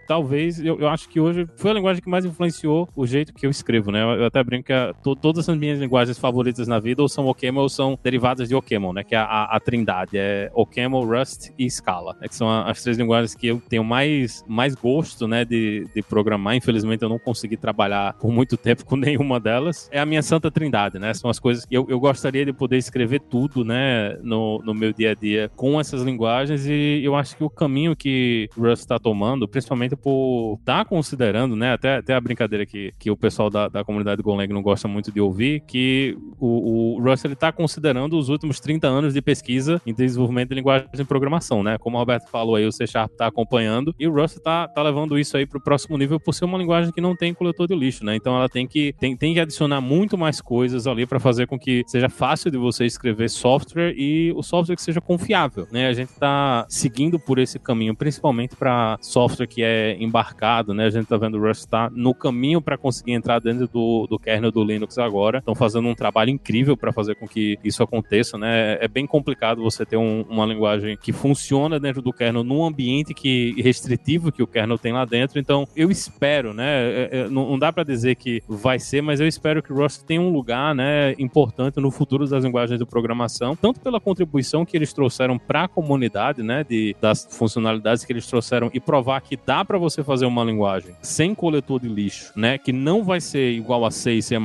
talvez, 0.06 0.62
eu, 0.64 0.78
eu 0.78 0.88
acho 0.88 1.08
que 1.08 1.20
hoje 1.20 1.46
foi 1.56 1.70
a 1.70 1.74
linguagem 1.74 2.02
que 2.02 2.08
mais 2.08 2.24
influenciou 2.24 2.88
o 2.94 3.06
jeito 3.06 3.32
que 3.32 3.46
eu 3.46 3.50
escrevo, 3.50 3.90
né? 3.90 4.02
Eu, 4.02 4.20
eu 4.20 4.26
até 4.26 4.42
brinco 4.42 4.66
que 4.66 4.72
a, 4.72 4.92
to, 4.94 5.16
todas 5.16 5.48
as 5.48 5.56
minhas 5.56 5.78
linguagens 5.78 6.18
favoritas 6.18 6.68
na 6.68 6.78
vida 6.78 7.02
ou 7.02 7.08
são 7.08 7.26
OCaml 7.26 7.60
ou 7.60 7.68
são 7.68 7.98
derivadas 8.02 8.48
de 8.48 8.54
OCaml, 8.54 8.92
né? 8.92 9.04
Que 9.04 9.14
é 9.14 9.18
a, 9.18 9.24
a, 9.24 9.56
a 9.56 9.60
trindade, 9.60 10.16
é 10.16 10.50
OCaml, 10.54 11.04
Rust 11.04 11.50
e 11.58 11.70
Scala, 11.70 12.16
né? 12.20 12.28
que 12.28 12.34
são 12.34 12.48
as 12.50 12.82
três 12.82 12.98
linguagens 12.98 13.34
que 13.34 13.46
eu 13.46 13.62
tenho 13.68 13.84
mais, 13.84 14.44
mais 14.46 14.74
gosto, 14.74 15.26
né, 15.26 15.44
de, 15.44 15.86
de 15.94 16.02
programar. 16.02 16.54
Infelizmente 16.54 17.02
eu 17.02 17.08
não 17.08 17.18
consegui 17.18 17.56
trabalhar 17.56 18.14
por 18.14 18.30
muito 18.30 18.56
tempo 18.56 18.84
com 18.86 18.96
nenhuma 18.96 19.38
delas. 19.38 19.88
É 19.92 20.00
a 20.00 20.06
minha 20.06 20.22
santa 20.22 20.50
trindade, 20.50 20.98
né? 20.98 21.14
São 21.14 21.30
as 21.30 21.38
coisas 21.38 21.64
que 21.64 21.74
eu, 21.74 21.86
eu 21.88 21.98
gostaria 21.98 22.44
de 22.44 22.52
poder 22.52 22.76
escrever 22.76 23.20
tudo, 23.20 23.64
né, 23.64 24.16
no, 24.22 24.58
no 24.64 24.74
meu 24.74 24.92
dia 24.92 25.12
a 25.12 25.14
dia 25.14 25.50
com 25.56 25.80
essas 25.80 26.02
linguagens 26.02 26.66
e 26.66 27.00
eu 27.02 27.14
acho 27.14 27.36
que 27.36 27.44
o 27.44 27.50
caminho 27.50 27.94
que 27.96 28.48
Rust 28.56 28.82
está 28.82 28.98
tomando, 28.98 29.21
principalmente 29.48 29.96
por 29.96 30.58
estar 30.60 30.78
tá 30.78 30.84
considerando, 30.84 31.56
né, 31.56 31.72
até, 31.72 31.96
até 31.96 32.14
a 32.14 32.20
brincadeira 32.20 32.66
que, 32.66 32.92
que 32.98 33.10
o 33.10 33.16
pessoal 33.16 33.50
da, 33.50 33.68
da 33.68 33.84
comunidade 33.84 34.22
Golang 34.22 34.48
não 34.48 34.62
gosta 34.62 34.88
muito 34.88 35.10
de 35.12 35.20
ouvir, 35.20 35.60
que 35.66 36.16
o, 36.38 36.96
o 36.96 37.02
Rust 37.02 37.24
ele 37.24 37.34
está 37.34 37.52
considerando 37.52 38.18
os 38.18 38.28
últimos 38.28 38.60
30 38.60 38.86
anos 38.86 39.14
de 39.14 39.22
pesquisa 39.22 39.80
em 39.86 39.92
desenvolvimento 39.92 40.50
de 40.50 40.54
linguagem 40.54 40.88
de 40.92 41.04
programação, 41.04 41.62
né? 41.62 41.78
Como 41.78 41.96
o 41.96 42.00
Roberto 42.00 42.28
falou 42.28 42.56
aí, 42.56 42.66
o 42.66 42.72
C 42.72 42.86
Sharp 42.86 43.12
está 43.12 43.26
acompanhando 43.26 43.94
e 43.98 44.06
o 44.06 44.12
Rust 44.12 44.36
está 44.36 44.68
tá 44.68 44.82
levando 44.82 45.18
isso 45.18 45.36
aí 45.36 45.46
para 45.46 45.58
o 45.58 45.62
próximo 45.62 45.96
nível 45.96 46.18
por 46.18 46.32
ser 46.32 46.44
uma 46.44 46.58
linguagem 46.58 46.92
que 46.92 47.00
não 47.00 47.16
tem 47.16 47.34
coletor 47.34 47.66
de 47.66 47.74
lixo, 47.74 48.04
né? 48.04 48.16
Então 48.16 48.34
ela 48.36 48.48
tem 48.48 48.66
que, 48.66 48.94
tem, 48.98 49.16
tem 49.16 49.34
que 49.34 49.40
adicionar 49.40 49.80
muito 49.80 50.16
mais 50.16 50.40
coisas 50.40 50.86
ali 50.86 51.06
para 51.06 51.20
fazer 51.20 51.46
com 51.46 51.58
que 51.58 51.82
seja 51.86 52.08
fácil 52.08 52.50
de 52.50 52.58
você 52.58 52.84
escrever 52.84 53.28
software 53.28 53.94
e 53.96 54.32
o 54.34 54.42
software 54.42 54.76
que 54.76 54.82
seja 54.82 55.00
confiável, 55.00 55.66
né? 55.70 55.88
A 55.88 55.92
gente 55.92 56.10
está 56.10 56.66
seguindo 56.68 57.18
por 57.18 57.38
esse 57.38 57.58
caminho, 57.58 57.94
principalmente 57.94 58.56
para 58.56 58.96
software 59.12 59.46
que 59.46 59.62
é 59.62 59.96
embarcado, 60.00 60.72
né? 60.72 60.86
A 60.86 60.90
gente 60.90 61.04
está 61.04 61.16
vendo 61.16 61.38
o 61.38 61.46
Rust 61.46 61.66
tá 61.68 61.90
no 61.94 62.14
caminho 62.14 62.60
para 62.60 62.78
conseguir 62.78 63.12
entrar 63.12 63.40
dentro 63.40 63.68
do, 63.68 64.06
do 64.08 64.18
kernel 64.18 64.50
do 64.50 64.64
Linux 64.64 64.98
agora. 64.98 65.38
Estão 65.38 65.54
fazendo 65.54 65.88
um 65.88 65.94
trabalho 65.94 66.30
incrível 66.30 66.76
para 66.76 66.92
fazer 66.92 67.14
com 67.16 67.28
que 67.28 67.58
isso 67.62 67.82
aconteça, 67.82 68.38
né? 68.38 68.78
É 68.80 68.88
bem 68.88 69.06
complicado 69.06 69.62
você 69.62 69.84
ter 69.84 69.96
um, 69.96 70.22
uma 70.28 70.46
linguagem 70.46 70.96
que 70.96 71.12
funciona 71.12 71.78
dentro 71.78 72.00
do 72.00 72.12
kernel 72.12 72.42
num 72.42 72.64
ambiente 72.64 73.12
que 73.12 73.54
restritivo 73.60 74.32
que 74.32 74.42
o 74.42 74.46
kernel 74.46 74.78
tem 74.78 74.92
lá 74.92 75.04
dentro. 75.04 75.38
Então, 75.38 75.66
eu 75.76 75.90
espero, 75.90 76.54
né? 76.54 76.64
É, 76.66 77.08
é, 77.12 77.28
não 77.28 77.58
dá 77.58 77.72
para 77.72 77.84
dizer 77.84 78.16
que 78.16 78.42
vai 78.48 78.78
ser, 78.78 79.02
mas 79.02 79.20
eu 79.20 79.26
espero 79.26 79.62
que 79.62 79.72
o 79.72 79.76
Rust 79.76 80.04
tenha 80.04 80.20
um 80.20 80.30
lugar, 80.30 80.74
né, 80.74 81.14
importante 81.18 81.80
no 81.80 81.90
futuro 81.90 82.26
das 82.26 82.44
linguagens 82.44 82.78
de 82.78 82.86
programação, 82.86 83.54
tanto 83.56 83.80
pela 83.80 84.00
contribuição 84.00 84.64
que 84.64 84.76
eles 84.76 84.92
trouxeram 84.92 85.38
para 85.38 85.64
a 85.64 85.68
comunidade, 85.68 86.42
né, 86.42 86.64
de, 86.64 86.96
das 87.00 87.28
funcionalidades 87.30 88.04
que 88.04 88.12
eles 88.12 88.26
trouxeram 88.26 88.70
e 88.72 88.80
provar 88.92 89.22
que 89.22 89.38
dá 89.38 89.64
para 89.64 89.78
você 89.78 90.04
fazer 90.04 90.26
uma 90.26 90.44
linguagem 90.44 90.94
sem 91.00 91.34
coletor 91.34 91.80
de 91.80 91.88
lixo, 91.88 92.30
né, 92.36 92.58
que 92.58 92.74
não 92.74 93.02
vai 93.02 93.22
ser 93.22 93.52
igual 93.52 93.86
a 93.86 93.90
C 93.90 94.12
e 94.12 94.22
C++ 94.22 94.36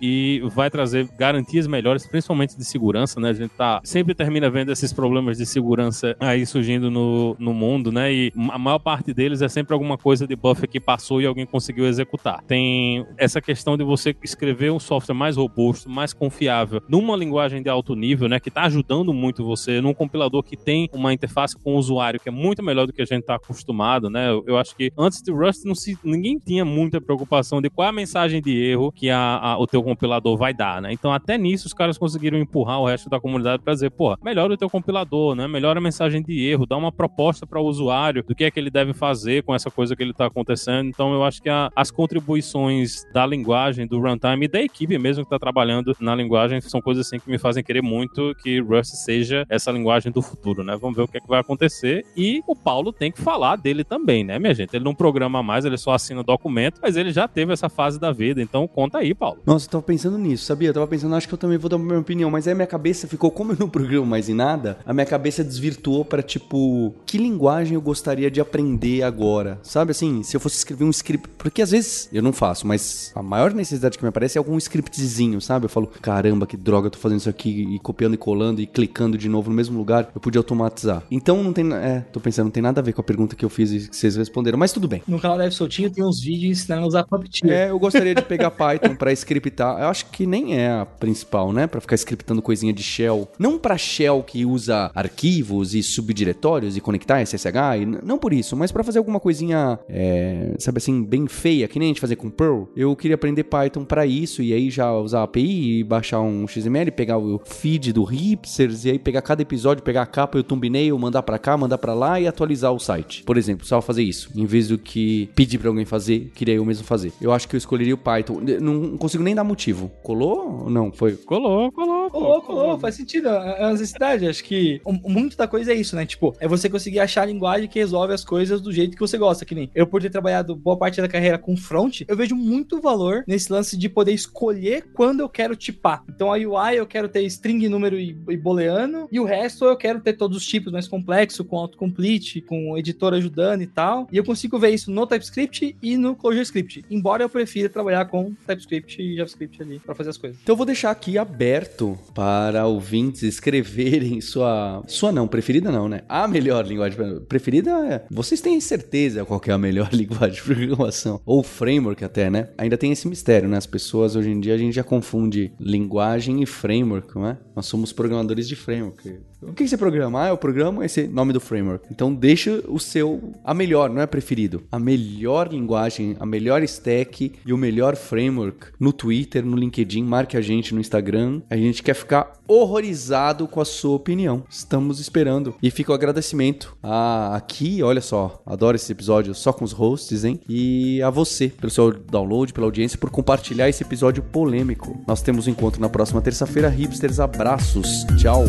e 0.00 0.40
vai 0.54 0.70
trazer 0.70 1.06
garantias 1.18 1.66
melhores, 1.66 2.06
principalmente 2.06 2.56
de 2.56 2.64
segurança, 2.64 3.20
né? 3.20 3.28
A 3.28 3.32
gente 3.34 3.50
tá 3.50 3.82
sempre 3.84 4.14
termina 4.14 4.48
vendo 4.48 4.72
esses 4.72 4.90
problemas 4.90 5.36
de 5.36 5.44
segurança 5.44 6.16
aí 6.18 6.46
surgindo 6.46 6.90
no, 6.90 7.36
no 7.38 7.52
mundo, 7.52 7.92
né? 7.92 8.10
E 8.10 8.32
a 8.50 8.58
maior 8.58 8.78
parte 8.78 9.12
deles 9.12 9.42
é 9.42 9.48
sempre 9.48 9.74
alguma 9.74 9.98
coisa 9.98 10.26
de 10.26 10.34
buffer 10.34 10.66
que 10.66 10.80
passou 10.80 11.20
e 11.20 11.26
alguém 11.26 11.44
conseguiu 11.44 11.86
executar. 11.86 12.42
Tem 12.46 13.04
essa 13.18 13.38
questão 13.38 13.76
de 13.76 13.84
você 13.84 14.16
escrever 14.22 14.72
um 14.72 14.78
software 14.78 15.14
mais 15.14 15.36
robusto, 15.36 15.90
mais 15.90 16.14
confiável, 16.14 16.80
numa 16.88 17.14
linguagem 17.16 17.62
de 17.62 17.68
alto 17.68 17.94
nível, 17.94 18.30
né? 18.30 18.40
Que 18.40 18.50
tá 18.50 18.62
ajudando 18.62 19.12
muito 19.12 19.44
você, 19.44 19.82
num 19.82 19.92
compilador 19.92 20.42
que 20.42 20.56
tem 20.56 20.88
uma 20.90 21.12
interface 21.12 21.54
com 21.58 21.74
o 21.74 21.78
usuário 21.78 22.18
que 22.18 22.30
é 22.30 22.32
muito 22.32 22.62
melhor 22.62 22.86
do 22.86 22.92
que 22.92 23.02
a 23.02 23.04
gente 23.04 23.24
tá 23.24 23.34
acostumado, 23.34 23.73
né? 24.08 24.30
Eu, 24.30 24.44
eu 24.46 24.56
acho 24.56 24.74
que 24.76 24.92
antes 24.96 25.22
de 25.22 25.32
Rust 25.32 25.64
não 25.64 25.74
se, 25.74 25.98
ninguém 26.04 26.38
tinha 26.38 26.64
muita 26.64 27.00
preocupação 27.00 27.60
de 27.60 27.68
qual 27.68 27.86
é 27.86 27.88
a 27.88 27.92
mensagem 27.92 28.40
de 28.40 28.56
erro 28.56 28.92
que 28.92 29.10
a, 29.10 29.18
a, 29.18 29.58
o 29.58 29.66
teu 29.66 29.82
compilador 29.82 30.36
vai 30.36 30.54
dar, 30.54 30.80
né? 30.80 30.92
Então 30.92 31.12
até 31.12 31.36
nisso 31.36 31.66
os 31.66 31.72
caras 31.72 31.98
conseguiram 31.98 32.38
empurrar 32.38 32.80
o 32.80 32.86
resto 32.86 33.10
da 33.10 33.20
comunidade 33.20 33.62
para 33.62 33.74
dizer, 33.74 33.90
pô, 33.90 34.16
melhora 34.22 34.54
o 34.54 34.56
teu 34.56 34.70
compilador, 34.70 35.34
né? 35.34 35.46
Melhora 35.48 35.78
a 35.78 35.82
mensagem 35.82 36.22
de 36.22 36.46
erro, 36.46 36.66
dá 36.66 36.76
uma 36.76 36.92
proposta 36.92 37.46
para 37.46 37.60
o 37.60 37.64
usuário 37.64 38.22
do 38.22 38.34
que 38.34 38.44
é 38.44 38.50
que 38.50 38.58
ele 38.58 38.70
deve 38.70 38.92
fazer 38.92 39.42
com 39.42 39.54
essa 39.54 39.70
coisa 39.70 39.96
que 39.96 40.02
ele 40.02 40.12
está 40.12 40.26
acontecendo. 40.26 40.88
Então 40.88 41.12
eu 41.12 41.24
acho 41.24 41.42
que 41.42 41.48
a, 41.48 41.70
as 41.74 41.90
contribuições 41.90 43.04
da 43.12 43.26
linguagem, 43.26 43.86
do 43.86 44.00
runtime 44.00 44.46
e 44.46 44.48
da 44.48 44.60
equipe 44.60 44.98
mesmo 44.98 45.24
que 45.24 45.28
está 45.28 45.38
trabalhando 45.38 45.94
na 46.00 46.14
linguagem 46.14 46.60
são 46.60 46.80
coisas 46.80 47.06
assim 47.06 47.18
que 47.18 47.30
me 47.30 47.38
fazem 47.38 47.62
querer 47.62 47.82
muito 47.82 48.34
que 48.42 48.60
Rust 48.60 48.94
seja 48.94 49.46
essa 49.48 49.70
linguagem 49.70 50.12
do 50.12 50.22
futuro, 50.22 50.62
né? 50.62 50.76
Vamos 50.76 50.96
ver 50.96 51.02
o 51.02 51.08
que 51.08 51.16
é 51.16 51.20
que 51.20 51.28
vai 51.28 51.40
acontecer. 51.40 52.04
E 52.16 52.40
o 52.46 52.54
Paulo 52.54 52.92
tem 52.92 53.10
que 53.10 53.20
falar 53.20 53.56
dele 53.64 53.82
também, 53.82 54.22
né, 54.22 54.38
minha 54.38 54.52
gente? 54.52 54.76
Ele 54.76 54.84
não 54.84 54.94
programa 54.94 55.42
mais, 55.42 55.64
ele 55.64 55.78
só 55.78 55.94
assina 55.94 56.22
documento, 56.22 56.78
mas 56.82 56.96
ele 56.96 57.10
já 57.10 57.26
teve 57.26 57.50
essa 57.50 57.70
fase 57.70 57.98
da 57.98 58.12
vida. 58.12 58.42
Então 58.42 58.68
conta 58.68 58.98
aí, 58.98 59.14
Paulo. 59.14 59.38
Nossa, 59.46 59.66
eu 59.66 59.70
tava 59.70 59.82
pensando 59.82 60.18
nisso, 60.18 60.44
sabia? 60.44 60.68
Eu 60.68 60.74
tava 60.74 60.86
pensando, 60.86 61.14
acho 61.14 61.26
que 61.26 61.32
eu 61.32 61.38
também 61.38 61.56
vou 61.56 61.70
dar 61.70 61.78
minha 61.78 61.98
opinião, 61.98 62.30
mas 62.30 62.46
aí 62.46 62.52
a 62.52 62.54
minha 62.54 62.66
cabeça 62.66 63.08
ficou, 63.08 63.30
como 63.30 63.52
eu 63.52 63.56
não 63.58 63.68
programo 63.68 64.04
mais 64.04 64.28
em 64.28 64.34
nada, 64.34 64.78
a 64.84 64.92
minha 64.92 65.06
cabeça 65.06 65.42
desvirtuou 65.42 66.04
para 66.04 66.22
tipo, 66.22 66.94
que 67.06 67.16
linguagem 67.16 67.74
eu 67.74 67.80
gostaria 67.80 68.30
de 68.30 68.40
aprender 68.40 69.02
agora? 69.02 69.58
Sabe 69.62 69.92
assim, 69.92 70.22
se 70.22 70.36
eu 70.36 70.40
fosse 70.40 70.56
escrever 70.56 70.84
um 70.84 70.90
script, 70.90 71.30
porque 71.38 71.62
às 71.62 71.70
vezes 71.70 72.10
eu 72.12 72.22
não 72.22 72.32
faço, 72.32 72.66
mas 72.66 73.12
a 73.14 73.22
maior 73.22 73.54
necessidade 73.54 73.96
que 73.96 74.04
me 74.04 74.10
aparece 74.10 74.36
é 74.36 74.40
algum 74.40 74.58
scriptzinho, 74.58 75.40
sabe? 75.40 75.64
Eu 75.64 75.70
falo, 75.70 75.86
caramba, 75.86 76.46
que 76.46 76.56
droga, 76.56 76.88
eu 76.88 76.90
tô 76.90 76.98
fazendo 76.98 77.20
isso 77.20 77.30
aqui 77.30 77.74
e 77.74 77.78
copiando 77.78 78.14
e 78.14 78.18
colando 78.18 78.60
e 78.60 78.66
clicando 78.66 79.16
de 79.16 79.28
novo 79.28 79.48
no 79.48 79.56
mesmo 79.56 79.78
lugar, 79.78 80.10
eu 80.14 80.20
podia 80.20 80.38
automatizar. 80.38 81.02
Então 81.10 81.42
não 81.42 81.52
tem, 81.52 81.72
é, 81.72 82.00
tô 82.12 82.20
pensando, 82.20 82.46
não 82.46 82.52
tem 82.52 82.62
nada 82.62 82.80
a 82.80 82.84
ver 82.84 82.92
com 82.92 83.00
a 83.00 83.04
pergunta 83.04 83.34
que 83.34 83.44
eu 83.44 83.53
fiz 83.54 83.72
e 83.72 83.88
que 83.88 83.96
vocês 83.96 84.16
responderam, 84.16 84.58
mas 84.58 84.72
tudo 84.72 84.88
bem. 84.88 85.02
No 85.06 85.20
canal 85.20 85.38
Dev 85.38 85.50
Soltinho 85.50 85.90
tem 85.90 86.04
uns 86.04 86.20
vídeos 86.20 86.58
ensinando 86.58 86.84
a 86.84 86.88
usar 86.88 87.04
Puppeteer. 87.04 87.52
É, 87.52 87.70
eu 87.70 87.78
gostaria 87.78 88.14
de 88.14 88.22
pegar 88.22 88.50
Python 88.50 88.94
para 88.94 89.12
scriptar. 89.12 89.80
Eu 89.80 89.88
acho 89.88 90.06
que 90.06 90.26
nem 90.26 90.56
é 90.56 90.70
a 90.70 90.86
principal, 90.86 91.52
né, 91.52 91.66
para 91.66 91.80
ficar 91.80 91.94
scriptando 91.96 92.42
coisinha 92.42 92.72
de 92.72 92.82
shell. 92.82 93.28
Não 93.38 93.58
para 93.58 93.78
shell 93.78 94.22
que 94.22 94.44
usa 94.44 94.90
arquivos 94.94 95.74
e 95.74 95.82
subdiretórios 95.82 96.76
e 96.76 96.80
conectar 96.80 97.20
SSH, 97.24 97.80
e 97.80 97.86
não 97.86 98.18
por 98.18 98.32
isso, 98.32 98.56
mas 98.56 98.72
para 98.72 98.82
fazer 98.82 98.98
alguma 98.98 99.20
coisinha, 99.20 99.78
é, 99.88 100.54
sabe 100.58 100.78
assim, 100.78 101.04
bem 101.04 101.26
feia, 101.26 101.68
que 101.68 101.78
nem 101.78 101.86
a 101.86 101.90
gente 101.90 102.00
fazia 102.00 102.16
com 102.16 102.30
Perl. 102.30 102.68
Eu 102.76 102.94
queria 102.96 103.14
aprender 103.14 103.44
Python 103.44 103.84
para 103.84 104.06
isso 104.06 104.42
e 104.42 104.52
aí 104.52 104.70
já 104.70 104.92
usar 104.92 105.20
a 105.20 105.22
API 105.24 105.80
e 105.80 105.84
baixar 105.84 106.20
um 106.20 106.46
XML, 106.46 106.90
pegar 106.90 107.18
o 107.18 107.40
feed 107.44 107.92
do 107.92 108.04
Hipsters 108.04 108.84
e 108.84 108.90
aí 108.90 108.98
pegar 108.98 109.22
cada 109.22 109.42
episódio, 109.42 109.82
pegar 109.82 110.02
a 110.02 110.06
capa 110.06 110.38
e 110.38 110.40
o 110.40 110.44
thumbnail, 110.44 110.98
mandar 110.98 111.22
para 111.22 111.38
cá, 111.38 111.56
mandar 111.56 111.78
para 111.78 111.94
lá 111.94 112.20
e 112.20 112.26
atualizar 112.26 112.72
o 112.72 112.78
site. 112.78 113.22
Por 113.24 113.36
exemplo, 113.36 113.43
só 113.62 113.80
fazer 113.80 114.02
isso, 114.02 114.30
em 114.34 114.46
vez 114.46 114.68
do 114.68 114.78
que 114.78 115.28
pedir 115.34 115.58
para 115.58 115.68
alguém 115.68 115.84
fazer, 115.84 116.30
queria 116.34 116.54
eu 116.54 116.64
mesmo 116.64 116.84
fazer. 116.84 117.12
Eu 117.20 117.32
acho 117.32 117.48
que 117.48 117.54
eu 117.54 117.58
escolheria 117.58 117.94
o 117.94 117.98
Python. 117.98 118.40
Não 118.60 118.96
consigo 118.96 119.22
nem 119.22 119.34
dar 119.34 119.44
motivo. 119.44 119.90
Colou 120.02 120.64
ou 120.64 120.70
não? 120.70 120.92
Foi? 120.92 121.12
Colou, 121.16 121.70
colou. 121.72 121.93
Colou, 122.10 122.42
colou, 122.42 122.78
faz 122.78 122.94
sentido. 122.94 123.28
É 123.28 123.60
uma 123.60 123.72
necessidade. 123.72 124.26
Acho 124.26 124.44
que 124.44 124.80
muito 125.04 125.36
da 125.36 125.46
coisa 125.46 125.72
é 125.72 125.74
isso, 125.74 125.96
né? 125.96 126.06
Tipo, 126.06 126.34
é 126.40 126.48
você 126.48 126.68
conseguir 126.68 127.00
achar 127.00 127.22
a 127.22 127.26
linguagem 127.26 127.68
que 127.68 127.78
resolve 127.78 128.12
as 128.12 128.24
coisas 128.24 128.60
do 128.60 128.72
jeito 128.72 128.94
que 128.94 129.00
você 129.00 129.18
gosta. 129.18 129.44
Que 129.44 129.54
nem 129.54 129.70
eu, 129.74 129.86
por 129.86 130.00
ter 130.00 130.10
trabalhado 130.10 130.54
boa 130.54 130.76
parte 130.76 131.00
da 131.00 131.08
carreira 131.08 131.38
com 131.38 131.56
front, 131.56 132.02
eu 132.06 132.16
vejo 132.16 132.34
muito 132.34 132.80
valor 132.80 133.24
nesse 133.26 133.52
lance 133.52 133.76
de 133.76 133.88
poder 133.88 134.12
escolher 134.12 134.86
quando 134.92 135.20
eu 135.20 135.28
quero 135.28 135.56
tipar. 135.56 136.02
Então 136.08 136.32
a 136.32 136.36
UI 136.36 136.76
eu 136.76 136.86
quero 136.86 137.08
ter 137.08 137.22
string, 137.22 137.68
número 137.68 137.98
e, 137.98 138.16
e 138.28 138.36
booleano, 138.36 139.08
e 139.10 139.20
o 139.20 139.24
resto 139.24 139.64
eu 139.64 139.76
quero 139.76 140.00
ter 140.00 140.14
todos 140.14 140.36
os 140.36 140.46
tipos 140.46 140.72
mais 140.72 140.88
complexos, 140.88 141.46
com 141.46 141.58
autocomplete, 141.58 142.40
com 142.40 142.76
editor 142.76 143.14
ajudando 143.14 143.62
e 143.62 143.66
tal. 143.66 144.06
E 144.12 144.16
eu 144.16 144.24
consigo 144.24 144.58
ver 144.58 144.70
isso 144.70 144.90
no 144.90 145.06
TypeScript 145.06 145.76
e 145.82 145.96
no 145.96 146.14
ClojureScript. 146.14 146.84
Embora 146.90 147.22
eu 147.22 147.28
prefira 147.28 147.68
trabalhar 147.68 148.04
com 148.06 148.32
TypeScript 148.46 149.00
e 149.02 149.16
JavaScript 149.16 149.62
ali 149.62 149.78
para 149.78 149.94
fazer 149.94 150.10
as 150.10 150.16
coisas. 150.16 150.38
Então 150.42 150.52
eu 150.52 150.56
vou 150.56 150.66
deixar 150.66 150.90
aqui 150.90 151.18
aberto 151.18 151.93
para 152.14 152.66
ouvintes 152.66 153.22
escreverem 153.22 154.20
sua. 154.20 154.82
Sua 154.86 155.12
não, 155.12 155.26
preferida 155.26 155.70
não, 155.70 155.88
né? 155.88 156.02
A 156.08 156.26
melhor 156.28 156.66
linguagem 156.66 156.98
preferida 157.28 157.70
é. 157.86 158.04
Vocês 158.10 158.40
têm 158.40 158.60
certeza 158.60 159.24
qual 159.24 159.40
é 159.46 159.52
a 159.52 159.58
melhor 159.58 159.90
linguagem 159.94 160.34
de 160.34 160.42
programação? 160.42 161.20
Ou 161.24 161.42
framework 161.42 162.04
até, 162.04 162.30
né? 162.30 162.48
Ainda 162.58 162.76
tem 162.76 162.92
esse 162.92 163.08
mistério, 163.08 163.48
né? 163.48 163.56
As 163.56 163.66
pessoas 163.66 164.16
hoje 164.16 164.30
em 164.30 164.40
dia 164.40 164.54
a 164.54 164.58
gente 164.58 164.74
já 164.74 164.84
confunde 164.84 165.52
linguagem 165.58 166.42
e 166.42 166.46
framework, 166.46 167.14
não 167.14 167.26
é? 167.26 167.38
Nós 167.54 167.66
somos 167.66 167.92
programadores 167.92 168.48
de 168.48 168.56
framework. 168.56 169.18
O 169.46 169.52
que 169.52 169.68
você 169.68 169.76
programa? 169.76 170.24
Ah, 170.24 170.28
eu 170.28 170.38
programo 170.38 170.82
esse 170.82 171.06
nome 171.06 171.32
do 171.32 171.40
framework. 171.40 171.86
Então 171.90 172.14
deixa 172.14 172.62
o 172.66 172.80
seu. 172.80 173.32
A 173.44 173.52
melhor, 173.52 173.90
não 173.90 174.00
é 174.00 174.06
preferido. 174.06 174.62
A 174.72 174.78
melhor 174.78 175.52
linguagem, 175.52 176.16
a 176.18 176.24
melhor 176.24 176.62
stack 176.62 177.32
e 177.44 177.52
o 177.52 177.58
melhor 177.58 177.94
framework 177.94 178.68
no 178.80 178.92
Twitter, 178.92 179.44
no 179.44 179.56
LinkedIn. 179.56 180.02
Marque 180.02 180.36
a 180.36 180.40
gente 180.40 180.74
no 180.74 180.80
Instagram. 180.80 181.42
A 181.50 181.56
gente 181.56 181.82
quer 181.84 181.94
ficar 181.94 182.32
horrorizado 182.48 183.46
com 183.46 183.60
a 183.60 183.64
sua 183.64 183.94
opinião. 183.94 184.42
Estamos 184.48 184.98
esperando. 184.98 185.54
E 185.62 185.70
fica 185.70 185.92
o 185.92 185.94
agradecimento 185.94 186.76
a 186.82 187.36
aqui, 187.36 187.82
olha 187.82 188.00
só, 188.00 188.42
adoro 188.46 188.76
esse 188.76 188.90
episódio 188.90 189.34
só 189.34 189.52
com 189.52 189.64
os 189.64 189.72
hosts, 189.72 190.24
hein? 190.24 190.40
E 190.48 191.02
a 191.02 191.10
você 191.10 191.48
pelo 191.48 191.70
seu 191.70 191.92
download, 191.92 192.52
pela 192.52 192.66
audiência, 192.66 192.98
por 192.98 193.10
compartilhar 193.10 193.68
esse 193.68 193.82
episódio 193.82 194.22
polêmico. 194.22 194.98
Nós 195.06 195.20
temos 195.20 195.46
um 195.46 195.50
encontro 195.50 195.80
na 195.80 195.88
próxima 195.88 196.22
terça-feira. 196.22 196.68
Hipsters, 196.68 197.20
abraços. 197.20 198.04
Tchau. 198.18 198.44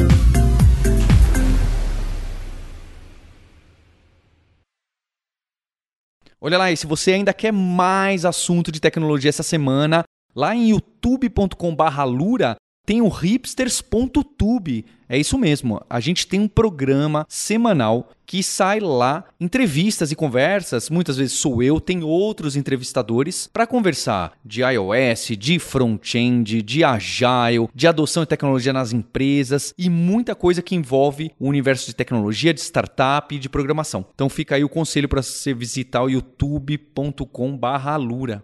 Olha 6.39 6.57
lá, 6.57 6.71
e 6.71 6.77
se 6.77 6.86
você 6.86 7.11
ainda 7.11 7.33
quer 7.33 7.51
mais 7.51 8.23
assunto 8.23 8.71
de 8.71 8.79
tecnologia 8.79 9.29
essa 9.29 9.41
semana, 9.41 10.03
lá 10.36 10.55
em 10.55 10.69
youtube.com/lura 10.69 12.55
tem 12.86 13.01
o 13.01 13.07
hipsters.tube. 13.07 14.86
É 15.07 15.15
isso 15.17 15.38
mesmo. 15.38 15.81
A 15.89 15.99
gente 15.99 16.27
tem 16.27 16.39
um 16.39 16.47
programa 16.47 17.25
semanal 17.29 18.09
que 18.25 18.41
sai 18.41 18.79
lá, 18.79 19.23
entrevistas 19.39 20.11
e 20.11 20.15
conversas. 20.15 20.89
Muitas 20.89 21.15
vezes 21.17 21.33
sou 21.33 21.61
eu, 21.61 21.79
tem 21.79 22.03
outros 22.03 22.55
entrevistadores 22.55 23.47
para 23.53 23.67
conversar 23.67 24.33
de 24.43 24.61
iOS, 24.61 25.38
de 25.38 25.59
front-end, 25.59 26.63
de 26.63 26.83
agile, 26.83 27.69
de 27.73 27.88
adoção 27.88 28.23
de 28.23 28.29
tecnologia 28.29 28.73
nas 28.73 28.91
empresas 28.93 29.75
e 29.77 29.91
muita 29.91 30.33
coisa 30.33 30.63
que 30.63 30.75
envolve 30.75 31.31
o 31.39 31.47
universo 31.47 31.86
de 31.86 31.95
tecnologia, 31.95 32.53
de 32.53 32.61
startup 32.61 33.36
e 33.36 33.39
de 33.39 33.47
programação. 33.47 34.03
Então 34.15 34.27
fica 34.27 34.55
aí 34.55 34.63
o 34.63 34.69
conselho 34.69 35.07
para 35.07 35.21
você 35.21 35.53
visitar 35.53 36.01
o 36.01 36.09
youtube.com/lura. 36.09 38.43